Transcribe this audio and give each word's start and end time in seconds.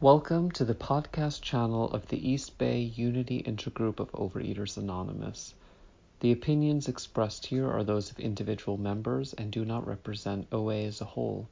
Welcome 0.00 0.50
to 0.50 0.64
the 0.64 0.74
podcast 0.74 1.40
channel 1.40 1.88
of 1.92 2.08
the 2.08 2.28
East 2.28 2.58
Bay 2.58 2.80
Unity 2.80 3.44
Intergroup 3.44 4.00
of 4.00 4.10
Overeaters 4.10 4.76
Anonymous. 4.76 5.54
The 6.18 6.32
opinions 6.32 6.88
expressed 6.88 7.46
here 7.46 7.70
are 7.70 7.84
those 7.84 8.10
of 8.10 8.18
individual 8.18 8.76
members 8.76 9.34
and 9.34 9.52
do 9.52 9.64
not 9.64 9.86
represent 9.86 10.48
OA 10.50 10.82
as 10.82 11.00
a 11.00 11.04
whole. 11.04 11.48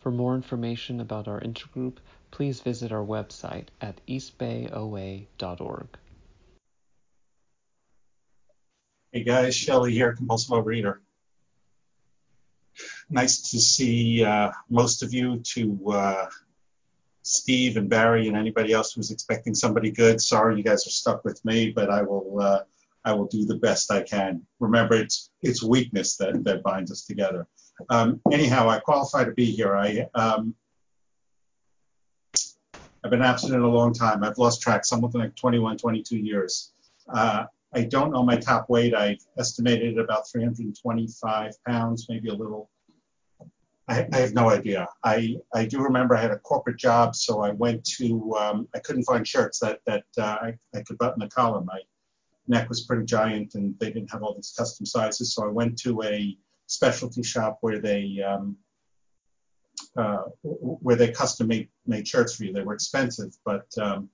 For 0.00 0.10
more 0.10 0.34
information 0.34 0.98
about 1.00 1.28
our 1.28 1.40
intergroup, 1.40 1.98
please 2.32 2.60
visit 2.60 2.90
our 2.90 3.04
website 3.04 3.68
at 3.80 4.00
eastbayoa.org. 4.08 5.86
Hey 9.12 9.22
guys, 9.22 9.54
Shelly 9.54 9.92
here, 9.92 10.14
compulsive 10.14 10.50
overeater. 10.50 10.98
Nice 13.08 13.52
to 13.52 13.60
see 13.60 14.24
uh, 14.24 14.50
most 14.68 15.04
of 15.04 15.14
you. 15.14 15.38
To 15.54 15.92
uh, 15.92 16.26
Steve 17.24 17.78
and 17.78 17.88
Barry 17.88 18.28
and 18.28 18.36
anybody 18.36 18.72
else 18.72 18.92
who's 18.92 19.10
expecting 19.10 19.54
somebody 19.54 19.90
good, 19.90 20.20
sorry 20.20 20.56
you 20.56 20.62
guys 20.62 20.86
are 20.86 20.90
stuck 20.90 21.24
with 21.24 21.42
me, 21.44 21.70
but 21.70 21.90
I 21.90 22.02
will 22.02 22.38
uh, 22.40 22.60
I 23.04 23.12
will 23.12 23.26
do 23.26 23.44
the 23.44 23.56
best 23.56 23.90
I 23.90 24.02
can. 24.02 24.42
Remember, 24.60 24.94
it's 24.94 25.30
it's 25.42 25.62
weakness 25.62 26.16
that 26.18 26.44
that 26.44 26.62
binds 26.62 26.92
us 26.92 27.04
together. 27.04 27.46
Um, 27.88 28.20
anyhow, 28.30 28.68
I 28.68 28.78
qualify 28.78 29.24
to 29.24 29.32
be 29.32 29.46
here. 29.46 29.74
I 29.74 30.06
um, 30.14 30.54
I've 33.02 33.10
been 33.10 33.22
abstinent 33.22 33.62
a 33.62 33.68
long 33.68 33.92
time. 33.92 34.22
I've 34.22 34.38
lost 34.38 34.62
track, 34.62 34.84
something 34.84 35.20
like 35.20 35.34
21, 35.34 35.76
22 35.76 36.16
years. 36.16 36.72
Uh, 37.12 37.44
I 37.74 37.82
don't 37.82 38.12
know 38.12 38.22
my 38.22 38.36
top 38.36 38.70
weight. 38.70 38.94
I 38.94 39.18
estimated 39.38 39.98
it 39.98 39.98
about 39.98 40.30
325 40.30 41.52
pounds, 41.66 42.06
maybe 42.08 42.28
a 42.28 42.34
little. 42.34 42.70
I, 43.86 44.06
I 44.12 44.16
have 44.18 44.34
no 44.34 44.48
idea. 44.48 44.88
I, 45.02 45.36
I 45.54 45.66
do 45.66 45.80
remember 45.80 46.16
I 46.16 46.22
had 46.22 46.30
a 46.30 46.38
corporate 46.38 46.78
job, 46.78 47.14
so 47.14 47.42
I 47.42 47.50
went 47.50 47.84
to, 47.96 48.34
um, 48.38 48.68
I 48.74 48.78
couldn't 48.78 49.04
find 49.04 49.26
shirts 49.26 49.58
that, 49.58 49.80
that 49.86 50.04
uh, 50.16 50.38
I, 50.40 50.54
I 50.74 50.82
could 50.82 50.96
button 50.96 51.20
the 51.20 51.28
collar. 51.28 51.60
My 51.60 51.80
neck 52.48 52.68
was 52.68 52.84
pretty 52.84 53.04
giant 53.04 53.54
and 53.54 53.78
they 53.78 53.90
didn't 53.90 54.10
have 54.10 54.22
all 54.22 54.34
these 54.34 54.54
custom 54.56 54.86
sizes. 54.86 55.34
So 55.34 55.44
I 55.44 55.50
went 55.50 55.78
to 55.80 56.02
a 56.02 56.36
specialty 56.66 57.22
shop 57.22 57.58
where 57.60 57.78
they, 57.78 58.22
um, 58.26 58.56
uh, 59.96 60.24
where 60.42 60.96
they 60.96 61.10
custom 61.10 61.48
made, 61.48 61.68
made 61.86 62.08
shirts 62.08 62.36
for 62.36 62.44
you. 62.44 62.52
They 62.52 62.62
were 62.62 62.74
expensive, 62.74 63.36
but 63.44 63.66
um, 63.78 64.08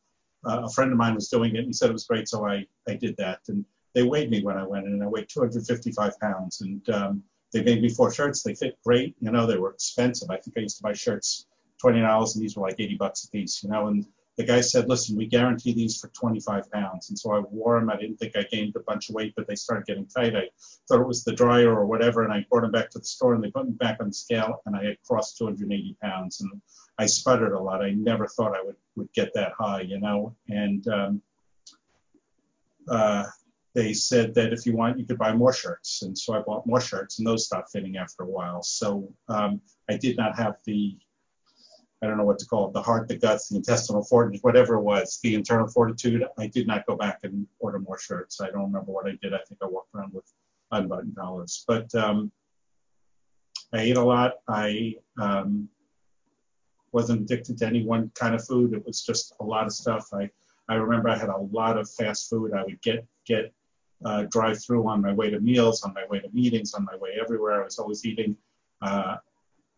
uh, 0.45 0.63
a 0.65 0.71
friend 0.71 0.91
of 0.91 0.99
mine 0.99 1.15
was 1.15 1.29
doing 1.29 1.55
it 1.55 1.59
and 1.59 1.67
he 1.69 1.73
said 1.73 1.91
it 1.91 1.93
was 1.93 2.07
great, 2.07 2.29
so 2.29 2.45
I, 2.47 2.67
I 2.89 2.95
did 2.95 3.17
that. 3.19 3.41
And 3.49 3.65
they 3.95 4.03
weighed 4.03 4.31
me 4.31 4.43
when 4.43 4.57
I 4.57 4.67
went 4.67 4.87
in, 4.87 4.95
and 4.95 5.03
I 5.03 5.07
weighed 5.07 5.29
255 5.29 6.19
pounds. 6.21 6.61
And 6.61 6.89
um, 6.91 7.23
they 7.53 7.63
made 7.63 7.83
me 7.83 7.89
four 7.89 8.13
shirts. 8.13 8.43
They 8.43 8.55
fit 8.55 8.79
great. 8.85 9.17
You 9.21 9.31
know, 9.31 9.47
they 9.47 9.59
were 9.59 9.71
expensive. 9.71 10.31
I 10.31 10.37
think 10.37 10.57
I 10.57 10.61
used 10.61 10.79
to 10.79 10.83
buy 10.83 10.93
shirts 10.93 11.47
$20, 11.83 12.35
and 12.35 12.43
these 12.43 12.57
were 12.57 12.67
like 12.67 12.77
80 12.79 12.97
bucks 12.97 13.25
a 13.25 13.31
piece. 13.31 13.63
You 13.63 13.71
know, 13.71 13.89
and 13.89 14.07
the 14.37 14.45
guy 14.45 14.61
said, 14.61 14.89
listen, 14.89 15.17
we 15.17 15.27
guarantee 15.27 15.75
these 15.75 15.99
for 15.99 16.09
25 16.09 16.71
pounds. 16.71 17.11
And 17.11 17.19
so 17.19 17.33
I 17.33 17.41
wore 17.41 17.79
them. 17.79 17.91
I 17.91 17.97
didn't 17.97 18.17
think 18.17 18.37
I 18.37 18.45
gained 18.51 18.75
a 18.77 18.81
bunch 18.81 19.09
of 19.09 19.15
weight, 19.15 19.35
but 19.37 19.47
they 19.47 19.55
started 19.55 19.87
getting 19.87 20.07
tight. 20.07 20.35
I 20.37 20.49
thought 20.89 21.01
it 21.01 21.07
was 21.07 21.25
the 21.25 21.35
dryer 21.35 21.75
or 21.75 21.87
whatever, 21.87 22.25
and 22.25 22.33
I 22.33 22.47
brought 22.49 22.63
them 22.63 22.71
back 22.71 22.91
to 22.91 22.99
the 22.99 23.05
store, 23.05 23.35
and 23.35 23.43
they 23.43 23.51
put 23.51 23.67
me 23.67 23.73
back 23.73 23.99
on 24.01 24.09
the 24.09 24.15
scale, 24.15 24.63
and 24.67 24.77
I 24.77 24.85
had 24.85 25.03
crossed 25.03 25.39
280 25.39 25.97
pounds. 26.03 26.41
And 26.41 26.51
I 26.99 27.07
sputtered 27.07 27.53
a 27.53 27.59
lot. 27.59 27.83
I 27.83 27.91
never 27.91 28.27
thought 28.27 28.57
I 28.57 28.63
would, 28.63 28.77
would 28.97 29.13
get 29.13 29.35
that 29.35 29.53
high, 29.59 29.83
you 29.83 30.01
know. 30.01 30.35
And 30.49 30.87
um, 30.89 31.23
uh, 32.89 33.25
they 33.75 33.93
said 33.93 34.35
that 34.35 34.53
if 34.53 34.67
you 34.67 34.75
want, 34.75 34.99
you 34.99 35.07
could 35.07 35.19
buy 35.19 35.33
more 35.33 35.53
shirts. 35.53 36.03
And 36.03 36.17
so 36.17 36.35
I 36.35 36.41
bought 36.41 36.67
more 36.67 36.81
shirts, 36.81 37.19
and 37.19 37.27
those 37.27 37.47
stopped 37.47 37.71
fitting 37.71 37.97
after 37.97 38.25
a 38.25 38.27
while. 38.27 38.63
So 38.63 39.09
um, 39.29 39.61
I 39.89 39.97
did 39.97 40.17
not 40.17 40.37
have 40.37 40.57
the, 40.65 40.99
I 42.03 42.07
don't 42.07 42.17
know 42.17 42.25
what 42.25 42.39
to 42.41 42.47
call 42.47 42.69
it, 42.69 42.73
the 42.73 42.83
heart, 42.83 43.07
the 43.07 43.17
guts, 43.17 43.49
the 43.49 43.57
intestinal 43.57 44.03
fortitude, 44.05 44.43
whatever 44.43 44.75
it 44.75 44.83
was, 44.83 45.21
the 45.23 45.35
internal 45.35 45.69
fortitude. 45.69 46.25
I 46.39 46.49
did 46.49 46.67
not 46.67 46.87
go 46.87 46.97
back 46.97 47.21
and 47.23 47.47
order 47.61 47.79
more 47.79 47.99
shirts. 47.99 48.41
I 48.41 48.51
don't 48.51 48.73
remember 48.73 48.91
what 48.91 49.07
I 49.07 49.17
did. 49.23 49.35
I 49.35 49.41
think 49.49 49.61
I 49.63 49.67
walked 49.67 49.95
around 49.95 50.15
with 50.15 50.25
unbuttoned 50.73 51.15
collars. 51.17 51.65
But 51.69 51.95
um, 51.95 52.33
I 53.73 53.83
ate 53.83 53.97
a 53.97 54.03
lot. 54.03 54.35
I 54.49 54.95
um, 55.21 55.69
wasn't 56.93 57.21
addicted 57.21 57.59
to 57.59 57.67
any 57.67 57.85
one 57.85 58.11
kind 58.15 58.35
of 58.35 58.45
food. 58.45 58.73
It 58.73 58.85
was 58.85 59.03
just 59.05 59.35
a 59.39 59.45
lot 59.45 59.67
of 59.67 59.73
stuff. 59.73 60.09
I, 60.13 60.29
I 60.69 60.75
remember 60.75 61.09
I 61.09 61.17
had 61.17 61.29
a 61.29 61.37
lot 61.37 61.79
of 61.79 61.89
fast 61.89 62.29
food. 62.29 62.53
I 62.53 62.65
would 62.65 62.81
get 62.83 63.07
get 63.27 63.53
uh, 64.05 64.25
drive 64.31 64.63
through 64.63 64.87
on 64.89 65.01
my 65.01 65.13
way 65.13 65.31
to 65.31 65.41
meals, 65.41 65.83
on 65.83 65.95
my 65.95 66.05
way 66.07 66.21
to 66.21 66.29
meetings, 66.33 66.75
on 66.75 66.85
my 66.85 66.97
way 66.97 67.17
everywhere. 67.21 67.61
I 67.61 67.65
was 67.65 67.79
always 67.79 68.05
eating. 68.05 68.37
Uh, 68.81 69.17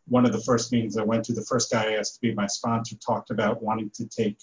one 0.08 0.26
of 0.26 0.32
the 0.32 0.40
first 0.40 0.72
meetings 0.72 0.96
I 0.96 1.02
went 1.04 1.24
to, 1.26 1.32
the 1.32 1.44
first 1.44 1.70
guy 1.70 1.92
I 1.92 1.96
asked 1.96 2.14
to 2.14 2.20
be 2.20 2.34
my 2.34 2.46
sponsor 2.46 2.96
talked 2.96 3.30
about 3.30 3.62
wanting 3.62 3.90
to 3.94 4.06
take 4.06 4.38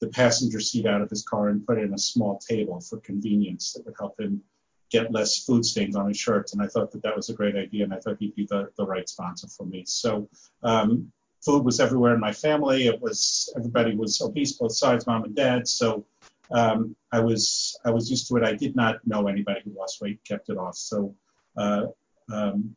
the 0.00 0.08
passenger 0.08 0.60
seat 0.60 0.86
out 0.86 1.02
of 1.02 1.10
his 1.10 1.22
car 1.22 1.48
and 1.48 1.66
put 1.66 1.78
in 1.78 1.94
a 1.94 1.98
small 1.98 2.38
table 2.38 2.80
for 2.80 2.98
convenience 2.98 3.72
that 3.72 3.84
would 3.84 3.94
help 3.98 4.18
him 4.20 4.42
get 4.90 5.12
less 5.12 5.44
food 5.44 5.64
stains 5.64 5.96
on 5.96 6.08
his 6.08 6.18
shirts. 6.18 6.52
And 6.52 6.62
I 6.62 6.66
thought 6.66 6.90
that 6.92 7.02
that 7.02 7.16
was 7.16 7.28
a 7.28 7.34
great 7.34 7.56
idea, 7.56 7.84
and 7.84 7.92
I 7.92 7.98
thought 7.98 8.16
he'd 8.18 8.34
be 8.34 8.46
the, 8.46 8.70
the 8.76 8.86
right 8.86 9.08
sponsor 9.08 9.48
for 9.48 9.66
me. 9.66 9.84
So 9.86 10.28
um, 10.62 11.12
food 11.44 11.64
was 11.64 11.80
everywhere 11.80 12.14
in 12.14 12.20
my 12.20 12.32
family. 12.32 12.86
It 12.86 13.00
was 13.00 13.52
everybody 13.56 13.94
was 13.94 14.20
obese, 14.20 14.52
both 14.52 14.76
sides, 14.76 15.06
mom 15.06 15.24
and 15.24 15.34
dad. 15.34 15.68
So 15.68 16.04
um, 16.50 16.96
I 17.12 17.20
was 17.20 17.78
I 17.84 17.90
was 17.90 18.10
used 18.10 18.28
to 18.28 18.36
it. 18.36 18.44
I 18.44 18.54
did 18.54 18.74
not 18.76 19.06
know 19.06 19.28
anybody 19.28 19.60
who 19.64 19.76
lost 19.76 20.00
weight, 20.00 20.20
kept 20.24 20.48
it 20.48 20.56
off. 20.56 20.76
So 20.76 21.14
uh, 21.56 21.86
um, 22.32 22.74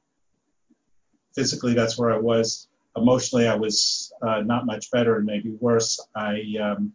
physically, 1.35 1.73
that's 1.73 1.97
where 1.97 2.11
I 2.11 2.17
was. 2.17 2.67
Emotionally, 2.97 3.47
I 3.47 3.55
was 3.55 4.11
uh, 4.21 4.41
not 4.41 4.65
much 4.65 4.91
better 4.91 5.17
and 5.17 5.25
maybe 5.25 5.51
worse. 5.59 5.99
I 6.15 6.41
um, 6.61 6.93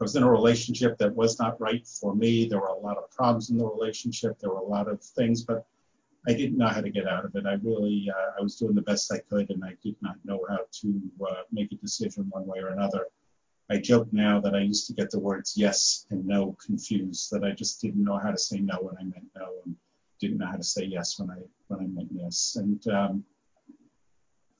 I 0.00 0.04
was 0.04 0.16
in 0.16 0.22
a 0.22 0.30
relationship 0.30 0.96
that 0.98 1.14
was 1.14 1.38
not 1.38 1.60
right 1.60 1.86
for 1.86 2.14
me. 2.14 2.48
There 2.48 2.60
were 2.60 2.68
a 2.68 2.78
lot 2.78 2.96
of 2.96 3.10
problems 3.10 3.50
in 3.50 3.58
the 3.58 3.66
relationship. 3.66 4.38
There 4.38 4.50
were 4.50 4.60
a 4.60 4.64
lot 4.64 4.88
of 4.88 5.02
things, 5.02 5.42
but 5.42 5.66
I 6.26 6.32
didn't 6.32 6.56
know 6.56 6.68
how 6.68 6.80
to 6.80 6.90
get 6.90 7.06
out 7.06 7.26
of 7.26 7.34
it. 7.34 7.44
I 7.46 7.54
really, 7.62 8.10
uh, 8.14 8.30
I 8.38 8.42
was 8.42 8.56
doing 8.56 8.74
the 8.74 8.82
best 8.82 9.12
I 9.12 9.18
could, 9.18 9.50
and 9.50 9.62
I 9.62 9.76
did 9.82 9.96
not 10.00 10.16
know 10.24 10.40
how 10.48 10.60
to 10.80 11.00
uh, 11.28 11.42
make 11.52 11.72
a 11.72 11.76
decision 11.76 12.26
one 12.30 12.46
way 12.46 12.60
or 12.60 12.68
another. 12.68 13.08
I 13.70 13.78
joke 13.78 14.08
now 14.12 14.40
that 14.40 14.54
I 14.54 14.60
used 14.60 14.86
to 14.88 14.94
get 14.94 15.10
the 15.10 15.20
words 15.20 15.54
yes 15.56 16.06
and 16.10 16.26
no 16.26 16.56
confused, 16.64 17.30
that 17.30 17.44
I 17.44 17.52
just 17.52 17.80
didn't 17.80 18.02
know 18.02 18.18
how 18.18 18.30
to 18.30 18.38
say 18.38 18.58
no 18.58 18.76
when 18.80 18.96
I 18.98 19.04
meant 19.04 19.28
no, 19.36 19.46
and 19.64 19.76
didn't 20.20 20.38
know 20.38 20.46
how 20.46 20.56
to 20.56 20.62
say 20.62 20.84
yes 20.84 21.18
when 21.18 21.30
I 21.30 21.38
when 21.68 21.80
I 21.80 21.86
meant 21.86 22.10
yes, 22.12 22.56
and 22.58 22.86
um, 22.88 23.24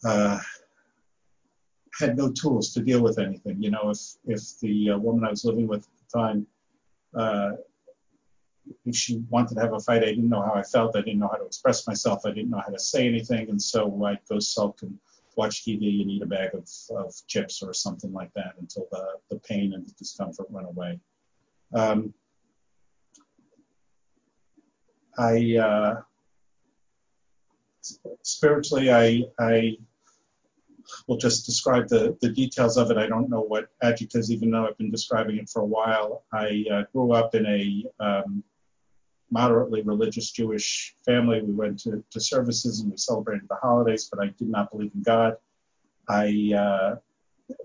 uh, 0.04 0.38
had 1.98 2.16
no 2.16 2.31
tools 2.31 2.72
to 2.75 2.82
deal 2.82 3.03
with 3.03 3.19
anything. 3.19 3.60
You 3.62 3.71
know, 3.71 3.91
if 3.91 3.98
if 4.26 4.59
the 4.60 4.91
uh, 4.91 4.98
woman 4.98 5.25
I 5.25 5.31
was 5.31 5.44
living 5.44 5.66
with 5.66 5.81
at 5.87 6.12
the 6.12 6.19
time 6.19 6.47
uh, 7.15 7.53
if 8.84 8.94
she 8.94 9.22
wanted 9.28 9.54
to 9.56 9.60
have 9.60 9.72
a 9.72 9.81
fight, 9.81 10.03
I 10.03 10.06
didn't 10.06 10.28
know 10.28 10.42
how 10.42 10.54
I 10.54 10.62
felt. 10.62 10.97
I 10.97 11.00
didn't 11.00 11.19
know 11.19 11.28
how 11.28 11.38
to 11.38 11.44
express 11.44 11.87
myself. 11.87 12.22
I 12.25 12.31
didn't 12.31 12.50
know 12.50 12.62
how 12.65 12.72
to 12.72 12.78
say 12.78 13.06
anything. 13.06 13.50
And 13.50 13.60
so 13.60 14.04
I'd 14.04 14.21
go 14.28 14.38
sulk 14.38 14.82
and 14.82 14.98
watch 15.40 15.64
TV 15.64 16.02
and 16.02 16.10
eat 16.10 16.22
a 16.22 16.26
bag 16.26 16.50
of, 16.54 16.68
of 17.02 17.14
chips 17.26 17.62
or 17.62 17.72
something 17.72 18.12
like 18.12 18.32
that 18.34 18.52
until 18.60 18.86
the, 18.92 19.04
the 19.30 19.38
pain 19.40 19.72
and 19.74 19.86
the 19.86 19.92
discomfort 19.92 20.50
went 20.50 20.66
away. 20.66 21.00
Um, 21.74 22.12
I 25.18 25.56
uh, 25.56 25.94
spiritually, 28.22 28.92
I, 28.92 29.22
I 29.38 29.78
will 31.06 31.16
just 31.16 31.46
describe 31.46 31.88
the, 31.88 32.16
the 32.20 32.28
details 32.28 32.76
of 32.76 32.90
it. 32.90 32.98
I 32.98 33.06
don't 33.06 33.30
know 33.30 33.44
what 33.52 33.68
adjectives, 33.82 34.30
even 34.30 34.50
though 34.50 34.66
I've 34.66 34.76
been 34.76 34.90
describing 34.90 35.36
it 35.38 35.48
for 35.48 35.62
a 35.62 35.72
while. 35.78 36.24
I 36.34 36.64
uh, 36.70 36.82
grew 36.92 37.12
up 37.12 37.34
in 37.34 37.46
a 37.46 37.84
um, 38.04 38.44
moderately 39.30 39.82
religious 39.82 40.30
Jewish 40.30 40.94
family. 41.04 41.41
We 41.42 41.52
went 41.52 41.78
to, 41.80 42.02
to 42.10 42.20
services 42.20 42.80
and 42.80 42.91
we 42.91 42.96
celebrated 42.96 43.46
the 43.48 43.56
holidays, 43.56 44.08
but 44.10 44.22
I 44.22 44.28
did 44.38 44.48
not 44.48 44.70
believe 44.70 44.92
in 44.94 45.02
God. 45.02 45.36
I 46.08 46.52
uh, 46.56 46.96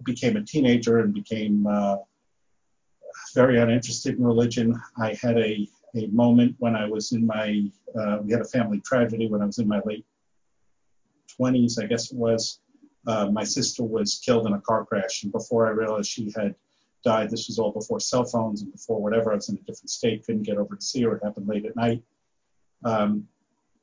became 0.03 0.37
a 0.37 0.43
teenager 0.43 0.99
and 0.99 1.13
became 1.13 1.65
uh, 1.67 1.97
very 3.33 3.59
uninterested 3.59 4.17
in 4.17 4.23
religion. 4.23 4.79
I 4.97 5.17
had 5.21 5.37
a, 5.37 5.67
a 5.95 6.07
moment 6.07 6.55
when 6.59 6.75
I 6.75 6.87
was 6.87 7.11
in 7.11 7.25
my, 7.25 7.63
uh, 7.99 8.19
we 8.21 8.31
had 8.31 8.41
a 8.41 8.45
family 8.45 8.81
tragedy 8.81 9.27
when 9.27 9.41
I 9.41 9.45
was 9.45 9.57
in 9.57 9.67
my 9.67 9.81
late 9.85 10.05
20s, 11.39 11.81
I 11.81 11.87
guess 11.87 12.11
it 12.11 12.17
was. 12.17 12.59
Uh, 13.07 13.29
my 13.29 13.43
sister 13.43 13.83
was 13.83 14.21
killed 14.25 14.47
in 14.47 14.53
a 14.53 14.61
car 14.61 14.85
crash, 14.85 15.23
and 15.23 15.31
before 15.31 15.67
I 15.67 15.71
realized 15.71 16.09
she 16.09 16.31
had 16.35 16.55
died. 17.05 17.29
This 17.29 17.47
was 17.47 17.57
all 17.57 17.71
before 17.71 18.01
cell 18.01 18.25
phones 18.25 18.61
and 18.61 18.71
before 18.71 19.01
whatever. 19.01 19.31
I 19.31 19.35
was 19.35 19.47
in 19.47 19.55
a 19.55 19.59
different 19.59 19.89
state, 19.89 20.25
couldn't 20.25 20.43
get 20.43 20.57
over 20.57 20.75
to 20.75 20.81
see 20.81 21.03
her. 21.03 21.15
It 21.15 21.23
happened 21.23 21.47
late 21.47 21.65
at 21.65 21.75
night. 21.77 22.03
Um, 22.83 23.27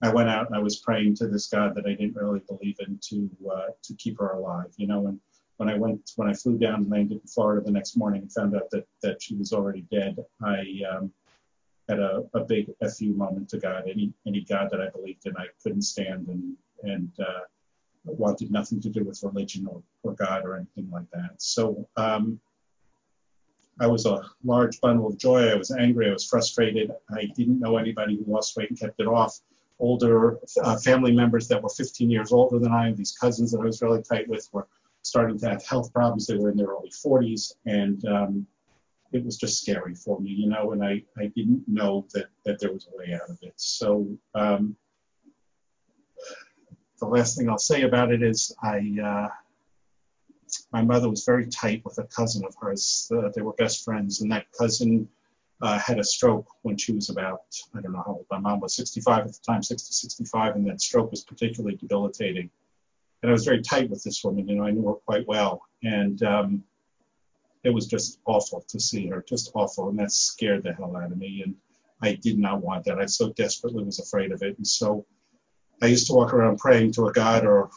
I 0.02 0.12
went 0.12 0.28
out 0.28 0.48
and 0.48 0.56
I 0.56 0.58
was 0.58 0.80
praying 0.80 1.14
to 1.16 1.28
this 1.28 1.46
God 1.46 1.74
that 1.76 1.86
I 1.86 1.90
didn't 1.90 2.16
really 2.16 2.40
believe 2.40 2.76
in 2.86 2.98
to 3.08 3.30
uh, 3.50 3.69
to 3.82 3.94
keep 3.94 4.19
her 4.19 4.32
alive. 4.32 4.72
You 4.76 4.88
know, 4.88 5.06
and 5.06 5.20
when 5.56 5.70
I 5.70 5.76
went 5.76 6.10
when 6.16 6.28
I 6.28 6.34
flew 6.34 6.58
down 6.58 6.82
and 6.82 6.90
landed 6.90 7.20
in 7.22 7.28
Florida 7.28 7.64
the 7.64 7.70
next 7.70 7.96
morning 7.96 8.22
and 8.22 8.32
found 8.32 8.56
out 8.56 8.69
that 8.72 8.86
that 9.02 9.22
she 9.22 9.36
was 9.36 9.52
already 9.52 9.86
dead, 9.92 10.19
I 10.44 10.80
um, 10.90 11.12
had 11.88 12.00
a, 12.00 12.24
a 12.34 12.40
big 12.40 12.70
fu 12.98 13.14
moment 13.14 13.48
to 13.50 13.58
God. 13.58 13.84
Any 13.88 14.12
any 14.26 14.40
God 14.42 14.69
that 14.72 14.80
I 14.80 14.90
believed 14.90 15.24
in, 15.26 15.36
I 15.36 15.46
couldn't 15.62 15.82
stand, 15.82 16.26
and 16.26 16.56
and 16.82 17.12
uh, 17.20 17.44
wanted 18.04 18.50
nothing 18.50 18.80
to 18.80 18.88
do 18.88 19.04
with 19.04 19.22
religion 19.22 19.69
or, 19.69 19.82
or 20.02 20.14
God 20.14 20.44
or 20.44 20.56
anything 20.56 20.90
like 20.90 21.08
that. 21.12 21.30
So 21.38 21.88
um, 21.96 22.40
I 23.80 23.86
was 23.86 24.06
a 24.06 24.22
large 24.44 24.80
bundle 24.80 25.08
of 25.08 25.19
joy. 25.19 25.48
I 25.48 25.54
was 25.54 25.70
angry. 25.70 26.08
I 26.08 26.12
was 26.12 26.28
frustrated. 26.28 26.92
I 27.10 27.26
didn't 27.36 27.58
know 27.58 27.76
anybody 27.76 28.16
who 28.16 28.30
lost 28.30 28.56
weight 28.56 28.70
and 28.70 28.78
kept 28.78 29.00
it 29.00 29.06
off. 29.06 29.40
Older 29.78 30.38
uh, 30.62 30.76
family 30.78 31.12
members 31.12 31.48
that 31.48 31.62
were 31.62 31.69
15 31.69 32.10
years 32.10 32.32
older 32.32 32.58
than 32.58 32.72
I, 32.72 32.92
these 32.92 33.12
cousins 33.12 33.50
that 33.52 33.60
I 33.60 33.64
was 33.64 33.82
really 33.82 34.02
tight 34.02 34.28
with, 34.28 34.48
were 34.52 34.69
starting 35.02 35.38
to 35.40 35.48
have 35.48 35.64
health 35.64 35.92
problems. 35.92 36.26
They 36.26 36.36
were 36.36 36.50
in 36.50 36.56
their 36.56 36.69
early 36.69 36.90
40s, 36.90 37.54
and 37.66 38.04
um, 38.06 38.46
it 39.12 39.24
was 39.24 39.36
just 39.36 39.60
scary 39.60 39.94
for 39.94 40.20
me, 40.20 40.30
you 40.30 40.48
know. 40.48 40.72
And 40.72 40.84
I, 40.84 41.02
I 41.19 41.26
didn't 41.34 41.64
know 41.66 42.06
that 42.14 42.26
that 42.44 42.60
there 42.60 42.72
was 42.72 42.86
a 42.92 42.96
way 42.96 43.14
out 43.14 43.28
of 43.28 43.38
it. 43.42 43.54
So 43.56 44.06
um, 44.34 44.76
the 47.00 47.06
last 47.06 47.36
thing 47.36 47.48
I'll 47.48 47.58
say 47.58 47.82
about 47.82 48.12
it 48.12 48.22
is 48.22 48.54
I. 48.62 48.96
Uh, 49.02 49.28
my 50.72 50.82
mother 50.82 51.08
was 51.08 51.24
very 51.24 51.46
tight 51.46 51.84
with 51.84 51.98
a 51.98 52.04
cousin 52.04 52.44
of 52.44 52.54
hers. 52.60 53.10
Uh, 53.14 53.28
they 53.34 53.42
were 53.42 53.52
best 53.52 53.84
friends, 53.84 54.20
and 54.20 54.32
that 54.32 54.46
cousin 54.52 55.08
uh, 55.60 55.78
had 55.78 55.98
a 55.98 56.04
stroke 56.04 56.48
when 56.62 56.76
she 56.76 56.92
was 56.92 57.10
about, 57.10 57.42
I 57.74 57.80
don't 57.80 57.92
know 57.92 58.02
how 58.04 58.12
old, 58.14 58.26
my 58.30 58.38
mom 58.38 58.60
was 58.60 58.74
65 58.74 59.26
at 59.26 59.32
the 59.32 59.38
time, 59.46 59.62
60, 59.62 59.92
65, 59.92 60.56
and 60.56 60.66
that 60.66 60.80
stroke 60.80 61.10
was 61.10 61.22
particularly 61.22 61.76
debilitating. 61.76 62.50
And 63.22 63.30
I 63.30 63.32
was 63.32 63.44
very 63.44 63.62
tight 63.62 63.88
with 63.88 64.02
this 64.02 64.24
woman, 64.24 64.48
you 64.48 64.56
know, 64.56 64.64
I 64.64 64.72
knew 64.72 64.86
her 64.88 64.94
quite 64.94 65.26
well. 65.28 65.62
And 65.84 66.20
um, 66.24 66.64
it 67.62 67.70
was 67.70 67.86
just 67.86 68.19
awful 68.24 68.64
to 68.69 68.80
see 68.80 69.06
her, 69.08 69.24
just 69.28 69.52
awful. 69.54 69.88
And 69.88 69.98
that 70.00 70.10
scared 70.10 70.64
the 70.64 70.72
hell 70.72 70.96
out 70.96 71.12
of 71.12 71.19
me. 71.19 71.42
And 71.44 71.54
I 72.02 72.14
did 72.14 72.38
not 72.38 72.60
want 72.60 72.84
that. 72.86 72.98
I 72.98 73.06
so 73.06 73.32
desperately 73.32 73.84
was 73.84 74.00
afraid 74.00 74.32
of 74.32 74.42
it. 74.42 74.56
And 74.56 74.66
so 74.66 75.06
I 75.82 75.87
used 75.87 76.06
to 76.06 76.12
walk 76.12 76.32
around 76.32 76.58
praying 76.58 76.93
to 76.93 77.08
a 77.08 77.12
God 77.12 77.44
or 77.44 77.70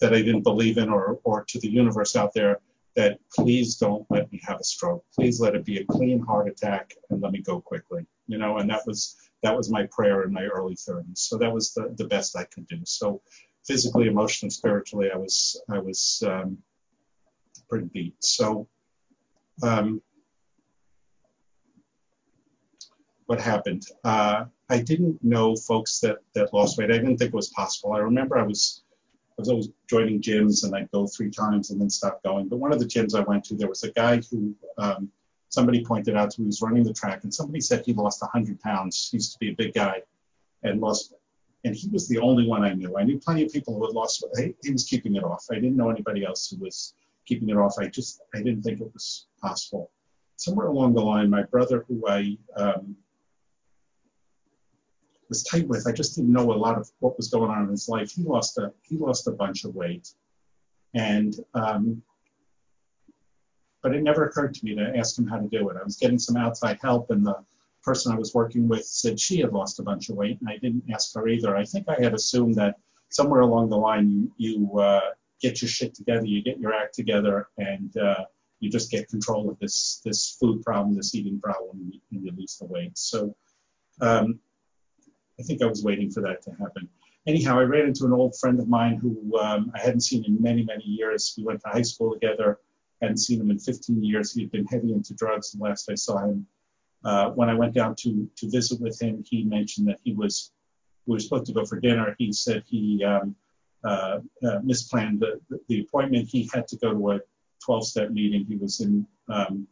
that 0.00 0.14
I 0.14 0.22
didn't 0.22 0.42
believe 0.42 0.78
in 0.78 0.88
or, 0.88 1.18
or 1.24 1.44
to 1.48 1.58
the 1.58 1.68
universe 1.68 2.14
out 2.14 2.32
there 2.32 2.60
that 2.94 3.18
please 3.34 3.76
don't 3.76 4.06
let 4.10 4.30
me 4.32 4.40
have 4.44 4.60
a 4.60 4.64
stroke. 4.64 5.04
Please 5.14 5.40
let 5.40 5.54
it 5.54 5.64
be 5.64 5.78
a 5.78 5.84
clean 5.84 6.20
heart 6.20 6.48
attack 6.48 6.94
and 7.10 7.20
let 7.20 7.32
me 7.32 7.42
go 7.42 7.60
quickly. 7.60 8.06
You 8.28 8.38
know, 8.38 8.58
and 8.58 8.70
that 8.70 8.86
was 8.86 9.16
that 9.42 9.56
was 9.56 9.70
my 9.70 9.86
prayer 9.90 10.22
in 10.22 10.32
my 10.32 10.44
early 10.44 10.74
30s. 10.74 11.18
So 11.18 11.36
that 11.38 11.52
was 11.52 11.72
the, 11.74 11.94
the 11.96 12.06
best 12.06 12.36
I 12.36 12.44
could 12.44 12.66
do. 12.66 12.80
So 12.84 13.22
physically, 13.66 14.08
emotionally, 14.08 14.50
spiritually, 14.50 15.10
I 15.12 15.16
was 15.16 15.60
I 15.68 15.78
was 15.78 16.22
um, 16.26 16.58
pretty 17.68 17.88
beat. 17.92 18.16
So 18.20 18.68
um, 19.62 20.00
what 23.28 23.40
happened? 23.40 23.84
Uh, 24.04 24.46
I 24.70 24.80
didn't 24.80 25.22
know 25.22 25.54
folks 25.54 26.00
that 26.00 26.16
that 26.34 26.52
lost 26.54 26.78
weight. 26.78 26.90
I 26.90 26.96
didn't 26.96 27.18
think 27.18 27.28
it 27.28 27.36
was 27.36 27.50
possible. 27.50 27.92
I 27.92 27.98
remember 27.98 28.38
I 28.38 28.42
was 28.42 28.84
I 29.30 29.34
was 29.42 29.50
always 29.50 29.68
joining 29.86 30.20
gyms 30.20 30.64
and 30.64 30.74
I'd 30.74 30.90
go 30.90 31.06
three 31.06 31.30
times 31.30 31.70
and 31.70 31.78
then 31.80 31.90
stop 31.90 32.22
going. 32.22 32.48
But 32.48 32.56
one 32.56 32.72
of 32.72 32.78
the 32.78 32.86
gyms 32.86 33.14
I 33.14 33.20
went 33.20 33.44
to, 33.44 33.54
there 33.54 33.68
was 33.68 33.84
a 33.84 33.92
guy 33.92 34.22
who 34.30 34.54
um, 34.78 35.10
somebody 35.50 35.84
pointed 35.84 36.16
out 36.16 36.30
to 36.32 36.40
me, 36.40 36.46
was 36.46 36.62
running 36.62 36.84
the 36.84 36.92
track, 36.92 37.22
and 37.22 37.32
somebody 37.32 37.60
said 37.60 37.84
he 37.84 37.92
lost 37.92 38.22
100 38.22 38.58
pounds. 38.60 39.08
He 39.10 39.18
used 39.18 39.32
to 39.34 39.38
be 39.38 39.50
a 39.50 39.54
big 39.54 39.74
guy 39.74 40.02
and 40.62 40.80
lost, 40.80 41.12
and 41.64 41.74
he 41.74 41.88
was 41.90 42.08
the 42.08 42.18
only 42.18 42.46
one 42.46 42.64
I 42.64 42.72
knew. 42.72 42.96
I 42.96 43.04
knew 43.04 43.18
plenty 43.18 43.44
of 43.44 43.52
people 43.52 43.74
who 43.74 43.84
had 43.86 43.94
lost 43.94 44.24
weight. 44.34 44.56
He, 44.62 44.72
was 44.72 44.84
keeping 44.84 45.16
it 45.16 45.22
off. 45.22 45.44
I 45.50 45.56
didn't 45.56 45.76
know 45.76 45.90
anybody 45.90 46.24
else 46.24 46.48
who 46.48 46.56
was 46.64 46.94
keeping 47.26 47.50
it 47.50 47.58
off. 47.58 47.74
I 47.78 47.88
just, 47.88 48.22
I 48.34 48.38
didn't 48.38 48.62
think 48.62 48.80
it 48.80 48.90
was 48.94 49.26
possible. 49.42 49.90
Somewhere 50.36 50.68
along 50.68 50.94
the 50.94 51.02
line, 51.02 51.28
my 51.28 51.42
brother, 51.42 51.84
who 51.88 52.08
I 52.08 52.38
um, 52.56 52.96
was 55.28 55.42
tight 55.42 55.68
with. 55.68 55.86
I 55.86 55.92
just 55.92 56.16
didn't 56.16 56.32
know 56.32 56.52
a 56.52 56.54
lot 56.54 56.78
of 56.78 56.90
what 57.00 57.16
was 57.16 57.28
going 57.28 57.50
on 57.50 57.64
in 57.64 57.70
his 57.70 57.88
life. 57.88 58.12
He 58.12 58.22
lost 58.22 58.58
a 58.58 58.72
he 58.82 58.96
lost 58.96 59.26
a 59.26 59.32
bunch 59.32 59.64
of 59.64 59.74
weight, 59.74 60.08
and 60.94 61.34
um, 61.54 62.02
but 63.82 63.94
it 63.94 64.02
never 64.02 64.24
occurred 64.24 64.54
to 64.54 64.64
me 64.64 64.74
to 64.74 64.96
ask 64.96 65.18
him 65.18 65.26
how 65.26 65.38
to 65.38 65.48
do 65.48 65.68
it. 65.68 65.76
I 65.80 65.84
was 65.84 65.96
getting 65.96 66.18
some 66.18 66.36
outside 66.36 66.78
help, 66.82 67.10
and 67.10 67.24
the 67.24 67.36
person 67.82 68.12
I 68.12 68.18
was 68.18 68.34
working 68.34 68.68
with 68.68 68.84
said 68.84 69.20
she 69.20 69.40
had 69.40 69.52
lost 69.52 69.78
a 69.80 69.82
bunch 69.82 70.08
of 70.08 70.16
weight, 70.16 70.38
and 70.40 70.48
I 70.48 70.56
didn't 70.56 70.84
ask 70.92 71.14
her 71.14 71.28
either. 71.28 71.56
I 71.56 71.64
think 71.64 71.88
I 71.88 72.00
had 72.00 72.14
assumed 72.14 72.54
that 72.56 72.76
somewhere 73.10 73.40
along 73.40 73.70
the 73.70 73.76
line 73.76 74.10
you 74.10 74.32
you 74.38 74.78
uh, 74.78 75.10
get 75.40 75.62
your 75.62 75.68
shit 75.68 75.94
together, 75.94 76.24
you 76.24 76.42
get 76.42 76.58
your 76.58 76.72
act 76.72 76.94
together, 76.94 77.48
and 77.58 77.96
uh, 77.98 78.24
you 78.60 78.70
just 78.70 78.90
get 78.90 79.08
control 79.08 79.50
of 79.50 79.58
this 79.58 80.00
this 80.04 80.36
food 80.40 80.62
problem, 80.62 80.96
this 80.96 81.14
eating 81.14 81.38
problem, 81.40 81.92
and 82.10 82.22
you 82.22 82.32
lose 82.36 82.56
the 82.56 82.66
weight. 82.66 82.96
So. 82.96 83.34
Um, 84.00 84.38
I 85.38 85.42
think 85.42 85.62
I 85.62 85.66
was 85.66 85.84
waiting 85.84 86.10
for 86.10 86.20
that 86.22 86.42
to 86.42 86.50
happen. 86.52 86.88
Anyhow, 87.26 87.58
I 87.58 87.62
ran 87.62 87.86
into 87.86 88.06
an 88.06 88.12
old 88.12 88.38
friend 88.38 88.58
of 88.58 88.68
mine 88.68 88.96
who 88.96 89.38
um, 89.38 89.70
I 89.74 89.80
hadn't 89.80 90.00
seen 90.00 90.24
in 90.24 90.40
many, 90.42 90.64
many 90.64 90.84
years. 90.84 91.34
We 91.36 91.44
went 91.44 91.60
to 91.62 91.68
high 91.68 91.82
school 91.82 92.12
together. 92.12 92.58
Hadn't 93.02 93.18
seen 93.18 93.40
him 93.40 93.50
in 93.50 93.58
15 93.58 94.02
years. 94.02 94.32
He 94.32 94.42
had 94.42 94.50
been 94.50 94.66
heavy 94.66 94.92
into 94.92 95.14
drugs. 95.14 95.52
The 95.52 95.62
last 95.62 95.90
I 95.90 95.94
saw 95.94 96.18
him, 96.24 96.46
uh, 97.04 97.30
when 97.30 97.48
I 97.48 97.54
went 97.54 97.74
down 97.74 97.94
to 97.96 98.28
to 98.36 98.50
visit 98.50 98.80
with 98.80 99.00
him, 99.00 99.22
he 99.28 99.44
mentioned 99.44 99.88
that 99.88 100.00
he 100.02 100.14
was 100.14 100.50
we 101.06 101.14
were 101.14 101.20
supposed 101.20 101.46
to 101.46 101.52
go 101.52 101.64
for 101.64 101.78
dinner. 101.80 102.14
He 102.18 102.32
said 102.32 102.64
he 102.66 103.04
um, 103.04 103.36
uh, 103.84 104.18
uh, 104.44 104.58
misplanned 104.60 105.20
the, 105.20 105.40
the 105.68 105.80
appointment. 105.80 106.28
He 106.28 106.50
had 106.52 106.66
to 106.68 106.76
go 106.76 106.92
to 106.92 107.10
a 107.12 107.20
12-step 107.66 108.10
meeting. 108.10 108.44
He 108.46 108.56
was 108.56 108.80
in 108.80 109.06
um, 109.28 109.66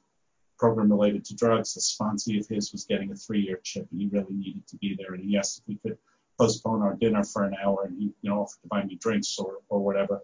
program 0.58 0.90
related 0.90 1.24
to 1.26 1.34
drugs. 1.34 1.74
The 1.74 1.80
sponsee 1.80 2.38
of 2.40 2.46
his 2.46 2.72
was 2.72 2.84
getting 2.84 3.10
a 3.12 3.14
three-year 3.14 3.60
chip, 3.62 3.86
and 3.90 4.00
he 4.00 4.08
really 4.08 4.34
needed 4.34 4.66
to 4.68 4.76
be 4.76 4.96
there. 4.98 5.14
And 5.14 5.24
he 5.24 5.36
asked 5.36 5.58
if 5.58 5.68
we 5.68 5.76
could 5.76 5.98
postpone 6.38 6.82
our 6.82 6.94
dinner 6.94 7.24
for 7.24 7.44
an 7.44 7.54
hour, 7.62 7.84
and 7.84 7.98
he, 7.98 8.04
you 8.22 8.30
know, 8.30 8.42
offered 8.42 8.60
to 8.62 8.68
buy 8.68 8.84
me 8.84 8.96
drinks 8.96 9.38
or 9.38 9.58
or 9.68 9.80
whatever. 9.80 10.22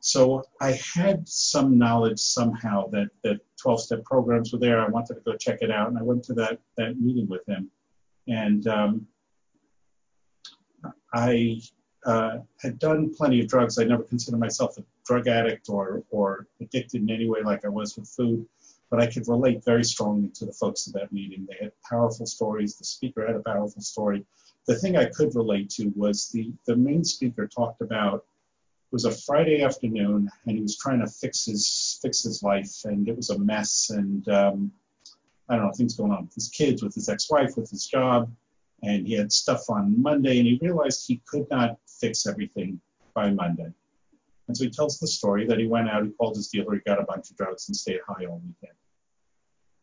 So 0.00 0.42
I 0.60 0.80
had 0.94 1.28
some 1.28 1.78
knowledge 1.78 2.18
somehow 2.18 2.88
that 2.88 3.10
that 3.22 3.40
12-step 3.64 4.04
programs 4.04 4.52
were 4.52 4.58
there. 4.58 4.80
I 4.80 4.88
wanted 4.88 5.14
to 5.14 5.20
go 5.20 5.36
check 5.36 5.58
it 5.62 5.70
out, 5.70 5.88
and 5.88 5.98
I 5.98 6.02
went 6.02 6.24
to 6.24 6.34
that 6.34 6.58
that 6.76 7.00
meeting 7.00 7.28
with 7.28 7.46
him, 7.48 7.70
and 8.28 8.66
um, 8.66 9.06
I 11.12 11.60
uh, 12.04 12.38
had 12.60 12.78
done 12.78 13.14
plenty 13.14 13.40
of 13.40 13.48
drugs. 13.48 13.78
I 13.78 13.84
never 13.84 14.02
considered 14.02 14.40
myself 14.40 14.76
a 14.78 14.84
drug 15.06 15.28
addict 15.28 15.68
or 15.68 16.02
or 16.10 16.46
addicted 16.60 17.02
in 17.02 17.10
any 17.10 17.28
way 17.28 17.42
like 17.44 17.64
I 17.64 17.68
was 17.68 17.96
with 17.96 18.08
food 18.08 18.46
but 18.92 19.00
I 19.00 19.06
could 19.06 19.26
relate 19.26 19.64
very 19.64 19.84
strongly 19.84 20.28
to 20.34 20.44
the 20.44 20.52
folks 20.52 20.86
at 20.86 20.92
that 20.92 21.12
meeting. 21.14 21.48
They 21.48 21.56
had 21.64 21.72
powerful 21.88 22.26
stories. 22.26 22.76
The 22.76 22.84
speaker 22.84 23.26
had 23.26 23.36
a 23.36 23.40
powerful 23.40 23.80
story. 23.80 24.26
The 24.66 24.78
thing 24.78 24.98
I 24.98 25.06
could 25.06 25.34
relate 25.34 25.70
to 25.70 25.90
was 25.96 26.28
the, 26.28 26.52
the 26.66 26.76
main 26.76 27.02
speaker 27.02 27.48
talked 27.48 27.80
about 27.80 28.16
it 28.16 28.92
was 28.92 29.06
a 29.06 29.10
Friday 29.10 29.62
afternoon 29.62 30.30
and 30.44 30.56
he 30.56 30.60
was 30.60 30.76
trying 30.76 31.00
to 31.00 31.06
fix 31.06 31.46
his 31.46 31.98
fix 32.02 32.22
his 32.22 32.42
life 32.42 32.84
and 32.84 33.08
it 33.08 33.16
was 33.16 33.30
a 33.30 33.38
mess 33.38 33.88
and 33.88 34.28
um, 34.28 34.70
I 35.48 35.56
don't 35.56 35.64
know 35.64 35.72
things 35.72 35.96
going 35.96 36.12
on 36.12 36.24
with 36.24 36.34
his 36.34 36.50
kids, 36.50 36.82
with 36.82 36.94
his 36.94 37.08
ex-wife, 37.08 37.56
with 37.56 37.70
his 37.70 37.86
job, 37.86 38.30
and 38.82 39.06
he 39.06 39.14
had 39.14 39.32
stuff 39.32 39.70
on 39.70 40.02
Monday 40.02 40.36
and 40.38 40.46
he 40.46 40.58
realized 40.60 41.06
he 41.06 41.22
could 41.26 41.48
not 41.50 41.78
fix 41.86 42.26
everything 42.26 42.78
by 43.14 43.30
Monday. 43.30 43.72
And 44.48 44.54
so 44.54 44.64
he 44.64 44.70
tells 44.70 44.98
the 44.98 45.06
story 45.06 45.46
that 45.46 45.58
he 45.58 45.66
went 45.66 45.88
out, 45.88 46.04
he 46.04 46.10
called 46.10 46.36
his 46.36 46.48
dealer, 46.48 46.74
he 46.74 46.80
got 46.80 47.00
a 47.00 47.04
bunch 47.04 47.30
of 47.30 47.38
drugs 47.38 47.68
and 47.68 47.74
stayed 47.74 48.00
high 48.06 48.26
all 48.26 48.42
weekend. 48.44 48.76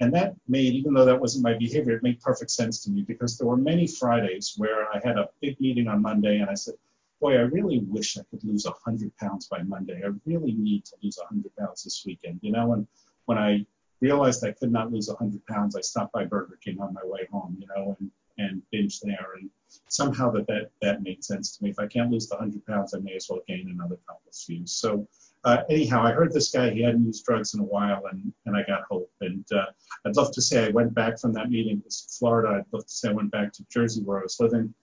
And 0.01 0.13
that 0.13 0.36
made, 0.48 0.74
even 0.74 0.94
though 0.94 1.06
that 1.06 1.20
wasn't 1.20 1.44
my 1.44 1.56
behavior, 1.56 1.96
it 1.96 2.03
made 2.03 2.22
perfect 2.22 2.51
sense 2.51 2.84
to 2.84 2.91
me 2.91 3.01
because 3.01 3.38
there 3.38 3.48
were 3.48 3.58
many 3.58 3.86
Fridays 3.86 4.53
where 4.56 4.89
I 4.94 5.00
had 5.03 5.18
a 5.18 5.29
big 5.41 5.60
meeting 5.60 5.88
on 5.88 6.01
Monday 6.01 6.39
and 6.39 6.50
I 6.50 6.53
said, 6.53 6.75
boy, 7.20 7.34
I 7.34 7.41
really 7.41 7.79
wish 7.79 8.18
I 8.18 8.22
could 8.29 8.44
lose 8.46 8.65
100 8.65 9.15
pounds 9.18 9.48
by 9.48 9.62
Monday. 9.63 10.01
I 10.03 10.12
really 10.25 10.53
need 10.53 10.86
to 10.86 10.96
lose 11.03 11.18
100 11.18 11.53
pounds 11.58 11.84
this 11.84 12.03
weekend, 12.06 12.39
you 12.41 12.53
know? 12.53 12.74
And 12.74 12.88
when 13.25 13.38
I 13.38 13.65
realized 14.00 14.44
I 14.46 14.53
could 14.53 14.72
not 14.72 14.91
lose 14.91 15.10
100 15.10 15.46
pounds, 15.48 15.75
I 15.75 15.82
stopped 15.82 16.13
by 16.13 16.24
Burger 16.24 16.58
King 16.63 16.79
on 16.79 16.94
my 16.94 17.01
way 17.03 17.27
home, 17.29 17.58
you 17.60 17.68
know, 17.68 17.98
and, 18.00 18.12
and 18.38 18.62
binged 18.74 19.01
there. 19.01 19.34
And 19.38 19.50
somehow 19.89 20.32
that, 20.32 20.48
that, 20.48 20.72
that 20.82 21.03
made 21.03 21.25
sense 21.25 21.58
to 21.58 21.63
me. 21.63 21.72
If 21.72 21.79
I 21.79 21.88
can't 21.88 22.10
lose 22.10 22.27
the 22.29 22.36
100 22.36 22.65
pounds, 22.65 22.94
I 22.94 23.00
may 23.00 23.15
as 23.15 23.27
well 23.29 23.41
gain 23.48 23.70
another 23.70 23.98
couple 24.08 24.22
of 24.29 24.36
few. 24.36 24.65
So 24.65 25.06
uh, 25.46 25.63
anyhow, 25.69 26.03
I 26.03 26.12
heard 26.12 26.34
this 26.34 26.51
guy, 26.51 26.69
he 26.69 26.81
hadn't 26.81 27.05
used 27.05 27.25
drugs 27.25 27.53
in 27.53 27.62
a 27.62 27.63
while, 27.65 28.03
and, 28.12 28.34
and 28.46 28.58
I 28.58 28.63
got 28.63 28.84
hope. 28.89 29.12
And 29.22 29.46
uh, 29.53 29.65
I'd 30.05 30.17
love 30.17 30.34
to 30.34 30.41
say 30.41 30.65
I 30.65 30.69
went 30.69 30.93
back 30.93 31.19
from 31.19 31.34
that 31.34 31.50
meeting, 31.50 31.81
was 31.86 32.17
Florida. 32.19 32.60
I'd 32.60 32.74
love 32.74 32.86
to 32.86 32.93
say 32.93 33.10
I 33.10 33.13
went 33.13 33.31
back 33.31 33.53
to 33.53 33.65
Jersey 33.69 34.01
where 34.03 34.19
I 34.19 34.24
was 34.24 34.39
living, 34.39 34.74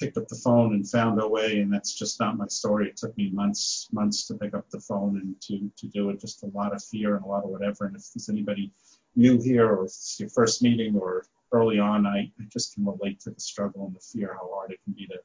picked 0.00 0.16
up 0.16 0.26
the 0.26 0.40
phone 0.42 0.74
and 0.74 0.88
found 0.88 1.20
OA, 1.20 1.44
and 1.44 1.72
that's 1.72 1.94
just 1.94 2.18
not 2.18 2.36
my 2.36 2.48
story. 2.48 2.88
It 2.88 2.96
took 2.96 3.16
me 3.16 3.30
months, 3.30 3.88
months 3.92 4.26
to 4.26 4.34
pick 4.34 4.54
up 4.54 4.68
the 4.70 4.80
phone 4.80 5.20
and 5.20 5.40
to, 5.42 5.70
to 5.76 5.86
do 5.92 6.10
it. 6.10 6.20
Just 6.20 6.42
a 6.42 6.46
lot 6.46 6.74
of 6.74 6.82
fear 6.82 7.14
and 7.14 7.24
a 7.24 7.28
lot 7.28 7.44
of 7.44 7.50
whatever. 7.50 7.86
And 7.86 7.94
if 7.94 8.12
there's 8.12 8.28
anybody 8.28 8.72
new 9.14 9.40
here 9.40 9.68
or 9.68 9.84
if 9.84 9.90
it's 9.90 10.16
your 10.18 10.30
first 10.30 10.62
meeting 10.62 10.96
or 10.96 11.26
early 11.52 11.78
on, 11.78 12.06
I, 12.06 12.32
I 12.40 12.44
just 12.48 12.74
can 12.74 12.84
relate 12.84 13.20
to 13.20 13.30
the 13.30 13.40
struggle 13.40 13.86
and 13.86 13.94
the 13.94 14.00
fear, 14.00 14.34
how 14.34 14.50
hard 14.52 14.72
it 14.72 14.80
can 14.84 14.94
be 14.94 15.06
to 15.06 15.18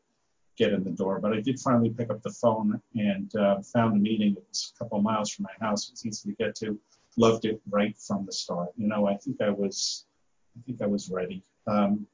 get 0.58 0.74
in 0.74 0.84
the 0.84 0.92
door. 0.92 1.20
But 1.20 1.34
I 1.34 1.42
did 1.42 1.60
finally 1.60 1.90
pick 1.90 2.10
up 2.10 2.22
the 2.22 2.32
phone 2.32 2.82
and 2.96 3.36
uh, 3.36 3.62
found 3.62 3.96
a 3.96 4.00
meeting 4.00 4.36
that 4.36 4.44
was 4.48 4.74
a 4.76 4.80
couple 4.80 4.98
of 4.98 5.04
miles 5.04 5.32
from 5.32 5.44
my 5.44 5.66
house. 5.66 5.88
It 5.88 5.94
was 5.94 6.06
easy 6.06 6.30
to 6.30 6.36
get 6.36 6.56
to. 6.56 6.80
Loved 7.18 7.46
it 7.46 7.62
right 7.70 7.98
from 7.98 8.26
the 8.26 8.32
start. 8.32 8.70
You 8.78 8.88
know, 8.88 9.08
I 9.08 9.18
think 9.18 9.42
I 9.42 9.50
was, 9.50 10.06
I 10.58 10.62
think 10.66 10.82
I 10.82 10.88
was 10.88 11.10
ready. 11.10 11.44
Um, 11.68 12.08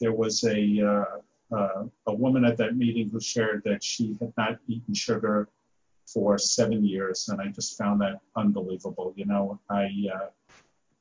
there 0.00 0.12
was 0.12 0.44
a, 0.44 0.80
uh, 0.80 1.54
uh, 1.56 1.84
a 2.06 2.14
woman 2.14 2.44
at 2.44 2.56
that 2.58 2.76
meeting 2.76 3.10
who 3.10 3.20
shared 3.20 3.62
that 3.64 3.82
she 3.82 4.16
had 4.20 4.32
not 4.36 4.58
eaten 4.68 4.94
sugar 4.94 5.48
for 6.06 6.38
seven 6.38 6.84
years, 6.84 7.28
and 7.28 7.40
I 7.40 7.48
just 7.48 7.78
found 7.78 8.00
that 8.00 8.20
unbelievable. 8.36 9.12
You 9.16 9.26
know, 9.26 9.60
I 9.70 9.88
uh, 10.14 10.28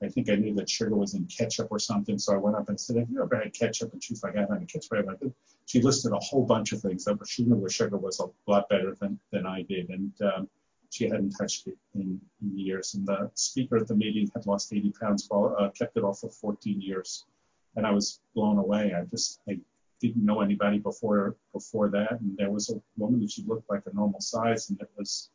I 0.02 0.08
think 0.08 0.30
I 0.30 0.36
knew 0.36 0.54
that 0.56 0.70
sugar 0.70 0.96
was 0.96 1.14
in 1.14 1.26
ketchup 1.26 1.68
or 1.72 1.80
something, 1.80 2.18
so 2.18 2.34
I 2.34 2.38
went 2.38 2.56
up 2.56 2.70
and 2.70 2.80
said, 2.80 2.96
"Have 2.98 3.10
you 3.10 3.22
ever 3.22 3.36
had 3.36 3.54
ketchup?" 3.54 3.92
And 3.92 4.04
she's 4.04 4.24
like, 4.24 4.38
"I 4.38 4.42
haven't 4.42 4.60
had 4.60 4.70
ketchup." 4.70 5.34
She 5.66 5.82
listed 5.82 6.14
a 6.14 6.20
whole 6.20 6.46
bunch 6.46 6.72
of 6.72 6.82
things 6.82 7.04
that 7.06 7.18
she 7.28 7.44
knew 7.44 7.56
where 7.56 7.70
sugar 7.70 7.98
was 7.98 8.20
a 8.20 8.30
lot 8.50 8.70
better 8.70 8.96
than 8.96 9.20
than 9.32 9.46
I 9.46 9.64
did, 9.64 9.90
and 9.90 10.14
um, 10.22 10.50
she 10.90 11.06
hadn't 11.06 11.32
touched 11.32 11.68
it 11.68 11.78
in, 11.96 12.20
in, 12.42 12.58
years. 12.58 12.96
And 12.96 13.06
the 13.06 13.30
speaker 13.36 13.78
at 13.78 13.88
the 13.88 13.96
meeting 13.96 14.30
had 14.34 14.46
lost 14.48 14.74
80 14.74 14.92
pounds, 15.00 15.26
while 15.30 15.56
uh, 15.60 15.70
kept 15.72 15.98
it 15.98 16.04
off 16.04 16.20
for 16.20 16.30
14 16.30 16.82
years, 16.82 17.26
and 17.76 17.86
I 17.86 17.92
was 17.92 18.22
blown 18.34 18.58
away. 18.58 18.94
I 18.94 19.04
just 19.06 19.42
I 19.50 19.60
didn't 20.00 20.26
know 20.26 20.40
anybody 20.40 20.80
before 20.80 21.36
before 21.52 21.90
that, 21.90 22.22
and 22.22 22.38
there 22.38 22.52
was 22.52 22.70
a 22.70 22.82
woman 22.98 23.20
that 23.20 23.32
she 23.32 23.44
looked 23.44 23.70
like 23.70 23.84
a 23.86 23.94
normal 23.94 24.22
size, 24.22 24.70
and 24.70 24.80
it 24.80 24.90
was 24.98 25.30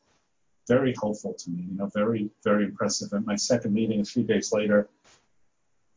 very 0.68 0.94
hopeful 0.94 1.34
to 1.34 1.50
me. 1.50 1.66
You 1.70 1.76
know, 1.76 1.86
very 1.86 2.30
very 2.42 2.64
impressive. 2.64 3.12
At 3.12 3.24
my 3.24 3.36
second 3.36 3.72
meeting, 3.72 4.00
a 4.00 4.04
few 4.04 4.22
days 4.22 4.52
later, 4.52 4.88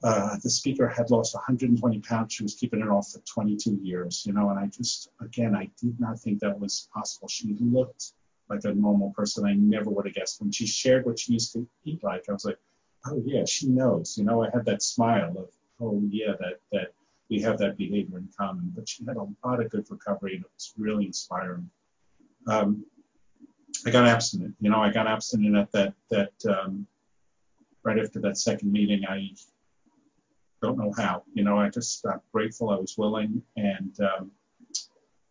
uh, 0.04 0.38
the 0.44 0.50
speaker 0.50 0.88
had 0.88 1.10
lost 1.10 1.34
120 1.34 2.00
pounds. 2.02 2.34
She 2.34 2.44
was 2.44 2.56
keeping 2.56 2.82
it 2.82 2.88
off 2.88 3.12
for 3.12 3.20
22 3.20 3.80
years. 3.82 4.26
You 4.26 4.34
know, 4.34 4.50
and 4.50 4.60
I 4.60 4.68
just 4.68 5.10
again 5.22 5.56
I 5.56 5.70
did 5.82 6.00
not 6.00 6.20
think 6.20 6.40
that 6.40 6.60
was 6.60 6.88
possible. 6.94 7.28
She 7.28 7.56
looked 7.60 8.14
like 8.50 8.64
a 8.64 8.74
normal 8.74 9.12
person. 9.12 9.46
I 9.46 9.54
never 9.54 9.90
would 9.90 10.06
have 10.06 10.16
guessed. 10.16 10.42
When 10.42 10.52
she 10.52 10.68
shared 10.68 11.06
what 11.06 11.20
she 11.20 11.34
used 11.34 11.54
to 11.54 11.68
eat 11.84 12.04
like, 12.04 12.26
I 12.30 12.34
was 12.34 12.46
like, 12.46 12.60
oh 13.06 13.22
yeah, 13.26 13.46
she 13.46 13.68
knows. 13.68 14.18
You 14.18 14.24
know, 14.24 14.44
I 14.44 14.50
had 14.54 14.66
that 14.66 14.82
smile 14.82 15.36
of, 15.38 15.50
oh 15.82 16.02
yeah, 16.10 16.34
that 16.40 16.60
that 16.72 16.94
we 17.30 17.42
have 17.42 17.58
that 17.60 17.78
behavior 17.78 18.18
in 18.18 18.30
common. 18.38 18.72
But 18.76 18.88
she 18.88 19.06
had 19.06 19.18
a 19.18 19.28
lot 19.46 19.62
of 19.62 19.70
good 19.70 19.86
recovery, 19.90 20.36
and 20.36 20.46
it 20.46 20.52
was 20.54 20.74
really 20.78 21.06
inspiring. 21.06 21.70
Um, 22.48 22.86
I 23.86 23.92
got 23.92 24.08
abstinent. 24.08 24.56
You 24.60 24.70
know, 24.70 24.82
I 24.82 24.92
got 24.92 25.08
abstinent 25.08 25.56
at 25.56 25.72
that 25.72 25.94
that 26.10 26.34
um, 26.50 26.88
right 27.84 28.00
after 28.00 28.20
that 28.22 28.38
second 28.38 28.72
meeting. 28.72 29.04
I 29.08 29.32
don't 30.62 30.78
know 30.78 30.92
how. 30.98 31.24
You 31.34 31.44
know, 31.44 31.58
I 31.58 31.70
just 31.70 32.04
got 32.04 32.22
grateful. 32.32 32.70
I 32.70 32.76
was 32.76 32.98
willing 32.98 33.42
and 33.56 33.96
um, 34.02 34.32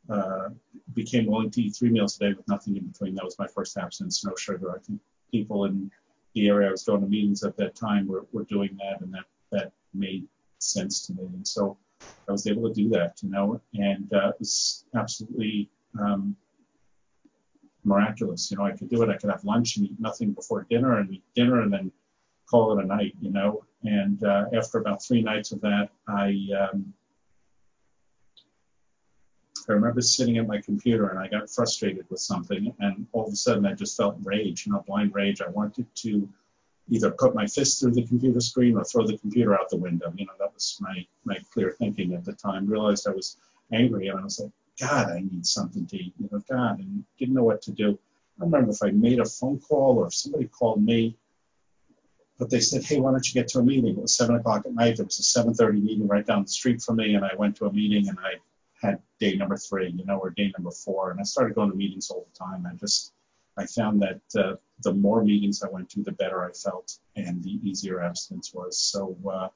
uh, 0.08 0.48
became 0.94 1.26
willing 1.26 1.50
to 1.50 1.62
eat 1.62 1.76
three 1.76 1.90
meals 1.90 2.16
a 2.16 2.18
day 2.20 2.32
with 2.34 2.46
nothing 2.48 2.76
in 2.76 2.86
between. 2.86 3.14
That 3.14 3.24
was 3.24 3.38
my 3.38 3.48
first 3.48 3.76
abstinence, 3.76 4.24
no 4.24 4.34
sugar. 4.36 4.70
I 4.70 4.78
think 4.78 5.00
people 5.30 5.64
in 5.64 5.90
the 6.34 6.48
area 6.48 6.68
I 6.68 6.70
was 6.70 6.84
going 6.84 7.00
to 7.00 7.06
meetings 7.06 7.42
at 7.42 7.56
that 7.56 7.74
time 7.74 8.06
were, 8.06 8.26
were 8.32 8.44
doing 8.44 8.76
that, 8.78 9.00
and 9.00 9.12
that 9.14 9.24
that 9.52 9.72
made 9.94 10.26
sense 10.58 11.06
to 11.06 11.14
me. 11.14 11.24
And 11.24 11.46
so 11.46 11.76
I 12.28 12.32
was 12.32 12.46
able 12.46 12.68
to 12.68 12.74
do 12.74 12.88
that, 12.90 13.18
you 13.22 13.30
know, 13.30 13.60
and 13.74 14.12
uh, 14.12 14.28
it 14.28 14.36
was 14.38 14.84
absolutely 14.94 15.70
um, 15.98 16.36
miraculous. 17.86 18.50
You 18.50 18.58
know, 18.58 18.64
I 18.64 18.72
could 18.72 18.90
do 18.90 19.02
it. 19.02 19.08
I 19.08 19.16
could 19.16 19.30
have 19.30 19.44
lunch 19.44 19.76
and 19.76 19.86
eat 19.86 19.98
nothing 19.98 20.32
before 20.32 20.66
dinner, 20.68 20.98
and 20.98 21.10
eat 21.12 21.24
dinner, 21.34 21.62
and 21.62 21.72
then 21.72 21.92
call 22.50 22.78
it 22.78 22.84
a 22.84 22.86
night. 22.86 23.14
You 23.20 23.30
know, 23.30 23.64
and 23.84 24.22
uh, 24.24 24.46
after 24.54 24.78
about 24.78 25.02
three 25.02 25.22
nights 25.22 25.52
of 25.52 25.60
that, 25.62 25.90
I 26.08 26.36
um, 26.58 26.92
I 29.68 29.72
remember 29.72 30.00
sitting 30.00 30.38
at 30.38 30.46
my 30.46 30.60
computer 30.60 31.08
and 31.08 31.18
I 31.18 31.28
got 31.28 31.50
frustrated 31.50 32.06
with 32.10 32.20
something, 32.20 32.74
and 32.80 33.06
all 33.12 33.26
of 33.26 33.32
a 33.32 33.36
sudden 33.36 33.66
I 33.66 33.72
just 33.72 33.96
felt 33.96 34.16
rage, 34.22 34.66
you 34.66 34.72
know, 34.72 34.84
blind 34.86 35.14
rage. 35.14 35.40
I 35.40 35.48
wanted 35.48 35.86
to 35.96 36.28
either 36.88 37.10
put 37.10 37.34
my 37.34 37.46
fist 37.46 37.80
through 37.80 37.92
the 37.92 38.06
computer 38.06 38.40
screen 38.40 38.76
or 38.76 38.84
throw 38.84 39.06
the 39.06 39.18
computer 39.18 39.54
out 39.54 39.68
the 39.70 39.76
window. 39.76 40.12
You 40.16 40.26
know, 40.26 40.34
that 40.38 40.54
was 40.54 40.78
my 40.80 41.06
my 41.24 41.38
clear 41.52 41.72
thinking 41.78 42.14
at 42.14 42.24
the 42.24 42.32
time. 42.34 42.66
Realized 42.66 43.08
I 43.08 43.12
was 43.12 43.38
angry, 43.72 44.08
and 44.08 44.20
I 44.20 44.24
was 44.24 44.38
like, 44.38 44.52
God, 44.80 45.10
I 45.10 45.20
need 45.20 45.46
something 45.46 45.86
to 45.86 45.96
eat. 45.96 46.14
You 46.18 46.28
know, 46.30 46.42
God, 46.48 46.78
and 46.80 47.04
didn't 47.18 47.34
know 47.34 47.44
what 47.44 47.62
to 47.62 47.72
do. 47.72 47.98
I 48.40 48.44
remember 48.44 48.70
if 48.70 48.82
I 48.82 48.90
made 48.90 49.20
a 49.20 49.24
phone 49.24 49.58
call 49.58 49.98
or 49.98 50.08
if 50.08 50.14
somebody 50.14 50.46
called 50.46 50.84
me, 50.84 51.16
but 52.38 52.50
they 52.50 52.60
said, 52.60 52.84
hey, 52.84 53.00
why 53.00 53.12
don't 53.12 53.26
you 53.26 53.32
get 53.32 53.48
to 53.48 53.60
a 53.60 53.62
meeting? 53.62 53.96
It 53.96 54.02
was 54.02 54.14
seven 54.14 54.36
o'clock 54.36 54.66
at 54.66 54.74
night. 54.74 54.96
There 54.96 55.06
was 55.06 55.18
a 55.18 55.40
7:30 55.40 55.82
meeting 55.82 56.06
right 56.06 56.26
down 56.26 56.42
the 56.42 56.48
street 56.48 56.82
from 56.82 56.96
me, 56.96 57.14
and 57.14 57.24
I 57.24 57.34
went 57.36 57.56
to 57.56 57.66
a 57.66 57.72
meeting 57.72 58.08
and 58.08 58.18
I 58.18 58.34
had 58.80 59.00
day 59.18 59.34
number 59.36 59.56
three, 59.56 59.88
you 59.90 60.04
know, 60.04 60.18
or 60.18 60.30
day 60.30 60.52
number 60.56 60.70
four, 60.70 61.10
and 61.10 61.18
I 61.18 61.22
started 61.22 61.54
going 61.54 61.70
to 61.70 61.76
meetings 61.76 62.10
all 62.10 62.26
the 62.30 62.38
time. 62.38 62.66
I 62.70 62.74
just 62.74 63.12
I 63.56 63.64
found 63.64 64.02
that 64.02 64.20
uh, 64.38 64.56
the 64.82 64.92
more 64.92 65.24
meetings 65.24 65.62
I 65.62 65.70
went 65.70 65.88
to, 65.90 66.02
the 66.02 66.12
better 66.12 66.44
I 66.44 66.52
felt, 66.52 66.98
and 67.16 67.42
the 67.42 67.58
easier 67.66 68.02
abstinence 68.02 68.52
was. 68.52 68.78
So 68.78 69.16
uh, 69.26 69.48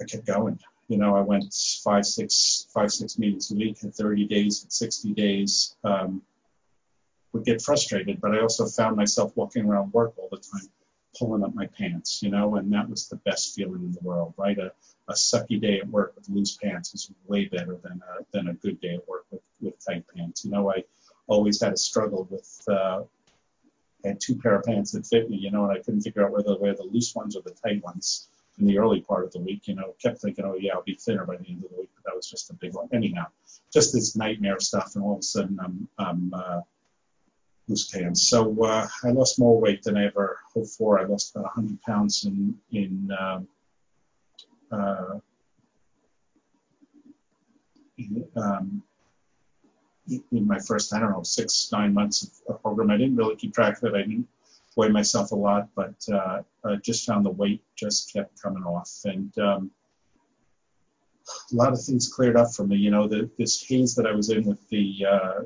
I 0.00 0.04
kept 0.04 0.26
going. 0.26 0.58
You 0.90 0.98
know, 0.98 1.14
I 1.16 1.20
went 1.20 1.54
five, 1.84 2.04
six, 2.04 2.66
five, 2.74 2.92
six 2.92 3.16
meetings 3.16 3.52
a 3.52 3.54
week 3.54 3.78
at 3.84 3.94
30 3.94 4.26
days, 4.26 4.64
at 4.64 4.72
60 4.72 5.12
days. 5.12 5.76
Um, 5.84 6.22
would 7.32 7.44
get 7.44 7.62
frustrated, 7.62 8.20
but 8.20 8.34
I 8.34 8.40
also 8.40 8.66
found 8.66 8.96
myself 8.96 9.30
walking 9.36 9.64
around 9.64 9.92
work 9.92 10.14
all 10.18 10.28
the 10.32 10.38
time, 10.38 10.68
pulling 11.16 11.44
up 11.44 11.54
my 11.54 11.66
pants, 11.66 12.24
you 12.24 12.30
know, 12.30 12.56
and 12.56 12.72
that 12.72 12.90
was 12.90 13.08
the 13.08 13.18
best 13.18 13.54
feeling 13.54 13.84
in 13.84 13.92
the 13.92 14.00
world, 14.02 14.34
right? 14.36 14.58
A, 14.58 14.72
a 15.08 15.12
sucky 15.12 15.60
day 15.60 15.78
at 15.78 15.88
work 15.88 16.12
with 16.16 16.28
loose 16.28 16.56
pants 16.56 16.92
is 16.92 17.08
way 17.28 17.44
better 17.44 17.78
than 17.84 18.02
a, 18.02 18.24
than 18.32 18.48
a 18.48 18.54
good 18.54 18.80
day 18.80 18.94
at 18.94 19.08
work 19.08 19.26
with, 19.30 19.42
with 19.60 19.74
tight 19.86 20.04
pants. 20.12 20.44
You 20.44 20.50
know, 20.50 20.72
I 20.72 20.82
always 21.28 21.62
had 21.62 21.72
a 21.72 21.76
struggle 21.76 22.26
with 22.28 22.68
uh, 22.68 23.02
had 24.04 24.20
two 24.20 24.34
pair 24.34 24.56
of 24.56 24.64
pants 24.64 24.90
that 24.90 25.06
fit 25.06 25.30
me, 25.30 25.36
you 25.36 25.52
know, 25.52 25.62
and 25.68 25.72
I 25.72 25.80
couldn't 25.80 26.00
figure 26.00 26.24
out 26.24 26.32
whether 26.32 26.54
to 26.54 26.60
wear 26.60 26.74
the 26.74 26.82
loose 26.82 27.14
ones 27.14 27.36
or 27.36 27.42
the 27.42 27.52
tight 27.52 27.80
ones 27.84 28.26
in 28.60 28.66
the 28.66 28.78
early 28.78 29.00
part 29.00 29.24
of 29.24 29.32
the 29.32 29.40
week. 29.40 29.66
You 29.68 29.74
know, 29.74 29.94
kept 30.02 30.18
thinking, 30.18 30.44
oh 30.44 30.56
yeah, 30.58 30.74
I'll 30.74 30.82
be 30.82 30.94
thinner 30.94 31.24
by 31.24 31.36
the 31.36 31.48
end 31.48 31.64
of 31.64 31.70
the 31.70 31.76
week, 31.78 31.90
but 31.94 32.04
that 32.04 32.16
was 32.16 32.28
just 32.28 32.50
a 32.50 32.54
big 32.54 32.74
one. 32.74 32.88
Anyhow, 32.92 33.26
just 33.72 33.92
this 33.92 34.16
nightmare 34.16 34.60
stuff, 34.60 34.92
and 34.94 35.04
all 35.04 35.14
of 35.14 35.20
a 35.20 35.22
sudden 35.22 35.58
I'm 35.62 35.88
I'm 35.98 36.32
uh, 36.34 36.60
loose 37.68 37.90
pants. 37.90 38.28
So 38.28 38.64
uh, 38.64 38.86
I 39.04 39.10
lost 39.10 39.38
more 39.38 39.60
weight 39.60 39.82
than 39.82 39.96
I 39.96 40.06
ever 40.06 40.38
hoped 40.52 40.70
for. 40.70 41.00
I 41.00 41.04
lost 41.04 41.34
about 41.34 41.56
100 41.56 41.80
pounds 41.82 42.24
in 42.24 42.56
in 42.72 43.10
um, 43.18 43.48
uh, 44.70 45.18
in, 47.98 48.24
um, 48.36 48.82
in 50.08 50.46
my 50.46 50.58
first, 50.58 50.92
I 50.94 51.00
don't 51.00 51.10
know, 51.10 51.22
six, 51.22 51.68
nine 51.72 51.94
months 51.94 52.42
of 52.48 52.60
program. 52.62 52.90
I 52.90 52.96
didn't 52.96 53.16
really 53.16 53.36
keep 53.36 53.54
track 53.54 53.82
of 53.82 53.94
it. 53.94 53.98
I 53.98 54.02
didn't 54.02 54.28
weigh 54.76 54.88
myself 54.88 55.32
a 55.32 55.36
lot, 55.36 55.68
but 55.74 55.94
uh, 56.12 56.42
I 56.64 56.76
just 56.76 57.06
found 57.06 57.24
the 57.24 57.30
weight 57.30 57.62
just 57.76 58.12
kept 58.12 58.40
coming 58.40 58.62
off. 58.62 58.90
And 59.04 59.36
um, 59.38 59.70
a 61.52 61.54
lot 61.54 61.72
of 61.72 61.82
things 61.82 62.12
cleared 62.12 62.36
up 62.36 62.52
for 62.54 62.66
me. 62.66 62.76
You 62.76 62.90
know, 62.90 63.08
the, 63.08 63.30
this 63.38 63.62
haze 63.62 63.94
that 63.96 64.06
I 64.06 64.12
was 64.12 64.30
in 64.30 64.44
with 64.44 64.68
the, 64.68 65.06
uh, 65.10 65.40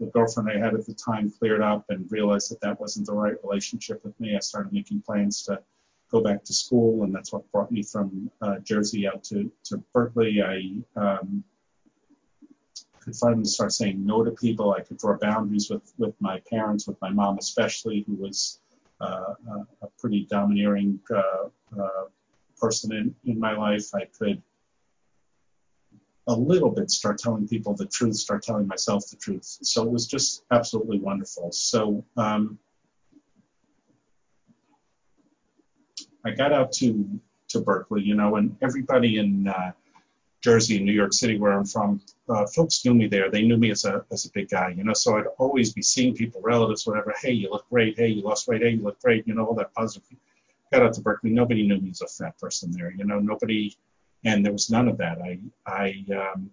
the 0.00 0.06
girlfriend 0.06 0.50
I 0.50 0.58
had 0.58 0.74
at 0.74 0.86
the 0.86 0.94
time 0.94 1.32
cleared 1.38 1.62
up 1.62 1.84
and 1.88 2.10
realized 2.10 2.50
that 2.50 2.60
that 2.60 2.80
wasn't 2.80 3.06
the 3.06 3.14
right 3.14 3.34
relationship 3.42 4.04
with 4.04 4.18
me. 4.20 4.36
I 4.36 4.40
started 4.40 4.72
making 4.72 5.02
plans 5.02 5.42
to 5.44 5.60
go 6.10 6.20
back 6.20 6.44
to 6.44 6.52
school, 6.52 7.04
and 7.04 7.14
that's 7.14 7.32
what 7.32 7.50
brought 7.52 7.72
me 7.72 7.82
from 7.82 8.30
uh, 8.42 8.58
Jersey 8.58 9.06
out 9.06 9.24
to, 9.24 9.50
to 9.64 9.78
Berkeley. 9.92 10.42
I 10.42 11.00
um, 11.00 11.42
could 13.12 13.18
finally 13.18 13.44
start 13.44 13.72
saying 13.72 14.04
no 14.04 14.24
to 14.24 14.30
people. 14.30 14.72
I 14.72 14.80
could 14.80 14.96
draw 14.96 15.16
boundaries 15.18 15.68
with, 15.68 15.92
with 15.98 16.14
my 16.20 16.40
parents, 16.50 16.86
with 16.86 17.00
my 17.02 17.10
mom 17.10 17.36
especially, 17.38 18.04
who 18.06 18.14
was 18.14 18.60
uh, 19.00 19.34
a, 19.82 19.86
pretty 19.98 20.26
domineering 20.30 20.98
uh, 21.14 21.48
uh, 21.78 22.04
person 22.58 22.92
in, 22.92 23.14
in 23.30 23.38
my 23.38 23.54
life. 23.54 23.94
I 23.94 24.06
could 24.18 24.42
a 26.28 26.34
little 26.34 26.70
bit 26.70 26.90
start 26.90 27.18
telling 27.18 27.46
people 27.46 27.74
the 27.74 27.86
truth, 27.86 28.16
start 28.16 28.42
telling 28.42 28.66
myself 28.66 29.10
the 29.10 29.16
truth. 29.16 29.58
So 29.62 29.82
it 29.82 29.90
was 29.90 30.06
just 30.06 30.44
absolutely 30.50 30.98
wonderful. 30.98 31.52
So 31.52 32.04
um, 32.16 32.58
I 36.24 36.30
got 36.30 36.52
out 36.52 36.72
to 36.74 37.20
to 37.48 37.60
Berkeley, 37.60 38.02
you 38.02 38.14
know, 38.14 38.36
and 38.36 38.56
everybody 38.62 39.18
in 39.18 39.46
uh, 39.48 39.72
Jersey 40.42 40.76
and 40.76 40.84
New 40.84 40.92
York 40.92 41.12
City, 41.12 41.38
where 41.38 41.52
I'm 41.52 41.64
from, 41.64 42.00
uh, 42.28 42.46
folks 42.46 42.84
knew 42.84 42.94
me 42.94 43.06
there. 43.06 43.30
They 43.30 43.42
knew 43.42 43.56
me 43.56 43.70
as 43.70 43.84
a 43.84 44.04
as 44.10 44.26
a 44.26 44.30
big 44.32 44.50
guy, 44.50 44.74
you 44.76 44.82
know. 44.82 44.92
So 44.92 45.16
I'd 45.16 45.26
always 45.38 45.72
be 45.72 45.82
seeing 45.82 46.14
people, 46.14 46.40
relatives, 46.42 46.86
whatever. 46.86 47.14
Hey, 47.20 47.30
you 47.32 47.50
look 47.50 47.68
great. 47.70 47.96
Hey, 47.96 48.08
you 48.08 48.22
lost 48.22 48.48
weight. 48.48 48.62
Hey, 48.62 48.70
you 48.70 48.82
look 48.82 49.00
great. 49.00 49.26
You 49.26 49.34
know, 49.34 49.46
all 49.46 49.54
that 49.54 49.72
positive. 49.72 50.08
Got 50.72 50.82
out 50.82 50.94
to 50.94 51.00
Berkeley. 51.00 51.30
Nobody 51.30 51.66
knew 51.66 51.80
me 51.80 51.90
as 51.90 52.02
a 52.02 52.08
fat 52.08 52.38
person 52.38 52.72
there. 52.72 52.90
You 52.90 53.04
know, 53.04 53.20
nobody, 53.20 53.76
and 54.24 54.44
there 54.44 54.52
was 54.52 54.68
none 54.68 54.88
of 54.88 54.98
that. 54.98 55.18
I 55.22 55.38
I 55.64 56.04
um, 56.12 56.50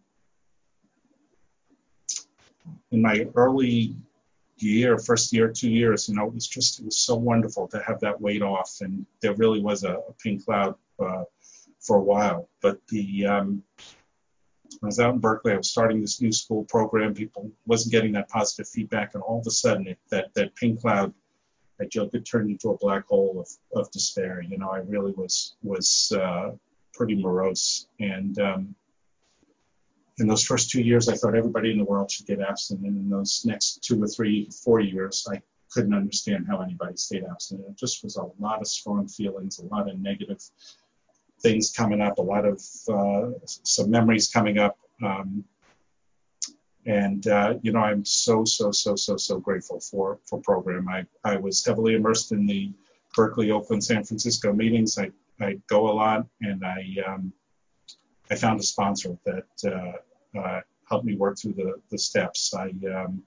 in 2.92 3.02
my 3.02 3.26
early 3.36 3.96
year, 4.58 5.00
first 5.00 5.34
year, 5.34 5.50
two 5.50 5.70
years, 5.70 6.10
you 6.10 6.16
know, 6.16 6.28
it 6.28 6.34
was 6.34 6.48
just 6.48 6.80
it 6.80 6.86
was 6.86 6.98
so 6.98 7.16
wonderful 7.16 7.68
to 7.70 7.82
have 7.82 8.00
that 8.02 8.22
weight 8.22 8.44
off, 8.44 8.82
and 8.82 9.06
there 9.22 9.34
really 9.34 9.62
was 9.62 9.84
a, 9.84 9.94
a 9.94 10.14
pink 10.22 10.46
cloud. 10.46 10.76
Uh, 11.00 11.24
for 11.80 11.98
a 11.98 12.02
while. 12.02 12.50
But 12.62 12.80
the 12.88 13.26
um, 13.26 13.64
I 14.82 14.86
was 14.86 15.00
out 15.00 15.14
in 15.14 15.20
Berkeley. 15.20 15.54
I 15.54 15.58
was 15.58 15.70
starting 15.70 16.02
this 16.02 16.22
new 16.22 16.32
school 16.32 16.64
program. 16.66 17.14
People 17.14 17.52
wasn't 17.66 17.92
getting 17.92 18.14
that 18.14 18.30
positive 18.30 18.68
feedback, 18.70 19.14
and 19.14 19.24
all 19.24 19.40
of 19.40 19.48
a 19.48 19.52
sudden, 19.52 19.88
it, 19.88 20.00
that 20.10 20.34
that 20.36 20.56
pink 20.56 20.82
cloud, 20.82 21.14
I 21.82 21.86
joke, 21.86 22.12
it 22.14 22.26
turned 22.26 22.50
into 22.50 22.70
a 22.70 22.78
black 22.78 23.08
hole 23.08 23.40
of, 23.40 23.80
of 23.80 23.92
despair. 23.92 24.42
You 24.42 24.58
know, 24.58 24.70
I 24.70 24.80
really 24.80 25.12
was 25.12 25.56
was 25.64 26.14
uh, 26.16 26.52
pretty 26.94 27.16
morose, 27.16 27.88
and 28.00 28.38
um, 28.40 28.76
in 30.20 30.28
those 30.28 30.44
first 30.44 30.70
two 30.70 30.82
years, 30.82 31.08
I 31.10 31.16
thought 31.16 31.36
everybody 31.36 31.72
in 31.72 31.78
the 31.78 31.86
world 31.86 32.12
should 32.12 32.28
get 32.28 32.42
abstinent. 32.42 32.86
And 32.86 32.98
in 32.98 33.10
those 33.10 33.44
next 33.46 33.84
two 33.84 34.02
or 34.04 34.08
three, 34.08 34.50
four 34.64 34.80
years, 34.80 35.28
I 35.32 35.42
couldn't 35.72 35.94
understand 35.94 36.46
how 36.48 36.62
anybody 36.62 36.98
stayed 36.98 37.24
abstinent. 37.30 37.70
It 37.70 37.78
just 37.78 38.04
was 38.04 38.18
a 38.18 38.30
lot 38.40 38.60
of 38.62 38.68
strong 38.68 39.08
feelings, 39.08 39.60
a 39.60 39.66
lot 39.66 39.90
of 39.90 40.00
negative 40.00 40.42
things 41.42 41.72
coming 41.72 42.02
up, 42.02 42.18
a 42.18 42.22
lot 42.22 42.46
of 42.46 42.62
uh, 42.92 43.32
some 43.46 43.90
memories 43.90 44.28
coming 44.28 44.58
up. 44.58 44.78
Um, 45.04 45.44
and 46.86 47.28
uh, 47.28 47.56
you 47.62 47.72
know, 47.72 47.80
I'm 47.80 48.06
so 48.06 48.46
so 48.46 48.72
so 48.72 48.96
so 48.96 49.18
so 49.18 49.40
grateful 49.40 49.80
for 49.80 50.20
for 50.26 50.42
program. 50.42 50.88
I 50.88 51.06
I 51.24 51.38
was 51.38 51.64
heavily 51.66 51.96
immersed 51.96 52.32
in 52.32 52.46
the 52.46 52.72
Berkeley, 53.16 53.52
Oakland, 53.52 53.84
San 53.84 54.04
Francisco 54.04 54.54
meetings. 54.54 54.98
I 54.98 55.12
I 55.40 55.60
go 55.68 55.90
a 55.90 55.94
lot, 55.94 56.26
and 56.42 56.66
I 56.66 56.96
um, 57.08 57.34
I 58.32 58.36
found 58.36 58.60
a 58.60 58.64
sponsor 58.64 59.18
that 59.26 59.46
uh, 59.66 60.40
uh, 60.40 60.62
helped 60.90 61.06
me 61.06 61.16
work 61.16 61.38
through 61.38 61.54
the 61.54 61.80
the 61.92 61.98
steps. 61.98 62.54
I 62.54 62.74
um, 62.94 63.24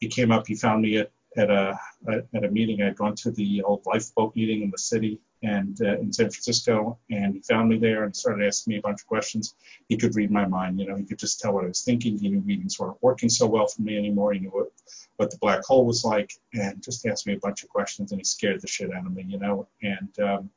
he 0.00 0.08
came 0.08 0.30
up, 0.30 0.46
he 0.46 0.54
found 0.54 0.82
me 0.82 0.98
at 0.98 1.10
at 1.36 1.50
a 1.50 1.78
at 2.08 2.44
a 2.44 2.50
meeting. 2.50 2.82
I'd 2.82 2.96
gone 2.96 3.14
to 3.16 3.30
the 3.30 3.62
old 3.62 3.86
lifeboat 3.86 4.34
meeting 4.36 4.62
in 4.62 4.70
the 4.70 4.78
city 4.78 5.20
and 5.42 5.80
uh, 5.82 5.98
in 5.98 6.12
San 6.12 6.30
Francisco, 6.30 6.98
and 7.10 7.34
he 7.34 7.40
found 7.40 7.68
me 7.68 7.78
there 7.78 8.04
and 8.04 8.16
started 8.16 8.46
asking 8.46 8.72
me 8.72 8.78
a 8.78 8.82
bunch 8.82 9.02
of 9.02 9.06
questions. 9.06 9.54
He 9.88 9.96
could 9.96 10.16
read 10.16 10.30
my 10.30 10.46
mind, 10.46 10.80
you 10.80 10.86
know. 10.86 10.96
He 10.96 11.04
could 11.04 11.18
just 11.18 11.40
tell 11.40 11.52
what 11.52 11.64
I 11.64 11.68
was 11.68 11.82
thinking. 11.82 12.18
He 12.18 12.28
knew 12.28 12.40
meetings 12.40 12.78
weren't 12.78 13.02
working 13.02 13.28
so 13.28 13.46
well 13.46 13.66
for 13.66 13.82
me 13.82 13.96
anymore. 13.98 14.32
He 14.32 14.40
knew 14.40 14.50
what 14.50 14.72
what 15.16 15.30
the 15.30 15.38
black 15.38 15.64
hole 15.64 15.86
was 15.86 16.04
like, 16.04 16.32
and 16.54 16.82
just 16.82 17.06
asked 17.06 17.26
me 17.26 17.34
a 17.34 17.38
bunch 17.38 17.62
of 17.62 17.68
questions. 17.68 18.12
And 18.12 18.20
he 18.20 18.24
scared 18.24 18.60
the 18.60 18.66
shit 18.66 18.92
out 18.92 19.06
of 19.06 19.14
me, 19.14 19.24
you 19.26 19.38
know. 19.38 19.68
And 19.82 20.18
um, 20.20 20.50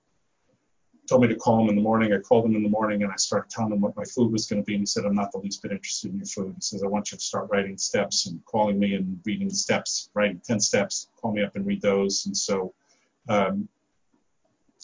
told 1.09 1.23
me 1.23 1.27
to 1.27 1.35
call 1.35 1.63
him 1.63 1.69
in 1.69 1.75
the 1.75 1.81
morning. 1.81 2.13
I 2.13 2.19
called 2.19 2.45
him 2.45 2.55
in 2.55 2.61
the 2.61 2.69
morning 2.69 3.01
and 3.01 3.11
I 3.11 3.15
started 3.15 3.49
telling 3.49 3.73
him 3.73 3.81
what 3.81 3.97
my 3.97 4.03
food 4.03 4.31
was 4.31 4.45
going 4.45 4.61
to 4.61 4.65
be. 4.65 4.75
And 4.75 4.83
he 4.83 4.85
said, 4.85 5.05
I'm 5.05 5.15
not 5.15 5.31
the 5.31 5.39
least 5.39 5.63
bit 5.63 5.71
interested 5.71 6.11
in 6.11 6.17
your 6.17 6.27
food. 6.27 6.53
He 6.55 6.61
says, 6.61 6.83
I 6.83 6.87
want 6.87 7.11
you 7.11 7.17
to 7.17 7.23
start 7.23 7.49
writing 7.51 7.77
steps 7.79 8.27
and 8.27 8.45
calling 8.45 8.77
me 8.77 8.93
and 8.93 9.19
reading 9.25 9.47
the 9.47 9.55
steps, 9.55 10.09
writing 10.13 10.39
10 10.45 10.59
steps, 10.59 11.09
call 11.19 11.33
me 11.33 11.43
up 11.43 11.55
and 11.55 11.65
read 11.65 11.81
those. 11.81 12.27
And 12.27 12.37
so 12.37 12.73
um, 13.27 13.67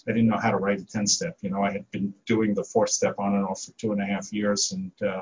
I 0.07 0.11
didn't 0.11 0.27
know 0.27 0.37
how 0.37 0.51
to 0.51 0.57
write 0.57 0.79
a 0.79 0.85
10 0.85 1.07
step. 1.07 1.37
You 1.41 1.49
know, 1.49 1.63
I 1.63 1.71
had 1.71 1.89
been 1.91 2.13
doing 2.25 2.53
the 2.53 2.63
fourth 2.63 2.91
step 2.91 3.15
on 3.17 3.35
and 3.35 3.45
off 3.45 3.63
for 3.63 3.71
two 3.73 3.91
and 3.91 4.01
a 4.01 4.05
half 4.05 4.31
years. 4.31 4.71
And 4.71 4.91
uh, 5.01 5.21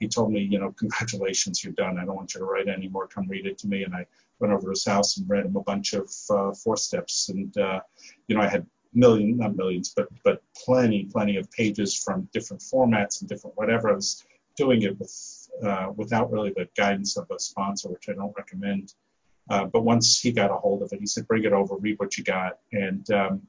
he 0.00 0.08
told 0.08 0.32
me, 0.32 0.40
you 0.40 0.58
know, 0.58 0.72
congratulations, 0.78 1.62
you're 1.62 1.72
done. 1.72 1.98
I 1.98 2.04
don't 2.04 2.16
want 2.16 2.34
you 2.34 2.40
to 2.40 2.46
write 2.46 2.68
anymore. 2.68 3.06
Come 3.06 3.28
read 3.28 3.46
it 3.46 3.58
to 3.58 3.68
me. 3.68 3.84
And 3.84 3.94
I 3.94 4.06
went 4.40 4.52
over 4.52 4.64
to 4.64 4.70
his 4.70 4.84
house 4.84 5.16
and 5.16 5.28
read 5.28 5.46
him 5.46 5.56
a 5.56 5.62
bunch 5.62 5.92
of 5.92 6.10
uh, 6.30 6.52
four 6.52 6.76
steps. 6.76 7.28
And, 7.28 7.56
uh, 7.56 7.80
you 8.26 8.36
know, 8.36 8.42
I 8.42 8.48
had 8.48 8.66
million, 8.96 9.36
not 9.36 9.54
millions, 9.54 9.92
but 9.94 10.08
but 10.24 10.42
plenty, 10.64 11.04
plenty 11.04 11.36
of 11.36 11.50
pages 11.52 11.94
from 11.94 12.28
different 12.32 12.62
formats 12.62 13.20
and 13.20 13.28
different 13.28 13.56
whatever. 13.56 13.90
I 13.90 13.94
was 13.94 14.24
doing 14.56 14.82
it 14.82 14.98
with 14.98 15.48
uh, 15.62 15.92
without 15.94 16.32
really 16.32 16.50
the 16.50 16.68
guidance 16.76 17.16
of 17.16 17.30
a 17.30 17.38
sponsor, 17.38 17.90
which 17.90 18.08
I 18.08 18.12
don't 18.12 18.34
recommend. 18.36 18.94
Uh, 19.48 19.66
but 19.66 19.84
once 19.84 20.20
he 20.20 20.32
got 20.32 20.50
a 20.50 20.54
hold 20.54 20.82
of 20.82 20.92
it, 20.92 21.00
he 21.00 21.06
said, 21.06 21.28
"Bring 21.28 21.44
it 21.44 21.52
over, 21.52 21.76
read 21.76 21.98
what 21.98 22.18
you 22.18 22.24
got." 22.24 22.58
And 22.72 23.08
um, 23.10 23.42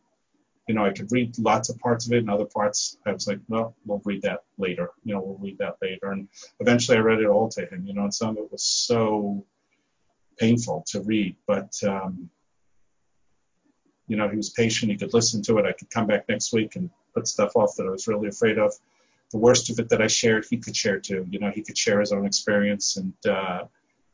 you 0.68 0.76
know, 0.76 0.86
I 0.86 0.92
could 0.92 1.12
read 1.12 1.38
lots 1.40 1.70
of 1.70 1.80
parts 1.80 2.06
of 2.06 2.14
it, 2.14 2.20
and 2.20 2.30
other 2.30 2.46
parts 2.46 2.98
I 3.06 3.14
was 3.14 3.28
like, 3.28 3.40
"Well, 3.48 3.76
we'll 3.86 4.02
read 4.04 4.22
that 4.24 4.44
later." 4.58 4.90
You 5.04 5.14
know, 5.14 5.22
we'll 5.22 5.38
read 5.38 5.58
that 5.60 5.78
later. 5.82 6.12
And 6.12 6.28
eventually, 6.60 6.98
I 6.98 7.02
read 7.02 7.22
it 7.22 7.28
all 7.28 7.50
to 7.50 7.66
him. 7.66 7.86
You 7.86 7.94
know, 7.94 8.04
and 8.04 8.14
some 8.14 8.32
of 8.32 8.38
it 8.38 8.52
was 8.52 8.64
so 8.64 9.46
painful 10.38 10.84
to 10.88 11.02
read, 11.02 11.36
but 11.48 11.74
um, 11.84 12.30
you 14.08 14.18
know, 14.18 14.30
he 14.30 14.38
was 14.38 14.50
patient. 14.50 14.92
He 14.92 14.98
could 14.98 15.14
listen 15.14 15.42
to 15.44 15.58
it. 15.58 15.66
I 15.66 15.72
could 15.72 15.90
come 15.90 16.08
back 16.08 16.28
next 16.30 16.54
week 16.54 16.76
and 16.76 16.90
put 17.14 17.28
stuff 17.28 17.56
off 17.56 17.76
that 17.78 17.88
I 17.88 17.90
was 17.90 18.08
really 18.08 18.28
afraid 18.28 18.58
of. 18.58 18.74
The 19.32 19.38
worst 19.38 19.70
of 19.70 19.80
it 19.80 19.90
that 19.90 20.02
I 20.02 20.08
shared, 20.08 20.46
he 20.50 20.58
could 20.58 20.76
share 20.76 21.00
too. 21.00 21.26
You 21.30 21.40
know, 21.40 21.52
he 21.52 21.62
could 21.62 21.78
share 21.78 22.00
his 22.00 22.12
own 22.12 22.26
experience, 22.26 22.98
and 22.98 23.14
uh, 23.28 23.66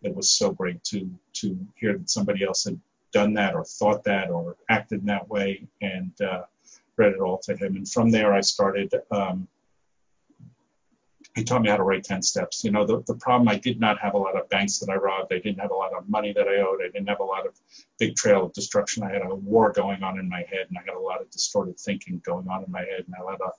it 0.01 0.15
was 0.15 0.31
so 0.31 0.51
great 0.51 0.83
to 0.85 1.09
to 1.33 1.57
hear 1.75 1.97
that 1.97 2.09
somebody 2.09 2.43
else 2.43 2.65
had 2.65 2.79
done 3.13 3.33
that 3.35 3.55
or 3.55 3.63
thought 3.63 4.03
that 4.03 4.29
or 4.29 4.57
acted 4.69 5.01
in 5.01 5.05
that 5.05 5.29
way, 5.29 5.67
and 5.81 6.11
uh, 6.21 6.43
read 6.97 7.13
it 7.13 7.19
all 7.19 7.37
to 7.39 7.55
him. 7.55 7.75
And 7.75 7.89
from 7.89 8.11
there, 8.11 8.33
I 8.33 8.41
started 8.41 8.93
um, 9.11 9.47
he 11.35 11.43
taught 11.43 11.63
me 11.63 11.69
how 11.69 11.77
to 11.77 11.83
write 11.83 12.03
10 12.03 12.21
steps. 12.21 12.63
You 12.63 12.71
know, 12.71 12.85
the, 12.85 13.01
the 13.07 13.15
problem, 13.15 13.47
I 13.47 13.57
did 13.57 13.79
not 13.79 13.97
have 13.99 14.13
a 14.13 14.17
lot 14.17 14.37
of 14.39 14.47
banks 14.49 14.77
that 14.79 14.89
I 14.89 14.95
robbed. 14.95 15.33
I 15.33 15.39
didn't 15.39 15.59
have 15.59 15.71
a 15.71 15.75
lot 15.75 15.93
of 15.93 16.07
money 16.07 16.31
that 16.33 16.47
I 16.47 16.57
owed. 16.57 16.79
I 16.81 16.89
didn't 16.91 17.09
have 17.09 17.21
a 17.21 17.25
lot 17.25 17.47
of 17.47 17.59
big 17.97 18.15
trail 18.15 18.45
of 18.45 18.53
destruction. 18.53 19.03
I 19.03 19.11
had 19.11 19.23
a 19.23 19.33
war 19.33 19.71
going 19.71 20.03
on 20.03 20.19
in 20.19 20.29
my 20.29 20.45
head 20.49 20.67
and 20.69 20.77
I 20.77 20.81
had 20.85 20.95
a 20.95 20.99
lot 20.99 21.21
of 21.21 21.31
distorted 21.31 21.79
thinking 21.79 22.21
going 22.23 22.47
on 22.49 22.63
in 22.63 22.71
my 22.71 22.81
head 22.81 23.05
and 23.07 23.15
I 23.15 23.31
had 23.31 23.39
a 23.41 23.51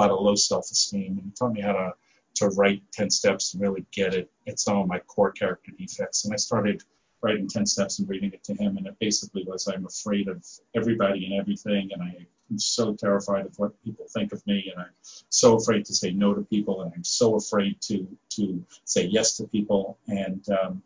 lot 0.00 0.10
of 0.10 0.20
low 0.20 0.36
self-esteem. 0.36 1.18
And 1.18 1.24
he 1.24 1.30
taught 1.32 1.52
me 1.52 1.62
how 1.62 1.72
to, 1.72 1.94
to 2.36 2.48
write 2.50 2.82
10 2.92 3.10
steps 3.10 3.54
and 3.54 3.62
really 3.62 3.84
get 3.90 4.14
it 4.14 4.30
at 4.46 4.60
some 4.60 4.76
of 4.76 4.86
my 4.86 5.00
core 5.00 5.32
character 5.32 5.72
defects. 5.76 6.24
And 6.24 6.32
I 6.32 6.36
started 6.36 6.84
writing 7.22 7.48
10 7.48 7.66
steps 7.66 7.98
and 7.98 8.08
reading 8.08 8.32
it 8.32 8.44
to 8.44 8.54
him. 8.54 8.76
And 8.76 8.86
it 8.86 8.96
basically 9.00 9.44
was, 9.44 9.68
I'm 9.68 9.86
afraid 9.86 10.28
of 10.28 10.44
everybody 10.74 11.26
and 11.26 11.40
everything. 11.40 11.90
And 11.92 12.02
I 12.02 12.26
I'm 12.50 12.58
so 12.58 12.94
terrified 12.94 13.46
of 13.46 13.58
what 13.58 13.82
people 13.82 14.06
think 14.08 14.32
of 14.32 14.46
me, 14.46 14.70
and 14.72 14.80
I'm 14.80 14.92
so 15.28 15.56
afraid 15.56 15.84
to 15.86 15.94
say 15.94 16.12
no 16.12 16.34
to 16.34 16.42
people, 16.42 16.82
and 16.82 16.92
I'm 16.94 17.04
so 17.04 17.36
afraid 17.36 17.80
to 17.82 18.06
to 18.30 18.64
say 18.84 19.06
yes 19.06 19.36
to 19.38 19.48
people. 19.48 19.98
And 20.06 20.44
um, 20.50 20.82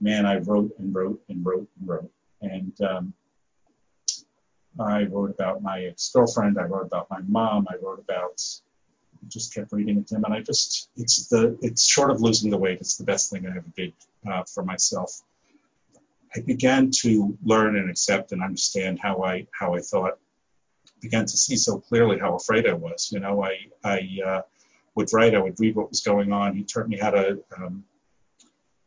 man, 0.00 0.26
I 0.26 0.38
wrote 0.38 0.72
and 0.78 0.94
wrote 0.94 1.20
and 1.28 1.44
wrote 1.44 1.68
and 1.78 1.88
wrote, 1.88 2.10
and 2.40 2.80
um, 2.82 3.14
I 4.78 5.04
wrote 5.04 5.30
about 5.30 5.62
my 5.62 5.84
ex-girlfriend. 5.84 6.58
I 6.58 6.64
wrote 6.64 6.86
about 6.86 7.10
my 7.10 7.20
mom. 7.26 7.66
I 7.68 7.76
wrote 7.82 7.98
about 7.98 8.40
just 9.28 9.54
kept 9.54 9.72
reading 9.72 9.98
it 9.98 10.06
to 10.08 10.16
him, 10.16 10.24
and 10.24 10.34
I 10.34 10.40
just 10.40 10.88
it's 10.96 11.26
the 11.26 11.58
it's 11.62 11.84
short 11.84 12.10
of 12.10 12.20
losing 12.20 12.50
the 12.50 12.58
weight. 12.58 12.80
It's 12.80 12.96
the 12.96 13.04
best 13.04 13.30
thing 13.30 13.46
I 13.46 13.50
ever 13.50 13.72
did 13.76 13.92
uh, 14.30 14.44
for 14.44 14.64
myself. 14.64 15.20
I 16.34 16.40
began 16.40 16.90
to 17.02 17.36
learn 17.42 17.76
and 17.76 17.90
accept 17.90 18.32
and 18.32 18.42
understand 18.42 18.98
how 19.00 19.22
I 19.22 19.46
how 19.52 19.74
I 19.74 19.80
thought 19.80 20.18
began 21.00 21.26
to 21.26 21.36
see 21.36 21.56
so 21.56 21.78
clearly 21.78 22.18
how 22.18 22.34
afraid 22.34 22.66
I 22.66 22.72
was. 22.72 23.10
You 23.12 23.20
know, 23.20 23.42
I 23.42 23.58
I 23.84 24.08
uh, 24.24 24.42
would 24.94 25.12
write, 25.12 25.34
I 25.34 25.40
would 25.40 25.58
read 25.58 25.76
what 25.76 25.90
was 25.90 26.00
going 26.00 26.32
on. 26.32 26.56
He 26.56 26.64
taught 26.64 26.88
me 26.88 26.96
how 26.96 27.10
to 27.10 27.42
um, 27.56 27.84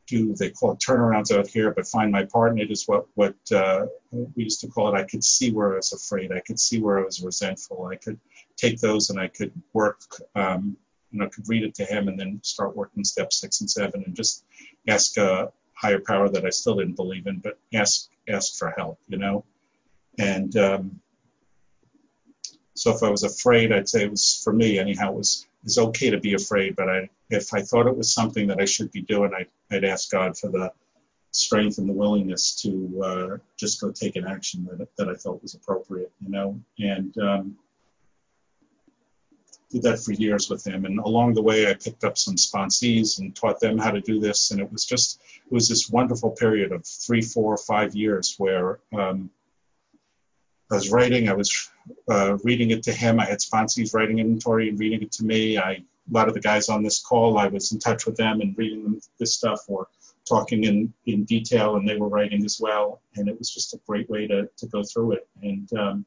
do 0.08 0.36
they 0.36 0.51
call 0.51 0.73
it 0.73 0.79
turnarounds 0.79 1.36
out 1.36 1.47
here, 1.47 1.71
but 1.71 1.88
find 1.88 2.12
my 2.12 2.25
part 2.25 2.51
in 2.51 2.60
it 2.60 2.71
is 2.71 2.88
what 2.88 3.05
what 3.15 3.36
uh, 3.51 3.86
we 4.12 4.43
used 4.43 4.62
to 4.62 4.67
call 4.67 4.93
it. 4.93 4.97
I 4.97 5.03
could 5.03 5.23
see 5.23 5.51
where 5.51 5.73
I 5.73 5.75
was 5.77 5.93
afraid. 5.93 6.31
I 6.31 6.41
could 6.41 6.60
see 6.60 6.79
where 6.79 6.99
I 6.99 7.03
was 7.03 7.21
resentful. 7.21 7.89
I 7.91 7.95
could 7.95 8.19
take 8.55 8.79
those 8.79 9.10
and 9.10 9.19
I 9.19 9.27
could 9.27 9.51
work. 9.73 10.01
Um, 10.36 10.77
and 11.12 11.23
I 11.23 11.27
could 11.27 11.47
read 11.47 11.63
it 11.63 11.75
to 11.75 11.86
him 11.86 12.10
and 12.10 12.19
then 12.19 12.41
start 12.43 12.75
working 12.75 13.03
step 13.05 13.31
six 13.31 13.62
and 13.62 13.71
seven 13.71 14.03
and 14.05 14.15
just 14.15 14.43
ask 14.88 15.15
a 15.17 15.51
higher 15.76 16.00
power 16.00 16.30
that 16.30 16.46
I 16.46 16.50
still 16.50 16.76
didn't 16.76 16.96
believe 16.96 17.28
in, 17.28 17.40
but 17.40 17.60
ask 17.74 18.10
ask 18.28 18.58
for 18.58 18.74
help. 18.78 19.00
You 19.08 19.18
know, 19.18 19.46
and 20.18 20.56
um, 20.58 21.02
so 22.74 22.94
if 22.94 23.04
I 23.04 23.10
was 23.10 23.24
afraid, 23.24 23.72
I'd 23.72 23.90
say 23.90 24.04
it 24.04 24.12
was 24.12 24.42
for 24.44 24.54
me 24.54 24.80
anyhow. 24.80 25.12
It 25.12 25.18
was 25.18 25.48
it's 25.64 25.78
okay 25.78 26.10
to 26.12 26.20
be 26.20 26.34
afraid, 26.34 26.76
but 26.76 26.90
I 26.90 27.10
if 27.30 27.54
I 27.54 27.62
thought 27.62 27.88
it 27.88 27.98
was 27.98 28.14
something 28.14 28.48
that 28.48 28.62
I 28.62 28.66
should 28.66 28.92
be 28.92 29.02
doing, 29.02 29.32
I'd 29.34 29.50
I'd 29.72 29.86
ask 29.86 30.12
God 30.12 30.38
for 30.38 30.50
the 30.50 30.72
strength 31.32 31.80
and 31.80 31.90
the 31.90 31.94
willingness 31.94 32.56
to 32.62 33.02
uh, 33.04 33.38
just 33.58 33.82
go 33.82 33.92
take 33.92 34.16
an 34.16 34.26
action 34.26 34.68
that 34.72 34.88
that 34.98 35.10
I 35.10 35.16
felt 35.16 35.42
was 35.42 35.56
appropriate, 35.56 36.12
you 36.22 36.30
know, 36.30 36.60
and 36.80 37.18
um, 37.18 37.58
did 39.71 39.84
that 39.84 39.99
for 39.99 40.13
years 40.13 40.49
with 40.49 40.65
him. 40.65 40.86
And 40.86 40.99
along 40.99 41.34
the 41.34 41.41
way, 41.41 41.69
I 41.69 41.73
picked 41.73 42.04
up 42.04 42.17
some 42.17 42.36
sponsees 42.36 43.19
and 43.19 43.36
taught 43.36 43.60
them 43.60 43.78
how 43.78 43.91
to 43.91 44.01
do 44.01 44.19
this, 44.19 44.51
and 44.51 44.62
it 44.62 44.71
was 44.71 44.86
just 44.86 45.21
it 45.45 45.51
was 45.51 45.67
this 45.67 45.89
wonderful 45.89 46.32
period 46.32 46.71
of 46.71 46.86
three, 46.86 47.21
four, 47.21 47.58
five 47.58 47.95
years 47.95 48.36
where 48.38 48.80
um, 48.97 49.30
I 50.71 50.75
was 50.75 50.91
writing, 50.91 51.30
I 51.30 51.34
was 51.34 51.69
uh, 52.10 52.38
reading 52.43 52.71
it 52.71 52.84
to 52.84 52.93
him. 52.93 53.19
I 53.19 53.25
had 53.25 53.41
sponsors 53.41 53.93
writing 53.93 54.19
inventory 54.19 54.69
and 54.69 54.80
reading 54.80 55.04
it 55.04 55.12
to 55.13 55.23
me. 55.23 55.58
I, 55.58 55.71
a 55.71 55.84
lot 56.10 56.28
of 56.28 56.34
the 56.34 56.39
guys 56.39 56.69
on 56.69 56.84
this 56.84 57.01
call, 57.01 57.38
I 57.38 57.47
was 57.47 57.71
in 57.71 57.80
touch 57.80 58.06
with 58.06 58.15
them 58.15 58.41
and 58.41 58.58
reading 58.58 58.84
them 58.84 58.99
this 59.19 59.36
stuff 59.36 59.62
or 59.67 59.88
talking 60.28 60.63
in, 60.63 60.91
in 61.06 61.23
detail, 61.25 61.75
and 61.75 61.88
they 61.88 61.97
were 61.97 62.10
writing 62.10 62.43
as 62.45 62.60
well. 62.60 63.01
And 63.15 63.28
it 63.30 63.38
was 63.38 63.54
just 63.54 63.75
a 63.75 63.80
great 63.88 64.10
way 64.10 64.25
to, 64.28 64.49
to 64.58 64.67
go 64.67 64.84
through 64.84 65.13
it. 65.13 65.28
And 65.43 65.71
um, 65.73 66.06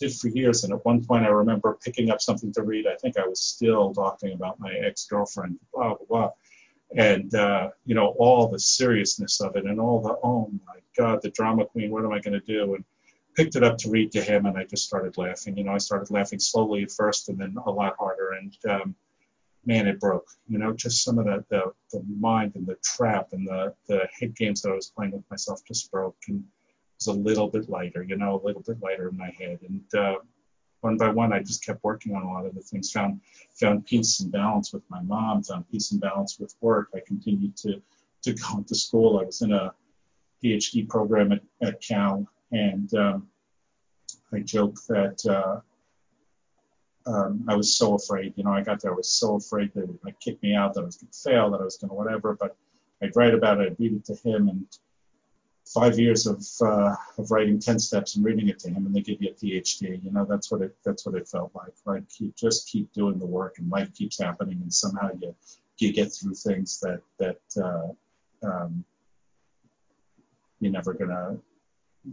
did 0.00 0.14
for 0.14 0.28
years. 0.28 0.64
And 0.64 0.72
at 0.72 0.84
one 0.84 1.04
point, 1.04 1.24
I 1.24 1.28
remember 1.28 1.78
picking 1.84 2.10
up 2.10 2.20
something 2.20 2.52
to 2.54 2.62
read. 2.62 2.86
I 2.86 2.96
think 2.96 3.16
I 3.16 3.26
was 3.26 3.40
still 3.40 3.92
talking 3.94 4.32
about 4.32 4.58
my 4.58 4.72
ex-girlfriend, 4.72 5.58
blah 5.72 5.94
blah 5.94 6.06
blah, 6.08 6.30
and 6.96 7.32
uh, 7.34 7.70
you 7.84 7.94
know 7.94 8.14
all 8.18 8.48
the 8.48 8.58
seriousness 8.58 9.40
of 9.40 9.56
it 9.56 9.64
and 9.64 9.80
all 9.80 10.00
the 10.00 10.16
oh 10.24 10.50
my 10.66 10.80
god, 10.96 11.20
the 11.22 11.30
drama 11.30 11.66
queen. 11.66 11.90
What 11.90 12.04
am 12.04 12.12
I 12.12 12.20
going 12.20 12.40
to 12.40 12.46
do? 12.46 12.74
And 12.74 12.84
picked 13.36 13.56
it 13.56 13.62
up 13.62 13.78
to 13.78 13.90
read 13.90 14.12
to 14.12 14.22
him, 14.22 14.46
and 14.46 14.58
I 14.58 14.64
just 14.64 14.86
started 14.86 15.16
laughing. 15.16 15.56
You 15.56 15.64
know, 15.64 15.72
I 15.72 15.78
started 15.78 16.10
laughing 16.10 16.40
slowly 16.40 16.82
at 16.82 16.90
first, 16.90 17.28
and 17.28 17.38
then 17.38 17.56
a 17.64 17.70
lot 17.70 17.94
harder. 17.98 18.32
And 18.32 18.56
um, 18.68 18.94
man, 19.64 19.86
it 19.86 20.00
broke. 20.00 20.28
You 20.48 20.58
know, 20.58 20.72
just 20.72 21.04
some 21.04 21.18
of 21.18 21.26
the, 21.26 21.44
the, 21.48 21.72
the 21.92 22.02
mind 22.18 22.52
and 22.56 22.66
the 22.66 22.76
trap 22.82 23.28
and 23.32 23.46
the 23.46 23.74
the 23.86 24.08
head 24.18 24.34
games 24.36 24.62
that 24.62 24.70
I 24.70 24.74
was 24.74 24.92
playing 24.94 25.12
with 25.12 25.30
myself 25.30 25.60
just 25.66 25.90
broke, 25.90 26.16
and 26.28 26.44
was 27.00 27.16
a 27.16 27.18
little 27.18 27.48
bit 27.48 27.68
lighter. 27.68 28.02
You 28.02 28.16
know, 28.16 28.40
a 28.40 28.46
little 28.46 28.62
bit 28.62 28.80
lighter 28.82 29.08
in 29.08 29.16
my 29.16 29.30
head. 29.38 29.60
And 29.66 29.94
uh, 29.94 30.16
one 30.80 30.96
by 30.96 31.08
one, 31.08 31.32
I 31.32 31.40
just 31.40 31.64
kept 31.64 31.82
working 31.84 32.14
on 32.14 32.22
a 32.22 32.30
lot 32.30 32.46
of 32.46 32.54
the 32.54 32.60
things. 32.60 32.90
Found 32.92 33.20
found 33.58 33.86
peace 33.86 34.20
and 34.20 34.32
balance 34.32 34.72
with 34.72 34.82
my 34.90 35.02
mom. 35.02 35.42
Found 35.44 35.68
peace 35.70 35.92
and 35.92 36.00
balance 36.00 36.38
with 36.38 36.54
work. 36.60 36.88
I 36.94 37.00
continued 37.06 37.56
to 37.58 37.82
to 38.22 38.32
go 38.32 38.64
to 38.66 38.74
school. 38.74 39.18
I 39.18 39.24
was 39.24 39.42
in 39.42 39.52
a 39.52 39.72
PhD 40.42 40.88
program 40.88 41.32
at, 41.32 41.40
at 41.62 41.80
Cal, 41.80 42.26
and 42.52 42.92
um, 42.94 43.28
I 44.32 44.40
joke 44.40 44.76
that 44.88 45.24
uh, 45.26 45.60
um, 47.10 47.44
I 47.48 47.56
was 47.56 47.76
so 47.76 47.94
afraid. 47.94 48.34
You 48.36 48.44
know, 48.44 48.52
I 48.52 48.62
got 48.62 48.80
there, 48.80 48.92
I 48.92 48.96
was 48.96 49.08
so 49.08 49.36
afraid 49.36 49.72
that 49.74 49.80
they 49.80 49.86
would 49.86 49.98
like, 50.04 50.20
kick 50.20 50.42
me 50.42 50.54
out, 50.54 50.74
that 50.74 50.82
I 50.82 50.84
was 50.84 50.96
going 50.96 51.10
to 51.10 51.18
fail, 51.18 51.50
that 51.50 51.60
I 51.60 51.64
was 51.64 51.76
going 51.76 51.88
to 51.88 51.94
whatever. 51.94 52.36
But 52.38 52.56
I'd 53.02 53.16
write 53.16 53.34
about 53.34 53.60
it, 53.60 53.72
I'd 53.72 53.80
read 53.80 53.94
it 53.94 54.04
to 54.06 54.14
him, 54.14 54.48
and 54.48 54.66
five 55.72 55.98
years 55.98 56.26
of 56.26 56.44
uh, 56.60 56.94
of 57.18 57.30
writing 57.30 57.58
ten 57.58 57.78
steps 57.78 58.16
and 58.16 58.24
reading 58.24 58.48
it 58.48 58.58
to 58.60 58.68
him, 58.68 58.86
and 58.86 58.94
they 58.94 59.00
give 59.00 59.22
you 59.22 59.30
a 59.30 59.34
PhD. 59.34 60.02
You 60.02 60.10
know, 60.10 60.24
that's 60.24 60.50
what 60.50 60.62
it 60.62 60.76
that's 60.84 61.06
what 61.06 61.14
it 61.14 61.28
felt 61.28 61.52
like. 61.54 61.72
Right? 61.84 62.02
You 62.18 62.32
just 62.36 62.68
keep 62.68 62.92
doing 62.92 63.18
the 63.18 63.26
work, 63.26 63.58
and 63.58 63.70
life 63.70 63.92
keeps 63.94 64.20
happening, 64.20 64.60
and 64.62 64.72
somehow 64.72 65.10
you 65.20 65.34
you 65.78 65.92
get 65.92 66.12
through 66.12 66.34
things 66.34 66.80
that 66.80 67.00
that 67.18 67.40
uh, 67.62 68.46
um, 68.46 68.84
you're 70.60 70.72
never 70.72 70.94
gonna. 70.94 71.36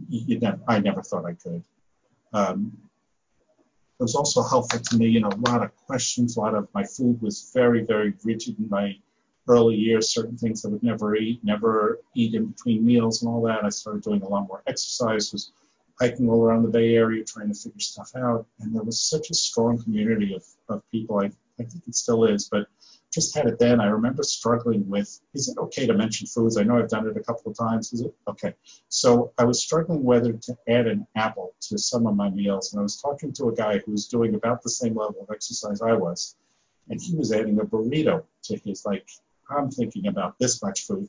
You 0.08 0.38
never, 0.38 0.60
I 0.68 0.80
never 0.80 1.02
thought 1.02 1.24
I 1.24 1.32
could. 1.32 1.62
Um, 2.32 2.76
it 3.98 4.02
was 4.02 4.14
also 4.14 4.42
helpful 4.42 4.78
to 4.78 4.96
me, 4.96 5.08
you 5.08 5.20
know, 5.20 5.30
a 5.30 5.50
lot 5.50 5.62
of 5.62 5.74
questions, 5.86 6.36
a 6.36 6.40
lot 6.40 6.54
of 6.54 6.68
my 6.72 6.84
food 6.84 7.20
was 7.20 7.50
very, 7.52 7.84
very 7.84 8.14
rigid 8.22 8.56
in 8.58 8.68
my 8.68 8.96
early 9.48 9.76
years, 9.76 10.10
certain 10.10 10.36
things 10.36 10.64
I 10.64 10.68
would 10.68 10.82
never 10.82 11.16
eat, 11.16 11.42
never 11.42 12.00
eat 12.14 12.34
in 12.34 12.46
between 12.46 12.84
meals 12.84 13.22
and 13.22 13.30
all 13.30 13.42
that. 13.42 13.64
I 13.64 13.68
started 13.70 14.02
doing 14.02 14.22
a 14.22 14.28
lot 14.28 14.46
more 14.48 14.62
exercise, 14.66 15.32
was 15.32 15.52
hiking 16.00 16.28
all 16.28 16.44
around 16.44 16.62
the 16.62 16.68
Bay 16.68 16.94
Area 16.94 17.24
trying 17.24 17.48
to 17.48 17.54
figure 17.54 17.80
stuff 17.80 18.12
out. 18.16 18.46
And 18.60 18.74
there 18.74 18.82
was 18.82 19.00
such 19.00 19.30
a 19.30 19.34
strong 19.34 19.82
community 19.82 20.34
of, 20.34 20.44
of 20.68 20.82
people. 20.90 21.20
I, 21.20 21.26
I 21.60 21.64
think 21.64 21.86
it 21.86 21.94
still 21.94 22.24
is, 22.24 22.48
but 22.48 22.68
just 23.12 23.34
had 23.34 23.46
it 23.46 23.58
then. 23.58 23.80
I 23.80 23.86
remember 23.86 24.22
struggling 24.22 24.88
with, 24.88 25.20
is 25.34 25.48
it 25.48 25.58
okay 25.58 25.86
to 25.86 25.94
mention 25.94 26.26
foods? 26.26 26.56
I 26.56 26.62
know 26.62 26.78
I've 26.78 26.88
done 26.88 27.08
it 27.08 27.16
a 27.16 27.22
couple 27.24 27.50
of 27.50 27.58
times. 27.58 27.92
Is 27.92 28.02
it 28.02 28.14
okay? 28.28 28.54
So 28.88 29.32
I 29.38 29.44
was 29.44 29.62
struggling 29.62 30.04
whether 30.04 30.32
to 30.32 30.56
add 30.68 30.86
an 30.86 31.06
apple 31.16 31.54
to 31.62 31.78
some 31.78 32.06
of 32.06 32.14
my 32.16 32.30
meals. 32.30 32.72
And 32.72 32.80
I 32.80 32.82
was 32.82 33.00
talking 33.00 33.32
to 33.32 33.48
a 33.48 33.54
guy 33.54 33.78
who 33.78 33.92
was 33.92 34.08
doing 34.08 34.34
about 34.34 34.62
the 34.62 34.70
same 34.70 34.94
level 34.94 35.22
of 35.22 35.30
exercise 35.34 35.80
I 35.80 35.94
was. 35.94 36.36
And 36.90 37.00
he 37.00 37.16
was 37.16 37.32
adding 37.32 37.58
a 37.60 37.64
burrito 37.64 38.24
to 38.44 38.56
his, 38.58 38.84
like, 38.84 39.08
I'm 39.50 39.70
thinking 39.70 40.06
about 40.06 40.38
this 40.38 40.62
much 40.62 40.86
food. 40.86 41.08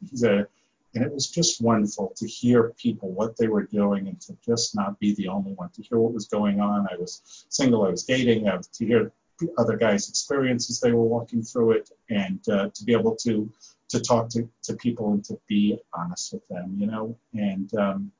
And 0.95 1.03
it 1.03 1.13
was 1.13 1.29
just 1.29 1.61
wonderful 1.61 2.13
to 2.17 2.27
hear 2.27 2.73
people 2.77 3.11
what 3.11 3.37
they 3.37 3.47
were 3.47 3.63
doing 3.63 4.07
and 4.07 4.19
to 4.21 4.35
just 4.43 4.75
not 4.75 4.99
be 4.99 5.13
the 5.13 5.27
only 5.27 5.53
one 5.53 5.69
to 5.75 5.83
hear 5.83 5.99
what 5.99 6.13
was 6.13 6.27
going 6.27 6.59
on. 6.59 6.87
I 6.91 6.95
was 6.97 7.45
single, 7.49 7.85
I 7.85 7.89
was 7.89 8.03
dating, 8.03 8.47
I 8.47 8.57
was, 8.57 8.67
to 8.67 8.85
hear 8.85 9.11
other 9.57 9.77
guys' 9.77 10.09
experiences 10.09 10.79
they 10.79 10.91
were 10.91 11.03
walking 11.03 11.43
through 11.43 11.71
it, 11.71 11.91
and 12.09 12.39
uh, 12.49 12.69
to 12.73 12.83
be 12.83 12.93
able 12.93 13.15
to 13.17 13.51
to 13.89 13.99
talk 13.99 14.29
to, 14.29 14.47
to 14.61 14.75
people 14.75 15.13
and 15.13 15.23
to 15.25 15.39
be 15.47 15.79
honest 15.93 16.33
with 16.33 16.47
them, 16.47 16.75
you 16.77 16.85
know, 16.85 17.17
and 17.33 17.73
um, 17.73 18.11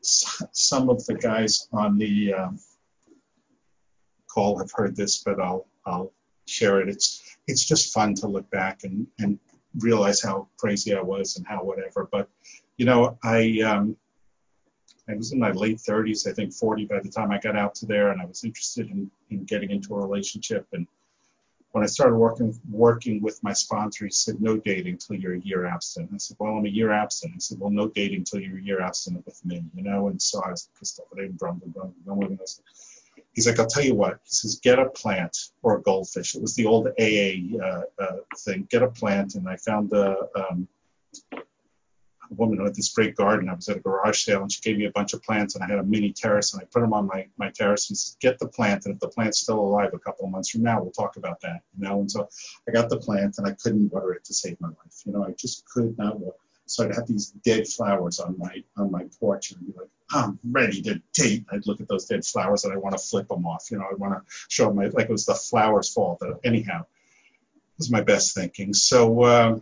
some 0.00 0.88
of 0.88 1.04
the 1.04 1.14
guys 1.14 1.68
on 1.72 1.98
the 1.98 2.32
um, 2.32 2.58
call 4.38 4.58
have 4.58 4.70
heard 4.72 4.94
this, 4.94 5.18
but 5.18 5.40
I'll 5.40 5.66
I'll 5.84 6.12
share 6.46 6.80
it. 6.80 6.88
It's 6.88 7.36
it's 7.48 7.64
just 7.64 7.92
fun 7.92 8.14
to 8.16 8.28
look 8.28 8.48
back 8.50 8.84
and 8.84 9.06
and 9.18 9.38
realize 9.78 10.22
how 10.22 10.46
crazy 10.56 10.94
I 10.94 11.02
was 11.02 11.36
and 11.36 11.46
how 11.46 11.64
whatever. 11.64 12.08
But 12.10 12.28
you 12.76 12.86
know, 12.86 13.18
I 13.24 13.60
um, 13.70 13.96
I 15.08 15.14
was 15.14 15.32
in 15.32 15.40
my 15.40 15.50
late 15.50 15.78
30s, 15.78 16.28
I 16.28 16.34
think 16.34 16.52
40 16.52 16.84
by 16.84 17.00
the 17.00 17.08
time 17.08 17.32
I 17.32 17.38
got 17.38 17.56
out 17.56 17.74
to 17.76 17.86
there, 17.86 18.10
and 18.10 18.20
I 18.20 18.26
was 18.26 18.44
interested 18.44 18.90
in, 18.90 19.10
in 19.30 19.44
getting 19.44 19.70
into 19.70 19.94
a 19.94 20.00
relationship. 20.06 20.66
And 20.74 20.86
when 21.72 21.82
I 21.82 21.86
started 21.86 22.16
working 22.16 22.60
working 22.70 23.22
with 23.22 23.42
my 23.42 23.54
sponsor, 23.54 24.04
he 24.04 24.10
said, 24.10 24.40
no 24.40 24.56
dating 24.58 24.98
till 24.98 25.16
you're 25.16 25.34
a 25.34 25.40
year 25.40 25.64
abstinent. 25.64 26.12
I 26.14 26.18
said, 26.18 26.36
well, 26.38 26.52
I'm 26.58 26.66
a 26.66 26.76
year 26.80 26.92
abstinent. 26.92 27.36
He 27.36 27.40
said, 27.40 27.58
well, 27.58 27.70
no 27.70 27.88
dating 27.88 28.24
till 28.24 28.40
you're 28.40 28.58
a 28.58 28.62
year 28.70 28.80
abstinent 28.82 29.24
with 29.26 29.44
me, 29.44 29.64
you 29.74 29.82
know? 29.82 30.08
And 30.08 30.20
so 30.20 30.42
I 30.46 30.50
was 30.50 30.68
pissed 30.78 31.00
off 31.00 31.06
at 31.12 31.24
him, 31.24 31.36
grumbling, 31.40 31.72
grumbling, 31.72 32.04
grumbling. 32.04 32.38
He's 33.34 33.46
like, 33.46 33.58
I'll 33.58 33.66
tell 33.66 33.84
you 33.84 33.94
what. 33.94 34.18
He 34.24 34.30
says, 34.30 34.60
get 34.60 34.78
a 34.78 34.88
plant 34.90 35.36
or 35.62 35.76
a 35.76 35.82
goldfish. 35.82 36.34
It 36.34 36.42
was 36.42 36.54
the 36.56 36.66
old 36.66 36.88
AA 36.98 37.56
uh, 37.62 37.82
uh, 37.98 38.16
thing. 38.38 38.66
Get 38.70 38.82
a 38.82 38.88
plant, 38.88 39.36
and 39.36 39.48
I 39.48 39.56
found 39.56 39.90
the 39.90 40.28
um, 40.34 40.68
a 42.30 42.34
woman 42.34 42.62
had 42.64 42.74
this 42.74 42.92
great 42.92 43.16
garden. 43.16 43.48
I 43.48 43.54
was 43.54 43.68
at 43.68 43.76
a 43.76 43.80
garage 43.80 44.22
sale 44.24 44.42
and 44.42 44.52
she 44.52 44.60
gave 44.60 44.76
me 44.76 44.84
a 44.86 44.90
bunch 44.90 45.14
of 45.14 45.22
plants 45.22 45.54
and 45.54 45.64
I 45.64 45.68
had 45.68 45.78
a 45.78 45.82
mini 45.82 46.12
terrace 46.12 46.52
and 46.52 46.62
I 46.62 46.66
put 46.66 46.80
them 46.80 46.92
on 46.92 47.06
my, 47.06 47.26
my 47.36 47.50
terrace 47.50 47.88
and 47.88 47.96
said, 47.96 48.18
get 48.20 48.38
the 48.38 48.48
plant. 48.48 48.84
And 48.84 48.94
if 48.94 49.00
the 49.00 49.08
plant's 49.08 49.40
still 49.40 49.58
alive 49.58 49.90
a 49.94 49.98
couple 49.98 50.26
of 50.26 50.30
months 50.30 50.50
from 50.50 50.62
now, 50.62 50.82
we'll 50.82 50.90
talk 50.90 51.16
about 51.16 51.40
that, 51.40 51.62
you 51.76 51.84
know? 51.84 52.00
And 52.00 52.10
so 52.10 52.28
I 52.68 52.72
got 52.72 52.90
the 52.90 52.98
plant 52.98 53.38
and 53.38 53.46
I 53.46 53.52
couldn't 53.52 53.92
water 53.92 54.12
it 54.12 54.24
to 54.24 54.34
save 54.34 54.60
my 54.60 54.68
life. 54.68 55.02
You 55.04 55.12
know, 55.12 55.24
I 55.24 55.32
just 55.32 55.66
could 55.68 55.96
not 55.96 56.18
water. 56.18 56.36
So 56.70 56.84
I'd 56.84 56.94
have 56.94 57.06
these 57.06 57.30
dead 57.30 57.66
flowers 57.66 58.20
on 58.20 58.36
my 58.38 58.62
on 58.76 58.90
my 58.90 59.04
porch 59.18 59.50
and 59.50 59.60
I'd 59.60 59.66
be 59.66 59.78
like, 59.78 59.88
I'm 60.10 60.38
ready 60.42 60.82
to 60.82 61.02
date. 61.12 61.44
I'd 61.52 61.66
look 61.66 61.80
at 61.80 61.88
those 61.88 62.06
dead 62.06 62.24
flowers 62.24 62.64
and 62.64 62.72
I 62.72 62.76
want 62.76 62.96
to 62.96 63.02
flip 63.02 63.28
them 63.28 63.46
off. 63.46 63.70
You 63.70 63.78
know, 63.78 63.84
I 63.90 63.94
want 63.94 64.14
to 64.14 64.32
show 64.48 64.72
my, 64.72 64.86
like 64.86 65.06
it 65.06 65.12
was 65.12 65.26
the 65.26 65.34
flowers' 65.34 65.92
fault. 65.92 66.22
Anyhow, 66.44 66.80
it 66.80 67.78
was 67.78 67.90
my 67.90 68.00
best 68.02 68.34
thinking. 68.34 68.72
So, 68.72 69.22
uh, 69.22 69.58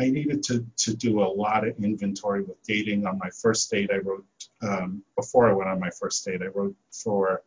I 0.00 0.10
needed 0.10 0.44
to, 0.44 0.64
to 0.76 0.94
do 0.94 1.22
a 1.22 1.26
lot 1.26 1.66
of 1.66 1.76
inventory 1.82 2.42
with 2.42 2.62
dating. 2.62 3.04
On 3.04 3.18
my 3.18 3.30
first 3.30 3.68
date, 3.70 3.90
I 3.92 3.96
wrote, 3.96 4.24
um, 4.62 5.02
before 5.16 5.48
I 5.48 5.52
went 5.52 5.68
on 5.68 5.80
my 5.80 5.90
first 5.90 6.24
date, 6.24 6.40
I 6.40 6.46
wrote 6.46 6.76
for, 6.92 7.42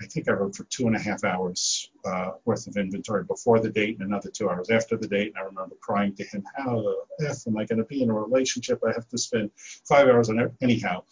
I 0.00 0.06
think 0.06 0.28
I 0.28 0.32
wrote 0.32 0.56
for 0.56 0.64
two 0.64 0.86
and 0.86 0.96
a 0.96 0.98
half 0.98 1.22
hours 1.22 1.90
uh, 2.04 2.32
worth 2.44 2.66
of 2.66 2.76
inventory 2.76 3.24
before 3.24 3.60
the 3.60 3.70
date 3.70 3.98
and 3.98 4.08
another 4.08 4.28
two 4.28 4.50
hours 4.50 4.68
after 4.70 4.96
the 4.96 5.06
date. 5.06 5.28
And 5.28 5.38
I 5.38 5.42
remember 5.42 5.76
crying 5.80 6.14
to 6.16 6.24
him, 6.24 6.44
how 6.56 6.82
the 7.18 7.30
F 7.30 7.46
am 7.46 7.56
I 7.56 7.64
going 7.64 7.78
to 7.78 7.84
be 7.84 8.02
in 8.02 8.10
a 8.10 8.14
relationship? 8.14 8.80
I 8.86 8.92
have 8.92 9.08
to 9.08 9.18
spend 9.18 9.50
five 9.88 10.08
hours 10.08 10.30
on 10.30 10.40
it. 10.40 10.52
Anyhow, 10.60 11.04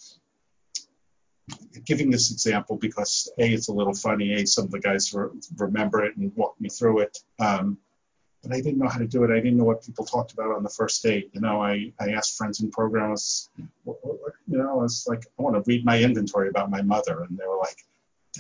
giving 1.85 2.11
this 2.11 2.33
example 2.33 2.77
because 2.77 3.31
A, 3.39 3.53
it's 3.53 3.69
a 3.69 3.73
little 3.73 3.95
funny. 3.95 4.35
A, 4.35 4.47
some 4.47 4.65
of 4.65 4.73
the 4.73 4.81
guys 4.81 5.15
re- 5.15 5.29
remember 5.57 6.05
it 6.05 6.17
and 6.17 6.35
walk 6.35 6.61
me 6.61 6.69
through 6.69 7.01
it. 7.01 7.19
Um, 7.39 7.79
but 8.43 8.53
I 8.53 8.61
didn't 8.61 8.79
know 8.79 8.89
how 8.89 8.99
to 8.99 9.07
do 9.07 9.23
it. 9.23 9.31
I 9.31 9.37
didn't 9.37 9.59
know 9.59 9.65
what 9.65 9.85
people 9.85 10.05
talked 10.05 10.33
about 10.33 10.51
on 10.51 10.65
the 10.65 10.69
first 10.69 11.01
date. 11.05 11.31
You 11.33 11.41
know, 11.41 11.63
I, 11.63 11.93
I 12.01 12.11
asked 12.11 12.37
friends 12.37 12.61
in 12.61 12.73
programs, 12.73 13.51
you 13.87 13.95
know, 14.49 14.69
I 14.69 14.75
was 14.75 15.07
like, 15.09 15.25
I 15.39 15.43
want 15.43 15.55
to 15.55 15.63
read 15.67 15.85
my 15.85 16.01
inventory 16.01 16.49
about 16.49 16.69
my 16.69 16.83
mother. 16.83 17.23
And 17.23 17.39
they 17.39 17.47
were 17.47 17.59
like, 17.59 17.85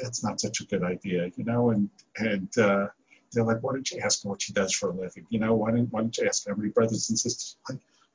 that's 0.01 0.25
not 0.25 0.41
such 0.41 0.61
a 0.61 0.67
good 0.67 0.83
idea, 0.83 1.31
you 1.37 1.45
know, 1.45 1.71
and, 1.71 1.91
and, 2.17 2.49
uh, 2.59 2.87
they're 3.33 3.45
like, 3.45 3.63
why 3.63 3.73
don't 3.73 3.91
you 3.91 4.01
ask 4.01 4.23
her 4.23 4.29
what 4.29 4.43
she 4.43 4.53
does 4.53 4.73
for 4.73 4.91
a 4.91 4.93
living? 4.93 5.27
You 5.31 5.39
know, 5.39 5.55
why 5.55 5.71
don't, 5.71 5.91
why 5.91 6.01
don't 6.01 6.17
you 6.19 6.27
ask 6.27 6.47
how 6.47 6.55
many 6.55 6.69
brothers 6.69 7.09
and 7.09 7.19
sisters? 7.19 7.57
I, 7.69 7.75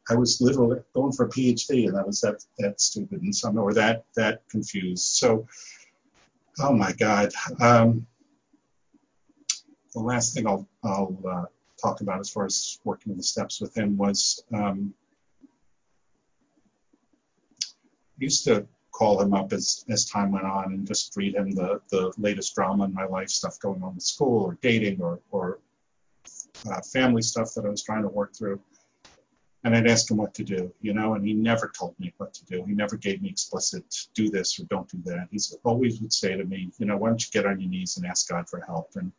I 0.10 0.16
was 0.16 0.40
literally 0.40 0.80
going 0.94 1.12
for 1.12 1.26
a 1.26 1.30
PhD 1.30 1.88
and 1.88 1.98
I 1.98 2.04
was 2.04 2.22
that, 2.22 2.44
that 2.60 2.80
stupid 2.80 3.22
and 3.22 3.36
some 3.36 3.58
or 3.58 3.74
that, 3.74 4.06
that 4.16 4.48
confused. 4.50 5.04
So, 5.04 5.48
oh 6.60 6.72
my 6.72 6.92
God. 6.94 7.32
Um, 7.60 8.06
the 9.94 10.00
last 10.00 10.36
thing 10.36 10.48
I'll, 10.48 10.68
I'll, 10.84 11.18
uh, 11.28 11.46
talked 11.82 12.02
about 12.02 12.20
as 12.20 12.30
far 12.30 12.46
as 12.46 12.80
working 12.84 13.16
the 13.16 13.24
steps 13.24 13.62
with 13.62 13.76
him 13.78 13.98
was 13.98 14.44
um, 14.54 14.94
used 18.18 18.44
to 18.46 18.68
call 18.98 19.22
him 19.22 19.34
up 19.34 19.54
as, 19.54 19.86
as 19.90 20.06
time 20.06 20.32
went 20.32 20.46
on 20.46 20.74
and 20.74 20.88
just 20.88 21.16
read 21.16 21.36
him 21.36 21.52
the, 21.52 21.80
the 21.92 22.12
latest 22.18 22.56
drama 22.56 22.86
in 22.86 22.94
my 22.94 23.06
life, 23.06 23.30
stuff 23.30 23.60
going 23.60 23.84
on 23.84 23.94
with 23.94 24.04
school 24.04 24.44
or 24.44 24.58
dating 24.64 25.00
or, 25.00 25.20
or 25.30 25.60
uh, 26.68 26.82
family 26.82 27.22
stuff 27.22 27.54
that 27.54 27.64
I 27.64 27.70
was 27.70 27.84
trying 27.84 28.02
to 28.02 28.08
work 28.10 28.36
through. 28.36 28.60
And 29.64 29.76
I'd 29.76 29.88
ask 29.88 30.10
him 30.10 30.18
what 30.18 30.34
to 30.36 30.44
do, 30.44 30.74
you 30.82 30.94
know, 30.94 31.14
and 31.14 31.24
he 31.24 31.34
never 31.34 31.72
told 31.78 31.94
me 32.00 32.12
what 32.18 32.34
to 32.36 32.46
do. 32.46 32.66
He 32.66 32.74
never 32.74 32.96
gave 32.96 33.22
me 33.22 33.30
explicit 33.30 33.84
do 34.16 34.32
this 34.32 34.60
or 34.60 34.64
don't 34.64 34.90
do 34.90 35.00
that. 35.06 35.28
He 35.30 35.40
always 35.64 36.02
would 36.02 36.14
say 36.14 36.36
to 36.36 36.44
me, 36.44 36.72
you 36.80 36.86
know, 36.88 36.98
why 36.98 37.10
don't 37.10 37.24
you 37.24 37.30
get 37.32 37.46
on 37.46 37.60
your 37.60 37.70
knees 37.70 37.98
and 37.98 38.06
ask 38.06 38.30
God 38.30 38.50
for 38.50 38.62
help? 38.62 38.92
And 38.96 39.12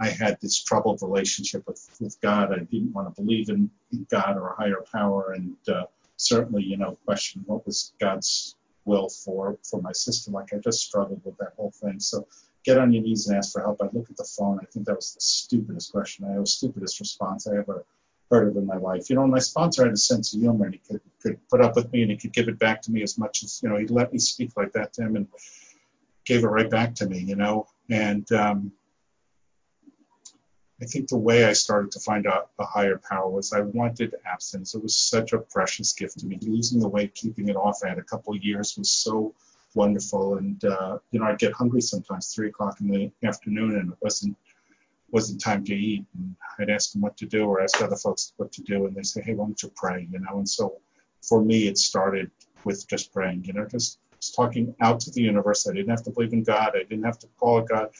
I 0.00 0.08
had 0.08 0.40
this 0.40 0.60
troubled 0.60 1.02
relationship 1.02 1.64
with, 1.68 1.88
with 2.00 2.20
God. 2.20 2.52
I 2.52 2.60
didn't 2.60 2.92
want 2.92 3.14
to 3.14 3.22
believe 3.22 3.48
in 3.50 3.70
God 4.10 4.36
or 4.36 4.48
a 4.48 4.56
higher 4.56 4.82
power, 4.90 5.34
and 5.34 5.56
uh, 5.68 5.84
certainly, 6.16 6.64
you 6.64 6.78
know, 6.78 6.98
question 7.04 7.42
what 7.46 7.66
was 7.66 7.92
God's 8.00 8.56
will 8.84 9.08
for 9.08 9.58
for 9.68 9.80
my 9.80 9.92
sister. 9.92 10.30
Like 10.30 10.52
I 10.52 10.58
just 10.58 10.80
struggled 10.80 11.22
with 11.24 11.36
that 11.38 11.52
whole 11.56 11.72
thing. 11.72 12.00
So 12.00 12.26
get 12.64 12.78
on 12.78 12.92
your 12.92 13.02
knees 13.02 13.26
and 13.26 13.36
ask 13.36 13.52
for 13.52 13.62
help. 13.62 13.80
I 13.82 13.88
look 13.92 14.10
at 14.10 14.16
the 14.16 14.24
phone. 14.24 14.58
I 14.60 14.66
think 14.66 14.86
that 14.86 14.96
was 14.96 15.14
the 15.14 15.20
stupidest 15.20 15.92
question. 15.92 16.24
I 16.24 16.38
the 16.38 16.46
stupidest 16.46 17.00
response 17.00 17.46
I 17.46 17.56
ever 17.56 17.84
heard 18.30 18.48
of 18.48 18.56
in 18.56 18.66
my 18.66 18.76
life. 18.76 19.10
You 19.10 19.16
know, 19.16 19.26
my 19.26 19.38
sponsor 19.38 19.84
had 19.84 19.92
a 19.92 19.96
sense 19.96 20.34
of 20.34 20.40
humor, 20.40 20.66
and 20.66 20.74
he 20.74 20.80
could 20.80 21.00
could 21.22 21.48
put 21.48 21.60
up 21.60 21.76
with 21.76 21.92
me, 21.92 22.02
and 22.02 22.10
he 22.10 22.16
could 22.16 22.32
give 22.32 22.48
it 22.48 22.58
back 22.58 22.82
to 22.82 22.92
me 22.92 23.02
as 23.02 23.18
much 23.18 23.42
as 23.42 23.60
you 23.62 23.68
know. 23.68 23.76
He 23.76 23.86
let 23.86 24.12
me 24.12 24.18
speak 24.18 24.52
like 24.56 24.72
that 24.72 24.92
to 24.94 25.02
him, 25.02 25.16
and 25.16 25.26
gave 26.24 26.44
it 26.44 26.48
right 26.48 26.70
back 26.70 26.94
to 26.96 27.06
me. 27.06 27.18
You 27.18 27.36
know, 27.36 27.66
and 27.88 28.30
um, 28.32 28.72
I 30.82 30.86
think 30.86 31.08
the 31.08 31.18
way 31.18 31.44
I 31.44 31.52
started 31.52 31.90
to 31.92 32.00
find 32.00 32.26
a, 32.26 32.44
a 32.58 32.64
higher 32.64 32.98
power 32.98 33.28
was 33.28 33.52
I 33.52 33.60
wanted 33.60 34.14
abstinence. 34.24 34.74
It 34.74 34.82
was 34.82 34.96
such 34.96 35.32
a 35.32 35.38
precious 35.38 35.92
gift 35.92 36.20
to 36.20 36.26
me. 36.26 36.38
Losing 36.40 36.80
the 36.80 36.88
weight, 36.88 37.14
keeping 37.14 37.48
it 37.48 37.56
off, 37.56 37.80
I 37.84 37.88
had 37.88 37.98
a 37.98 38.02
couple 38.02 38.34
of 38.34 38.42
years 38.42 38.76
was 38.78 38.88
so 38.88 39.34
wonderful. 39.74 40.38
And 40.38 40.64
uh, 40.64 40.98
you 41.10 41.20
know, 41.20 41.26
I'd 41.26 41.38
get 41.38 41.52
hungry 41.52 41.82
sometimes, 41.82 42.32
three 42.34 42.48
o'clock 42.48 42.80
in 42.80 42.88
the 42.88 43.10
afternoon, 43.26 43.76
and 43.76 43.92
it 43.92 43.98
wasn't 44.00 44.36
wasn't 45.10 45.42
time 45.42 45.64
to 45.64 45.74
eat. 45.74 46.06
And 46.16 46.34
I'd 46.58 46.70
ask 46.70 46.92
them 46.92 47.02
what 47.02 47.16
to 47.18 47.26
do, 47.26 47.44
or 47.44 47.60
ask 47.60 47.80
other 47.82 47.96
folks 47.96 48.32
what 48.38 48.52
to 48.52 48.62
do, 48.62 48.86
and 48.86 48.96
they 48.96 49.02
say, 49.02 49.20
"Hey, 49.20 49.34
why 49.34 49.44
don't 49.44 49.62
you 49.62 49.70
pray?" 49.76 50.08
You 50.10 50.20
know. 50.20 50.38
And 50.38 50.48
so 50.48 50.78
for 51.22 51.42
me, 51.42 51.68
it 51.68 51.76
started 51.76 52.30
with 52.64 52.88
just 52.88 53.12
praying. 53.12 53.44
You 53.44 53.52
know, 53.52 53.66
just, 53.66 53.98
just 54.18 54.34
talking 54.34 54.74
out 54.80 55.00
to 55.00 55.10
the 55.10 55.20
universe. 55.20 55.68
I 55.68 55.74
didn't 55.74 55.90
have 55.90 56.04
to 56.04 56.10
believe 56.10 56.32
in 56.32 56.42
God. 56.42 56.72
I 56.74 56.84
didn't 56.84 57.04
have 57.04 57.18
to 57.18 57.26
call 57.38 57.60
God 57.60 57.90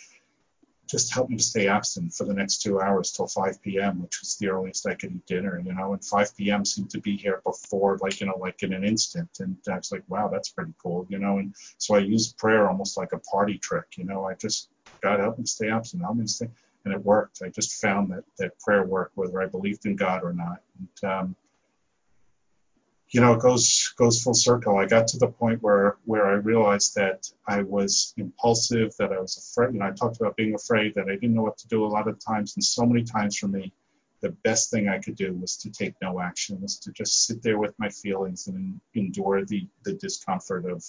just 0.91 1.15
help 1.15 1.31
me 1.31 1.39
stay 1.39 1.69
absent 1.69 2.13
for 2.13 2.25
the 2.25 2.35
next 2.35 2.63
two 2.63 2.81
hours 2.81 3.13
till 3.13 3.29
5 3.29 3.63
p.m., 3.63 4.03
which 4.03 4.21
was 4.21 4.37
the 4.37 4.49
earliest 4.49 4.87
I 4.87 4.95
could 4.95 5.13
eat 5.13 5.27
dinner, 5.27 5.61
you 5.65 5.73
know, 5.73 5.93
and 5.93 6.05
5 6.05 6.37
p.m. 6.37 6.65
seemed 6.65 6.91
to 6.91 7.01
be 7.01 7.17
here 7.17 7.41
before, 7.45 7.97
like, 7.99 8.21
you 8.21 8.27
know, 8.27 8.37
like 8.39 8.63
in 8.63 8.73
an 8.73 8.85
instant. 8.85 9.31
And 9.39 9.57
I 9.71 9.77
was 9.77 9.93
like, 9.93 10.03
wow, 10.09 10.29
that's 10.29 10.51
pretty 10.51 10.75
cool, 10.83 11.07
you 11.09 11.19
know, 11.19 11.39
and 11.39 11.55
so 11.79 11.95
I 11.95 11.99
used 11.99 12.37
prayer 12.39 12.69
almost 12.69 12.97
like 12.97 13.13
a 13.13 13.19
party 13.21 13.59
trick, 13.59 13.87
you 13.97 14.05
know, 14.05 14.25
I 14.25 14.35
just, 14.35 14.69
God 15.03 15.21
help 15.21 15.39
me 15.39 15.47
stay 15.47 15.71
absent, 15.71 16.03
help 16.03 16.17
me 16.17 16.27
stay, 16.27 16.49
and 16.85 16.93
it 16.93 17.05
worked. 17.05 17.41
I 17.45 17.51
just 17.51 17.81
found 17.81 18.11
that, 18.11 18.25
that 18.39 18.59
prayer 18.59 18.85
worked, 18.85 19.17
whether 19.17 19.41
I 19.41 19.47
believed 19.47 19.87
in 19.87 19.95
God 19.95 20.25
or 20.25 20.33
not. 20.33 20.61
And, 20.79 21.11
um, 21.11 21.37
you 23.11 23.21
know, 23.21 23.33
it 23.35 23.41
goes 23.41 23.93
goes 23.97 24.23
full 24.23 24.35
circle. 24.35 24.79
I 24.79 24.87
got 24.87 25.09
to 25.09 25.19
the 25.19 25.27
point 25.27 25.63
where 25.63 25.97
where 26.05 26.27
I 26.27 26.35
realized 26.35 26.95
that 26.95 27.29
I 27.47 27.63
was 27.63 28.15
impulsive, 28.17 28.95
that 28.99 29.13
I 29.13 29.19
was 29.19 29.37
afraid. 29.37 29.75
You 29.75 29.81
know, 29.81 29.87
I 29.87 29.91
talked 29.91 30.21
about 30.21 30.37
being 30.37 30.55
afraid, 30.55 30.95
that 30.95 31.09
I 31.09 31.15
didn't 31.15 31.35
know 31.35 31.43
what 31.43 31.59
to 31.59 31.69
do 31.69 31.85
a 31.85 31.89
lot 31.89 32.07
of 32.07 32.25
times, 32.25 32.55
and 32.57 32.65
so 32.65 32.87
many 32.87 33.03
times 33.03 33.37
for 33.37 33.49
me, 33.49 33.73
the 34.21 34.31
best 34.45 34.71
thing 34.71 34.89
I 34.89 34.99
could 34.99 35.17
do 35.17 35.33
was 35.35 35.57
to 35.59 35.71
take 35.71 35.95
no 36.01 36.21
action, 36.21 36.61
was 36.61 36.79
to 36.81 36.93
just 36.93 37.27
sit 37.27 37.43
there 37.43 37.59
with 37.59 37.75
my 37.79 37.89
feelings 37.89 38.47
and 38.47 38.81
endure 38.95 39.45
the 39.45 39.67
the 39.85 39.95
discomfort 39.95 40.67
of 40.67 40.85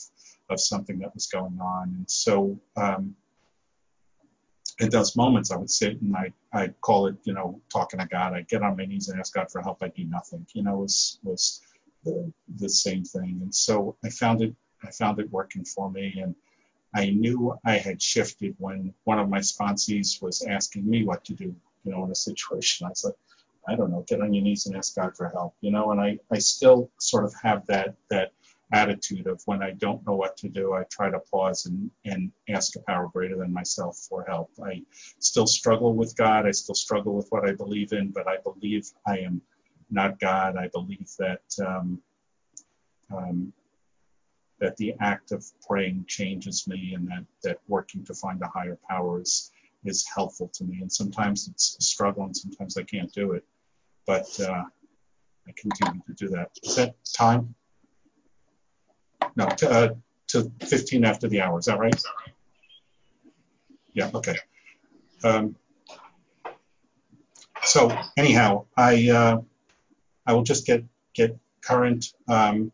of 0.50 0.60
something 0.60 1.00
that 1.00 1.16
was 1.16 1.26
going 1.26 1.60
on. 1.60 1.96
And 1.98 2.10
so, 2.10 2.60
um, 2.78 3.16
at 4.80 4.92
those 4.92 5.16
moments, 5.16 5.50
I 5.50 5.58
would 5.58 5.72
sit 5.72 6.00
and 6.02 6.16
I 6.16 6.32
I 6.54 6.68
call 6.82 7.08
it, 7.08 7.16
you 7.24 7.34
know, 7.34 7.60
talking 7.74 8.00
to 8.00 8.06
God. 8.06 8.34
I 8.34 8.42
get 8.42 8.62
on 8.62 8.78
my 8.78 8.86
knees 8.86 9.10
and 9.10 9.20
ask 9.20 9.34
God 9.34 9.52
for 9.52 9.62
help. 9.62 9.82
I 9.82 9.88
do 9.88 10.04
nothing. 10.04 10.46
You 10.54 10.62
know, 10.62 10.76
was 10.78 11.18
was 11.24 11.62
the, 12.04 12.32
the 12.58 12.70
same 12.70 13.04
thing. 13.04 13.40
And 13.42 13.54
so 13.54 13.96
I 14.04 14.10
found 14.10 14.42
it 14.42 14.56
I 14.84 14.90
found 14.92 15.20
it 15.20 15.32
working 15.32 15.64
for 15.64 15.92
me 15.92 16.20
and 16.22 16.36
I 16.94 17.12
knew 17.12 17.56
I 17.66 17.78
had 17.78 18.02
shifted 18.02 18.56
when 18.58 18.94
one 19.04 19.20
of 19.20 19.30
my 19.30 19.40
sponsees 19.40 20.22
was 20.22 20.42
asking 20.44 20.90
me 20.90 21.06
what 21.06 21.24
to 21.26 21.34
do, 21.34 21.56
you 21.84 21.92
know, 21.92 22.04
in 22.04 22.12
a 22.12 22.16
situation. 22.16 22.86
I 22.86 22.90
was 22.90 23.06
like, 23.06 23.16
I 23.68 23.76
don't 23.76 23.92
know, 23.92 24.04
get 24.08 24.22
on 24.22 24.34
your 24.34 24.44
knees 24.44 24.66
and 24.66 24.76
ask 24.76 24.96
God 24.96 25.16
for 25.16 25.30
help, 25.30 25.56
you 25.62 25.72
know, 25.72 25.92
and 25.92 26.02
I, 26.02 26.18
I 26.32 26.40
still 26.40 26.90
sort 27.00 27.26
of 27.26 27.34
have 27.44 27.66
that 27.68 27.96
that 28.10 28.32
attitude 28.74 29.28
of 29.28 29.42
when 29.46 29.62
I 29.62 29.72
don't 29.72 30.06
know 30.08 30.16
what 30.16 30.38
to 30.38 30.50
do, 30.50 30.74
I 30.74 30.84
try 30.84 31.10
to 31.10 31.20
pause 31.20 31.66
and, 31.66 31.92
and 32.06 32.32
ask 32.50 32.76
a 32.76 32.80
power 32.80 33.10
greater 33.12 33.38
than 33.38 33.52
myself 33.52 33.98
for 34.10 34.24
help. 34.24 34.50
I 34.64 34.84
still 35.20 35.48
struggle 35.48 35.94
with 35.94 36.16
God. 36.16 36.48
I 36.48 36.52
still 36.52 36.76
struggle 36.76 37.14
with 37.14 37.28
what 37.30 37.48
I 37.48 37.54
believe 37.54 37.92
in, 37.92 38.12
but 38.12 38.28
I 38.28 38.38
believe 38.38 38.90
I 39.06 39.20
am 39.20 39.42
not 39.92 40.20
God. 40.20 40.56
I 40.58 40.70
believe 40.70 41.10
that 41.20 41.42
um, 41.66 42.02
um, 43.14 43.54
that 44.60 44.78
the 44.78 44.94
act 45.02 45.32
of 45.32 45.46
praying 45.68 46.06
changes 46.08 46.68
me, 46.68 46.94
and 46.96 47.08
that 47.10 47.26
that 47.44 47.60
working 47.68 48.04
to 48.06 48.14
find 48.14 48.42
a 48.42 48.48
higher 48.48 48.78
power 48.90 49.22
is 49.22 49.52
is 49.84 50.06
helpful 50.08 50.50
to 50.54 50.64
me. 50.64 50.80
And 50.82 50.92
sometimes 50.92 51.48
it's 51.48 51.76
a 51.80 51.84
struggle, 51.84 52.24
and 52.24 52.36
sometimes 52.36 52.78
I 52.78 52.84
can't 52.84 53.12
do 53.12 53.34
it, 53.34 53.44
but 54.08 54.40
uh, 54.40 54.64
I 55.48 55.54
continue 55.58 56.02
to 56.08 56.14
do 56.14 56.30
that. 56.30 56.52
Is 56.64 56.76
that 56.76 56.96
time? 57.16 57.54
No, 59.36 59.48
to, 59.48 59.70
uh, 59.70 59.90
to 60.28 60.52
15 60.62 61.06
after 61.06 61.28
the 61.28 61.42
hour. 61.42 61.60
Is 61.60 61.66
that 61.66 61.80
right? 61.80 62.02
Yeah. 63.94 64.10
Okay. 64.14 64.36
Um, 65.24 65.56
so 67.64 67.96
anyhow, 68.18 68.66
I. 68.78 69.10
Uh, 69.10 69.42
I 70.26 70.34
will 70.34 70.44
just 70.44 70.66
get 70.66 70.84
get 71.14 71.38
current. 71.62 72.14
Um, 72.28 72.72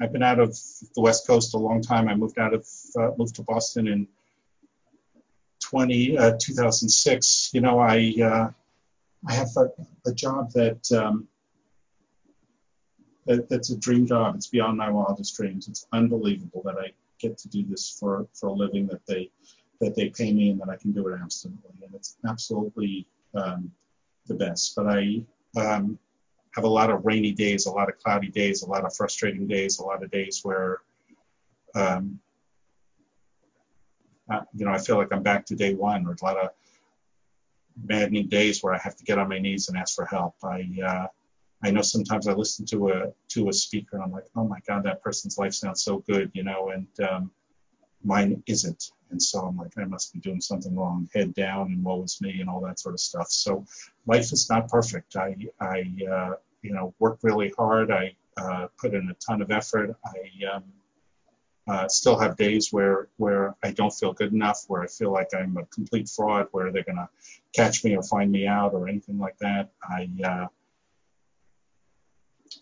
I've 0.00 0.12
been 0.12 0.22
out 0.22 0.40
of 0.40 0.56
the 0.94 1.00
West 1.00 1.26
Coast 1.26 1.54
a 1.54 1.58
long 1.58 1.80
time. 1.80 2.08
I 2.08 2.14
moved 2.14 2.38
out 2.38 2.54
of 2.54 2.66
uh, 2.98 3.10
moved 3.16 3.36
to 3.36 3.42
Boston 3.42 3.88
in 3.88 4.08
20 5.62 6.18
uh, 6.18 6.36
2006. 6.38 7.50
You 7.52 7.60
know, 7.60 7.78
I 7.78 8.14
uh, 8.22 8.48
I 9.26 9.32
have 9.32 9.48
a, 9.56 10.08
a 10.08 10.14
job 10.14 10.52
that, 10.52 10.92
um, 10.92 11.26
that 13.26 13.48
that's 13.48 13.70
a 13.70 13.76
dream 13.76 14.06
job. 14.06 14.36
It's 14.36 14.46
beyond 14.46 14.76
my 14.76 14.90
wildest 14.90 15.36
dreams. 15.36 15.68
It's 15.68 15.86
unbelievable 15.92 16.62
that 16.64 16.76
I 16.78 16.92
get 17.18 17.38
to 17.38 17.48
do 17.48 17.64
this 17.64 17.96
for 17.98 18.26
for 18.34 18.48
a 18.48 18.52
living. 18.52 18.86
That 18.86 19.04
they 19.06 19.30
that 19.80 19.94
they 19.94 20.10
pay 20.10 20.32
me 20.32 20.50
and 20.50 20.60
that 20.60 20.68
I 20.68 20.76
can 20.76 20.92
do 20.92 21.08
it 21.08 21.18
absolutely. 21.20 21.70
And 21.84 21.94
it's 21.94 22.16
absolutely 22.28 23.06
um, 23.34 23.72
the 24.26 24.34
best. 24.34 24.74
But 24.76 24.86
I 24.88 25.22
um, 25.56 25.98
have 26.56 26.64
a 26.64 26.68
lot 26.68 26.90
of 26.90 27.04
rainy 27.04 27.32
days, 27.32 27.66
a 27.66 27.70
lot 27.70 27.88
of 27.88 27.98
cloudy 27.98 28.28
days, 28.28 28.62
a 28.62 28.66
lot 28.66 28.84
of 28.84 28.96
frustrating 28.96 29.46
days, 29.46 29.78
a 29.78 29.84
lot 29.84 30.02
of 30.02 30.10
days 30.10 30.40
where, 30.42 30.80
um, 31.74 32.18
you 34.54 34.64
know, 34.64 34.72
I 34.72 34.78
feel 34.78 34.96
like 34.96 35.12
I'm 35.12 35.22
back 35.22 35.46
to 35.46 35.54
day 35.54 35.74
one, 35.74 36.06
or 36.06 36.12
a 36.20 36.24
lot 36.24 36.38
of 36.38 36.50
maddening 37.84 38.28
days 38.28 38.62
where 38.62 38.74
I 38.74 38.78
have 38.78 38.96
to 38.96 39.04
get 39.04 39.18
on 39.18 39.28
my 39.28 39.38
knees 39.38 39.68
and 39.68 39.76
ask 39.76 39.94
for 39.94 40.06
help. 40.06 40.34
I 40.42 40.66
uh, 40.84 41.06
I 41.62 41.70
know 41.70 41.82
sometimes 41.82 42.26
I 42.26 42.32
listen 42.32 42.64
to 42.66 42.88
a 42.90 43.12
to 43.28 43.48
a 43.48 43.52
speaker 43.52 43.96
and 43.96 44.02
I'm 44.04 44.10
like, 44.10 44.26
oh 44.34 44.44
my 44.48 44.58
God, 44.66 44.84
that 44.84 45.02
person's 45.02 45.38
life 45.38 45.54
sounds 45.54 45.82
so 45.82 45.98
good, 45.98 46.30
you 46.34 46.42
know, 46.42 46.70
and 46.70 46.88
um, 47.08 47.30
mine 48.02 48.42
isn't. 48.46 48.90
And 49.10 49.22
so 49.22 49.40
I'm 49.40 49.56
like, 49.56 49.72
I 49.78 49.84
must 49.84 50.12
be 50.12 50.20
doing 50.20 50.40
something 50.40 50.74
wrong. 50.74 51.08
Head 51.14 51.34
down 51.34 51.66
and 51.68 51.84
woe 51.84 52.02
is 52.02 52.18
me 52.20 52.40
and 52.40 52.50
all 52.50 52.60
that 52.62 52.80
sort 52.80 52.94
of 52.94 53.00
stuff. 53.00 53.28
So 53.30 53.64
life 54.06 54.32
is 54.32 54.48
not 54.50 54.68
perfect. 54.68 55.16
I 55.16 55.36
I 55.60 55.84
uh, 56.10 56.34
you 56.66 56.72
know, 56.72 56.94
work 56.98 57.18
really 57.22 57.52
hard. 57.56 57.90
I 57.90 58.16
uh, 58.36 58.66
put 58.78 58.92
in 58.92 59.08
a 59.08 59.14
ton 59.14 59.40
of 59.40 59.50
effort. 59.50 59.96
I 60.04 60.54
um, 60.54 60.64
uh, 61.68 61.88
still 61.88 62.18
have 62.18 62.36
days 62.36 62.72
where 62.72 63.08
where 63.16 63.54
I 63.62 63.70
don't 63.70 63.92
feel 63.92 64.12
good 64.12 64.32
enough, 64.32 64.64
where 64.68 64.82
I 64.82 64.88
feel 64.88 65.12
like 65.12 65.28
I'm 65.32 65.56
a 65.56 65.64
complete 65.66 66.08
fraud, 66.08 66.48
where 66.50 66.72
they're 66.72 66.82
gonna 66.82 67.08
catch 67.54 67.84
me 67.84 67.96
or 67.96 68.02
find 68.02 68.30
me 68.30 68.46
out 68.46 68.74
or 68.74 68.88
anything 68.88 69.18
like 69.18 69.38
that. 69.38 69.70
I 69.82 70.08
uh, 70.24 70.46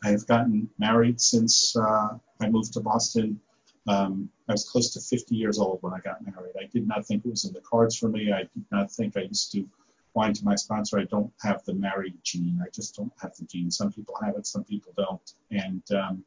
I 0.05 0.09
have 0.11 0.27
gotten 0.27 0.69
married 0.79 1.21
since 1.21 1.75
uh, 1.77 2.19
I 2.41 2.51
moved 2.51 2.75
to 2.75 2.81
Boston. 2.81 3.41
Um, 3.87 4.31
I 4.49 4.53
was 4.53 4.69
close 4.69 4.93
to 4.95 5.01
50 5.01 5.35
years 5.35 5.59
old 5.59 5.79
when 5.83 5.93
I 5.93 5.99
got 5.99 6.25
married. 6.25 6.55
I 6.59 6.67
did 6.73 6.87
not 6.89 7.07
think 7.07 7.25
it 7.25 7.31
was 7.31 7.45
in 7.45 7.53
the 7.53 7.61
cards 7.61 7.97
for 7.97 8.09
me. 8.09 8.33
I 8.33 8.43
did 8.43 8.65
not 8.71 8.91
think 8.91 9.17
I 9.17 9.23
used 9.23 9.53
to 9.53 9.67
whine 10.15 10.33
to 10.33 10.45
my 10.45 10.55
sponsor, 10.55 10.99
I 10.99 11.05
don't 11.05 11.33
have 11.43 11.65
the 11.65 11.75
married 11.75 12.17
gene. 12.23 12.61
I 12.65 12.71
just 12.71 12.97
don't 12.97 13.13
have 13.21 13.35
the 13.37 13.45
gene. 13.45 13.71
Some 13.71 13.93
people 13.93 14.15
have 14.23 14.37
it, 14.37 14.47
some 14.47 14.65
people 14.65 14.93
don't. 14.97 15.33
And, 15.51 15.83
um, 15.93 16.25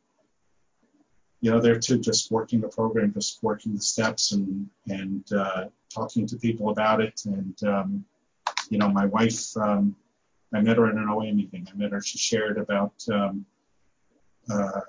you 1.40 1.52
know, 1.52 1.62
there 1.62 1.80
too, 1.80 1.98
just 1.98 2.30
working 2.30 2.60
the 2.62 2.68
program, 2.68 3.14
just 3.14 3.42
working 3.42 3.74
the 3.74 3.82
steps 3.82 4.34
and, 4.34 4.68
and 4.88 5.24
uh, 5.32 5.66
talking 5.94 6.28
to 6.28 6.36
people 6.36 6.70
about 6.70 7.00
it. 7.02 7.22
And, 7.26 7.64
um, 7.64 8.06
you 8.70 8.78
know, 8.78 8.90
my 8.90 9.06
wife, 9.06 9.56
um, 9.56 9.96
I 10.54 10.60
met 10.62 10.78
her 10.78 10.88
at 10.88 10.96
an 10.96 11.08
OA 11.08 11.34
meeting. 11.34 11.68
I 11.72 11.76
met 11.78 11.92
her, 11.92 12.02
she 12.02 12.18
shared 12.18 12.58
about, 12.58 12.94
um, 13.12 13.46
uh, 14.50 14.82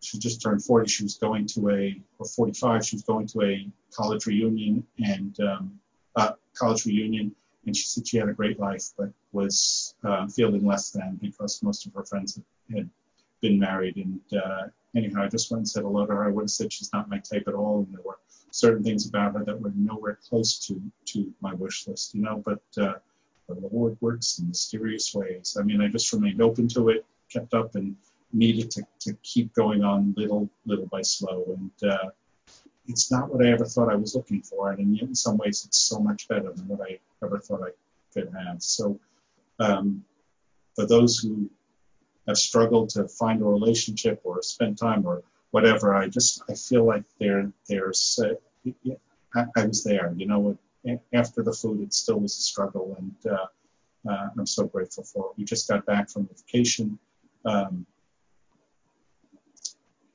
she 0.00 0.18
just 0.18 0.42
turned 0.42 0.64
40. 0.64 0.88
She 0.88 1.04
was 1.04 1.14
going 1.14 1.46
to 1.48 1.70
a, 1.70 2.00
or 2.18 2.26
45, 2.26 2.84
she 2.84 2.96
was 2.96 3.02
going 3.04 3.28
to 3.28 3.42
a 3.42 3.68
college 3.92 4.26
reunion 4.26 4.84
and, 4.98 5.38
um, 5.40 5.78
uh, 6.16 6.32
college 6.54 6.86
reunion 6.86 7.36
and 7.66 7.76
she 7.76 7.84
said 7.84 8.06
she 8.06 8.16
had 8.16 8.28
a 8.28 8.32
great 8.32 8.58
life, 8.58 8.90
but 8.96 9.10
was 9.32 9.94
uh, 10.04 10.26
feeling 10.28 10.64
less 10.64 10.90
than 10.90 11.18
because 11.20 11.62
most 11.62 11.86
of 11.86 11.94
her 11.94 12.04
friends 12.04 12.40
had 12.72 12.88
been 13.40 13.58
married. 13.58 13.96
And 13.96 14.20
uh, 14.32 14.68
anyhow, 14.94 15.24
I 15.24 15.28
just 15.28 15.50
went 15.50 15.60
and 15.60 15.68
said 15.68 15.82
hello 15.82 16.06
to 16.06 16.12
her. 16.12 16.24
I 16.24 16.30
would 16.30 16.44
have 16.44 16.50
said 16.50 16.72
she's 16.72 16.92
not 16.92 17.10
my 17.10 17.18
type 17.18 17.44
at 17.46 17.54
all, 17.54 17.80
and 17.80 17.94
there 17.94 18.04
were 18.04 18.18
certain 18.50 18.82
things 18.82 19.08
about 19.08 19.34
her 19.34 19.44
that 19.44 19.60
were 19.60 19.72
nowhere 19.74 20.18
close 20.28 20.58
to 20.66 20.80
to 21.06 21.32
my 21.40 21.54
wish 21.54 21.86
list, 21.86 22.14
you 22.14 22.22
know. 22.22 22.42
But 22.44 22.62
uh, 22.80 22.94
the 23.48 23.68
Lord 23.72 23.96
works 24.00 24.38
in 24.38 24.48
mysterious 24.48 25.14
ways. 25.14 25.56
I 25.58 25.62
mean, 25.62 25.80
I 25.80 25.88
just 25.88 26.12
remained 26.12 26.42
open 26.42 26.68
to 26.68 26.88
it, 26.88 27.04
kept 27.30 27.54
up, 27.54 27.74
and 27.74 27.96
needed 28.32 28.70
to, 28.72 28.82
to 29.00 29.14
keep 29.22 29.52
going 29.54 29.82
on 29.84 30.14
little 30.16 30.48
little 30.64 30.86
by 30.86 31.02
slow. 31.02 31.44
And 31.56 31.90
uh, 31.90 32.10
it's 32.88 33.10
not 33.10 33.32
what 33.32 33.44
I 33.44 33.50
ever 33.50 33.64
thought 33.64 33.90
I 33.90 33.96
was 33.96 34.14
looking 34.14 34.42
for, 34.42 34.70
and 34.70 34.96
yet 34.96 35.08
in 35.08 35.14
some 35.14 35.36
ways, 35.36 35.64
it's 35.66 35.78
so 35.78 35.98
much 35.98 36.28
better 36.28 36.52
than 36.52 36.68
what 36.68 36.80
I 36.80 36.98
ever 37.24 37.38
thought 37.38 37.62
I 37.62 37.70
could 38.12 38.32
have. 38.32 38.62
So, 38.62 38.98
um, 39.58 40.04
for 40.74 40.86
those 40.86 41.18
who 41.18 41.50
have 42.26 42.36
struggled 42.36 42.90
to 42.90 43.08
find 43.08 43.40
a 43.40 43.44
relationship 43.44 44.20
or 44.24 44.42
spend 44.42 44.78
time 44.78 45.06
or 45.06 45.22
whatever, 45.50 45.94
I 45.94 46.08
just 46.08 46.42
I 46.48 46.54
feel 46.54 46.84
like 46.84 47.04
they're 47.18 47.50
they're 47.68 47.92
uh, 48.18 48.34
I, 49.34 49.44
I, 49.56 49.66
was 49.66 49.84
there. 49.84 50.12
You 50.16 50.26
know, 50.26 50.58
after 51.12 51.42
the 51.42 51.52
food, 51.52 51.82
it 51.82 51.94
still 51.94 52.20
was 52.20 52.36
a 52.36 52.42
struggle, 52.42 52.96
and 52.98 53.32
uh, 53.32 53.46
uh, 54.08 54.28
I'm 54.38 54.46
so 54.46 54.66
grateful 54.66 55.04
for. 55.04 55.26
It. 55.26 55.38
We 55.38 55.44
just 55.44 55.68
got 55.68 55.86
back 55.86 56.10
from 56.10 56.28
vacation. 56.28 56.98
Um, 57.44 57.86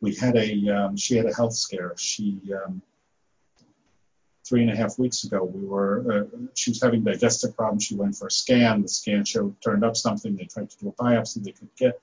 we 0.02 0.16
had 0.16 0.36
a 0.36 0.70
um, 0.70 0.98
she 0.98 1.16
had 1.16 1.26
a 1.26 1.34
health 1.34 1.54
scare. 1.54 1.94
She 1.98 2.40
um, 2.66 2.82
three 4.46 4.62
and 4.62 4.72
a 4.72 4.76
half 4.76 5.00
weeks 5.00 5.24
ago 5.24 5.44
we 5.44 5.66
were 5.66 6.28
uh, 6.34 6.38
she 6.56 6.72
was 6.72 6.82
having 6.82 7.04
digestive 7.04 7.56
problems. 7.56 7.86
She 7.86 7.96
went 7.96 8.16
for 8.16 8.28
a 8.28 8.32
scan. 8.32 8.82
The 8.82 8.88
scan 8.88 9.24
showed 9.26 9.56
turned 9.62 9.84
up 9.84 9.96
something. 9.96 10.36
They 10.36 10.46
tried 10.46 10.70
to 10.72 10.78
do 10.78 10.90
a 10.90 10.94
biopsy. 10.94 11.44
They 11.44 11.52
could 11.52 11.74
get 11.78 12.02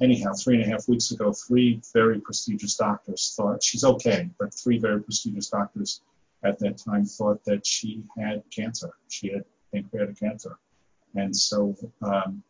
anyhow, 0.00 0.32
three 0.32 0.56
and 0.56 0.64
a 0.64 0.68
half 0.68 0.88
weeks 0.88 1.10
ago, 1.10 1.32
three 1.32 1.80
very 1.92 2.20
prestigious 2.20 2.76
doctors 2.76 3.34
thought 3.36 3.62
she's 3.62 3.84
okay, 3.84 4.28
but 4.38 4.52
three 4.52 4.78
very 4.78 5.02
prestigious 5.02 5.48
doctors 5.48 6.00
at 6.42 6.58
that 6.58 6.78
time 6.78 7.04
thought 7.04 7.42
that 7.44 7.66
she 7.66 8.02
had 8.18 8.42
cancer. 8.50 8.90
She 9.08 9.32
had 9.32 9.44
pancreatic 9.72 10.18
cancer. 10.18 10.58
And 11.14 11.34
so, 11.34 11.76
um, 12.02 12.42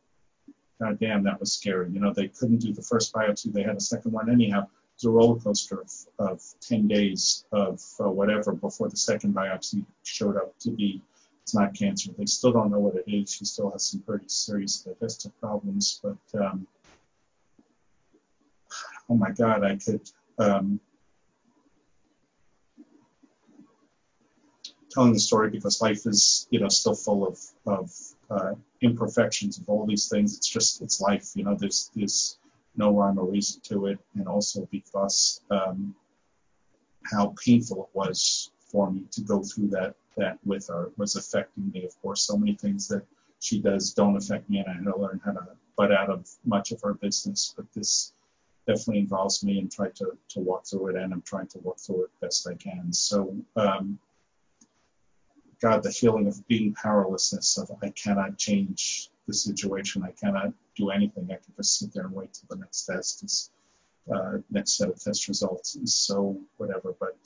God 0.81 0.99
damn, 0.99 1.23
that 1.25 1.39
was 1.39 1.53
scary. 1.53 1.91
You 1.91 2.01
know, 2.01 2.13
they 2.13 2.29
couldn't 2.29 2.59
do 2.59 2.73
the 2.73 2.83
first 2.83 3.13
biopsy. 3.13 3.53
They 3.53 3.63
had 3.63 3.77
a 3.77 3.81
second 3.81 4.13
one 4.13 4.31
anyhow. 4.31 4.67
It 4.95 4.99
was 4.99 5.05
a 5.07 5.11
roller 5.11 5.41
coaster 5.41 5.81
of, 5.81 5.93
of 6.19 6.43
10 6.61 6.87
days 6.87 7.45
of 7.51 7.83
uh, 7.99 8.09
whatever 8.09 8.53
before 8.53 8.89
the 8.89 8.97
second 8.97 9.35
biopsy 9.35 9.85
showed 10.05 10.37
up 10.37 10.57
to 10.61 10.71
be 10.71 11.03
it's 11.43 11.55
not 11.55 11.75
cancer. 11.75 12.11
They 12.17 12.25
still 12.25 12.53
don't 12.53 12.71
know 12.71 12.79
what 12.79 12.95
it 12.95 13.05
is. 13.07 13.35
She 13.35 13.45
still 13.45 13.71
has 13.71 13.85
some 13.91 14.01
pretty 14.01 14.29
serious 14.29 14.79
digestive 14.79 15.39
problems, 15.41 16.01
but 16.03 16.41
um, 16.41 16.67
oh 19.11 19.17
my 19.17 19.31
God, 19.31 19.63
I 19.63 19.77
could. 19.77 20.09
Um, 20.39 20.81
telling 24.91 25.13
the 25.13 25.19
story 25.19 25.51
because 25.51 25.83
life 25.83 26.07
is, 26.07 26.47
you 26.51 26.61
know, 26.61 26.69
still 26.69 26.95
full 26.95 27.27
of, 27.27 27.39
of 27.67 27.93
uh, 28.31 28.55
imperfections 28.81 29.59
of 29.59 29.69
all 29.69 29.85
these 29.85 30.09
things. 30.09 30.37
It's 30.37 30.49
just, 30.49 30.81
it's 30.83 31.01
life, 31.01 31.33
you 31.35 31.45
know, 31.45 31.57
there's, 31.57 31.91
there's 31.95 32.39
no 32.77 32.93
rhyme 32.93 33.19
or 33.19 33.27
reason 33.27 33.61
to 33.65 33.87
it. 33.87 33.99
And 34.15 34.29
also 34.29 34.69
because 34.71 35.41
um, 35.51 35.95
how 37.13 37.35
painful 37.45 37.85
it 37.85 37.97
was 37.97 38.51
for 38.71 38.91
me 38.91 39.05
to 39.13 39.21
go 39.23 39.43
through 39.43 39.69
that, 39.69 39.95
that 40.17 40.39
with 40.45 40.69
her 40.69 40.91
was 40.97 41.17
affecting 41.17 41.71
me. 41.73 41.85
Of 41.85 42.01
course, 42.01 42.23
so 42.23 42.37
many 42.37 42.55
things 42.55 42.89
that 42.89 43.05
she 43.41 43.61
does 43.61 43.93
don't 43.93 44.17
affect 44.17 44.49
me 44.49 44.59
and 44.59 44.69
I 44.69 44.75
had 44.75 44.85
to 44.85 44.99
learn 44.99 45.21
how 45.25 45.33
to 45.33 45.47
butt 45.77 45.93
out 45.93 46.11
of 46.11 46.29
much 46.45 46.73
of 46.73 46.81
her 46.83 46.95
business. 46.95 47.53
But 47.57 47.67
this, 47.75 48.13
definitely 48.67 49.01
involves 49.01 49.45
me 49.45 49.59
and 49.59 49.71
try 49.71 49.89
to, 49.91 50.17
to 50.31 50.41
walk 50.41 50.67
through 50.67 50.89
it 50.89 50.97
and 50.97 51.13
I'm 51.13 51.23
trying 51.23 51.49
to 51.49 51.59
walk 51.59 51.79
through 51.79 52.05
it 52.05 52.11
best 52.21 52.49
I 52.49 52.55
can. 52.55 52.93
So 52.93 53.37
um, 53.57 53.99
God, 55.61 55.83
the 55.83 55.93
feeling 55.93 56.27
of 56.27 56.47
being 56.49 56.75
powerlessness 56.75 57.59
of 57.59 57.71
I 57.83 57.91
cannot 57.91 58.39
change 58.39 59.11
the 59.27 59.35
situation. 59.35 60.03
I 60.03 60.13
cannot 60.13 60.53
do 60.77 60.91
anything. 60.91 61.25
I 61.31 61.37
can 61.37 61.55
just 61.57 61.79
sit 61.79 61.93
there 61.93 62.05
and 62.05 62.15
wait 62.15 62.33
till 62.35 62.57
the 62.57 62.61
next 62.61 62.85
test 62.85 63.25
is 63.25 63.51
uh, 64.13 64.39
next 64.51 64.77
set 64.77 64.91
of 64.91 65.01
test 65.01 65.29
results 65.29 65.77
is 65.77 65.95
so 65.95 66.39
whatever. 66.59 66.95
But 66.99 67.17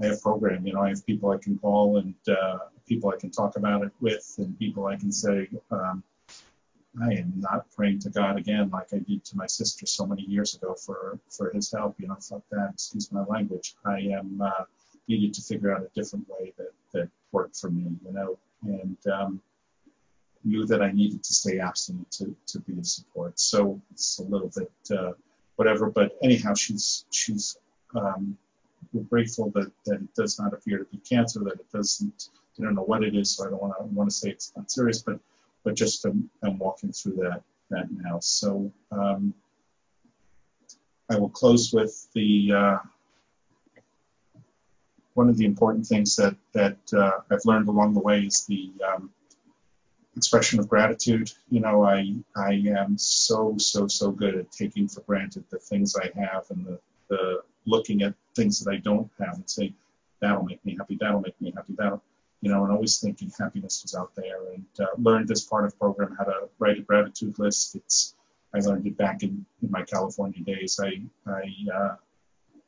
I 0.00 0.06
have 0.06 0.22
program, 0.22 0.66
you 0.66 0.72
know, 0.72 0.82
I 0.82 0.88
have 0.90 1.04
people 1.04 1.30
I 1.30 1.38
can 1.38 1.58
call 1.58 1.98
and 1.98 2.14
uh, 2.28 2.58
people 2.86 3.10
I 3.10 3.16
can 3.16 3.30
talk 3.30 3.56
about 3.56 3.82
it 3.82 3.92
with 4.00 4.34
and 4.38 4.58
people 4.58 4.86
I 4.86 4.96
can 4.96 5.12
say, 5.12 5.48
um, 5.70 6.02
I 7.00 7.12
am 7.12 7.32
not 7.36 7.70
praying 7.70 8.00
to 8.00 8.10
God 8.10 8.38
again 8.38 8.70
like 8.70 8.88
I 8.92 8.98
did 8.98 9.24
to 9.26 9.36
my 9.36 9.46
sister 9.46 9.86
so 9.86 10.06
many 10.06 10.22
years 10.22 10.54
ago 10.54 10.74
for 10.74 11.18
for 11.28 11.50
His 11.52 11.70
help. 11.70 11.96
You 11.98 12.08
know, 12.08 12.16
fuck 12.16 12.42
that. 12.50 12.70
Excuse 12.72 13.12
my 13.12 13.24
language. 13.24 13.74
I 13.84 14.00
am 14.00 14.40
uh, 14.40 14.64
needed 15.06 15.34
to 15.34 15.42
figure 15.42 15.74
out 15.74 15.82
a 15.82 15.90
different 15.94 16.28
way 16.28 16.52
that 16.56 16.72
that 16.92 17.08
worked 17.30 17.56
for 17.56 17.70
me. 17.70 17.86
You 18.04 18.12
know, 18.12 18.38
and 18.62 18.96
um, 19.12 19.40
knew 20.44 20.66
that 20.66 20.82
I 20.82 20.92
needed 20.92 21.22
to 21.24 21.32
stay 21.32 21.58
abstinent 21.58 22.10
to 22.12 22.34
to 22.46 22.60
be 22.60 22.78
a 22.80 22.84
support. 22.84 23.38
So 23.38 23.80
it's 23.92 24.18
a 24.18 24.24
little 24.24 24.50
bit 24.56 24.72
uh, 24.96 25.12
whatever. 25.56 25.90
But 25.90 26.16
anyhow, 26.22 26.54
she's 26.54 27.04
she's 27.10 27.56
um, 27.94 28.36
we're 28.92 29.02
grateful 29.04 29.50
that, 29.50 29.70
that 29.86 29.96
it 29.96 30.14
does 30.14 30.38
not 30.38 30.52
appear 30.54 30.78
to 30.78 30.84
be 30.84 30.98
cancer, 30.98 31.40
that 31.40 31.54
it 31.54 31.72
doesn't, 31.72 32.30
I 32.58 32.62
don't 32.62 32.74
know 32.74 32.82
what 32.82 33.04
it 33.04 33.14
is, 33.14 33.32
so 33.32 33.46
I 33.46 33.50
don't 33.50 33.62
want 33.62 33.74
to 33.78 33.84
want 33.84 34.10
to 34.10 34.16
say 34.16 34.30
it's 34.30 34.52
not 34.56 34.70
serious, 34.70 35.02
but 35.02 35.18
but 35.64 35.74
just 35.74 36.04
I'm, 36.04 36.30
I'm 36.42 36.58
walking 36.58 36.92
through 36.92 37.16
that 37.16 37.42
that 37.70 37.86
now. 37.90 38.18
So 38.20 38.72
um, 38.90 39.34
I 41.10 41.18
will 41.18 41.28
close 41.28 41.72
with 41.72 42.08
the 42.14 42.52
uh, 42.52 42.78
one 45.14 45.28
of 45.28 45.36
the 45.36 45.44
important 45.44 45.86
things 45.86 46.16
that 46.16 46.34
that 46.52 46.78
uh, 46.92 47.20
I've 47.30 47.44
learned 47.44 47.68
along 47.68 47.94
the 47.94 48.00
way 48.00 48.20
is 48.20 48.44
the 48.46 48.72
um, 48.88 49.10
expression 50.18 50.60
of 50.60 50.68
gratitude. 50.68 51.32
You 51.48 51.60
know, 51.60 51.84
I 51.84 52.14
I 52.36 52.62
am 52.78 52.98
so 52.98 53.56
so 53.58 53.88
so 53.88 54.10
good 54.10 54.34
at 54.36 54.52
taking 54.52 54.88
for 54.88 55.00
granted 55.02 55.44
the 55.50 55.58
things 55.58 55.96
I 55.96 56.10
have 56.20 56.44
and 56.50 56.66
the 56.66 56.78
the 57.08 57.42
looking 57.64 58.02
at 58.02 58.14
things 58.34 58.60
that 58.60 58.70
I 58.70 58.76
don't 58.76 59.10
have 59.18 59.34
and 59.34 59.48
saying 59.48 59.74
that'll 60.20 60.44
make 60.44 60.64
me 60.64 60.76
happy, 60.76 60.96
that'll 61.00 61.20
make 61.20 61.40
me 61.40 61.52
happy, 61.54 61.74
that'll 61.78 62.02
you 62.40 62.50
know, 62.50 62.62
and 62.64 62.72
always 62.72 63.00
thinking 63.00 63.32
happiness 63.36 63.82
was 63.82 63.94
out 63.94 64.14
there. 64.14 64.52
And 64.52 64.64
uh, 64.80 64.86
learned 64.98 65.28
this 65.28 65.44
part 65.44 65.64
of 65.64 65.78
program 65.78 66.14
how 66.16 66.24
to 66.24 66.48
write 66.58 66.78
a 66.78 66.82
gratitude 66.82 67.38
list. 67.38 67.74
It's 67.74 68.14
I 68.54 68.60
learned 68.60 68.86
it 68.86 68.96
back 68.96 69.22
in, 69.22 69.44
in 69.62 69.70
my 69.70 69.82
California 69.82 70.42
days. 70.42 70.80
I 70.82 71.02
I 71.26 71.42
uh, 71.74 71.96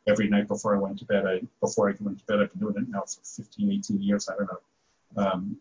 every 0.06 0.28
night 0.28 0.48
before 0.48 0.74
I 0.74 0.78
went 0.78 0.98
to 1.00 1.04
bed, 1.04 1.26
I 1.26 1.40
before 1.60 1.88
I 1.90 1.94
went 2.00 2.18
to 2.18 2.24
bed, 2.26 2.40
I've 2.40 2.50
been 2.52 2.60
doing 2.60 2.76
it 2.76 2.88
now 2.88 3.02
for 3.02 3.20
15, 3.22 3.72
18 3.72 4.02
years. 4.02 4.28
I 4.28 4.34
don't 4.36 4.50
know. 4.52 5.22
Um, 5.24 5.56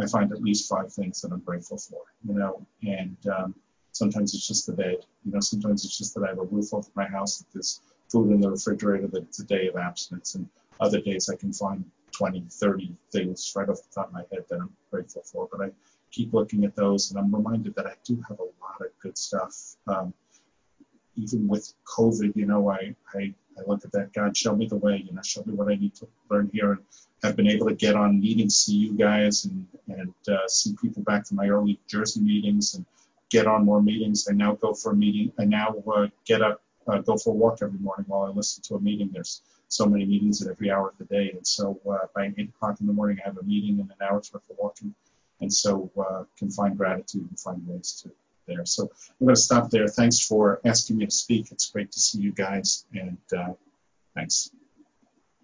I 0.00 0.06
find 0.06 0.32
at 0.32 0.42
least 0.42 0.68
five 0.68 0.92
things 0.92 1.20
that 1.20 1.32
I'm 1.32 1.40
grateful 1.40 1.78
for, 1.78 2.02
you 2.26 2.34
know, 2.34 2.66
and 2.82 3.16
um, 3.28 3.54
sometimes 3.92 4.34
it's 4.34 4.46
just 4.46 4.66
the 4.66 4.72
bed, 4.72 4.98
you 5.24 5.32
know, 5.32 5.40
sometimes 5.40 5.84
it's 5.84 5.96
just 5.96 6.14
that 6.14 6.24
I 6.24 6.28
have 6.28 6.38
a 6.38 6.44
roof 6.44 6.72
over 6.72 6.88
my 6.94 7.06
house, 7.06 7.38
that 7.38 7.46
there's 7.52 7.80
food 8.10 8.30
in 8.32 8.40
the 8.40 8.50
refrigerator, 8.50 9.06
that 9.08 9.22
it's 9.22 9.40
a 9.40 9.44
day 9.44 9.68
of 9.68 9.76
abstinence, 9.76 10.34
and 10.34 10.48
other 10.80 11.00
days 11.00 11.28
I 11.28 11.36
can 11.36 11.52
find 11.52 11.84
20, 12.12 12.44
30 12.50 12.94
things 13.10 13.52
right 13.56 13.68
off 13.68 13.78
the 13.82 13.94
top 13.94 14.08
of 14.08 14.12
my 14.12 14.24
head 14.32 14.44
that 14.48 14.60
I'm 14.60 14.72
grateful 14.90 15.22
for. 15.22 15.48
But 15.50 15.66
I 15.66 15.70
keep 16.10 16.32
looking 16.32 16.64
at 16.64 16.76
those 16.76 17.10
and 17.10 17.18
I'm 17.18 17.34
reminded 17.34 17.74
that 17.74 17.86
I 17.86 17.94
do 18.04 18.22
have 18.28 18.38
a 18.38 18.42
lot 18.42 18.80
of 18.80 18.86
good 19.00 19.16
stuff. 19.16 19.76
Um, 19.86 20.12
even 21.16 21.46
with 21.46 21.72
COVID, 21.84 22.36
you 22.36 22.46
know, 22.46 22.70
I, 22.70 22.94
I, 23.14 23.34
I 23.58 23.62
look 23.66 23.84
at 23.84 23.92
that, 23.92 24.12
God, 24.12 24.36
show 24.36 24.54
me 24.54 24.66
the 24.66 24.76
way, 24.76 25.04
you 25.06 25.12
know, 25.12 25.22
show 25.22 25.42
me 25.44 25.54
what 25.54 25.70
I 25.70 25.76
need 25.76 25.94
to 25.96 26.08
learn 26.30 26.50
here. 26.52 26.72
And 26.72 26.82
have 27.22 27.36
been 27.36 27.46
able 27.46 27.68
to 27.68 27.74
get 27.74 27.94
on 27.94 28.20
meetings, 28.20 28.56
see 28.56 28.74
you 28.74 28.92
guys, 28.94 29.44
and, 29.44 29.66
and 29.88 30.14
uh, 30.28 30.48
see 30.48 30.74
people 30.80 31.02
back 31.02 31.26
from 31.26 31.36
my 31.36 31.48
early 31.48 31.78
Jersey 31.86 32.20
meetings 32.20 32.74
and 32.74 32.84
get 33.30 33.46
on 33.46 33.64
more 33.64 33.80
meetings. 33.80 34.26
I 34.28 34.34
now 34.34 34.54
go 34.54 34.74
for 34.74 34.92
a 34.92 34.96
meeting. 34.96 35.32
I 35.38 35.44
now 35.44 35.74
uh, 35.94 36.08
get 36.24 36.42
up, 36.42 36.62
uh, 36.88 36.98
go 36.98 37.16
for 37.16 37.30
a 37.30 37.36
walk 37.36 37.58
every 37.62 37.78
morning 37.78 38.06
while 38.08 38.24
I 38.24 38.30
listen 38.30 38.62
to 38.64 38.74
a 38.74 38.80
meeting. 38.80 39.10
There's 39.12 39.42
so 39.68 39.86
many 39.86 40.04
meetings 40.04 40.42
at 40.42 40.50
every 40.50 40.70
hour 40.70 40.88
of 40.88 40.98
the 40.98 41.04
day. 41.04 41.30
And 41.30 41.46
so 41.46 41.80
uh, 41.88 42.06
by 42.14 42.32
8 42.36 42.48
o'clock 42.48 42.80
in 42.80 42.86
the 42.86 42.92
morning, 42.92 43.18
I 43.22 43.28
have 43.28 43.38
a 43.38 43.42
meeting 43.42 43.80
and 43.80 43.90
an 43.90 43.96
hour's 44.06 44.32
worth 44.32 44.48
of 44.50 44.56
walking. 44.58 44.94
And 45.40 45.52
so 45.52 45.90
uh, 45.98 46.24
can 46.36 46.50
find 46.50 46.76
gratitude 46.76 47.26
and 47.28 47.38
find 47.38 47.66
ways 47.66 48.02
to 48.02 48.10
there. 48.54 48.64
So 48.64 48.84
I'm 49.20 49.26
going 49.26 49.34
to 49.34 49.40
stop 49.40 49.70
there. 49.70 49.88
Thanks 49.88 50.20
for 50.20 50.60
asking 50.64 50.98
me 50.98 51.06
to 51.06 51.10
speak. 51.10 51.52
It's 51.52 51.70
great 51.70 51.92
to 51.92 52.00
see 52.00 52.18
you 52.18 52.32
guys. 52.32 52.86
And 52.94 53.18
uh, 53.36 53.52
thanks. 54.14 54.50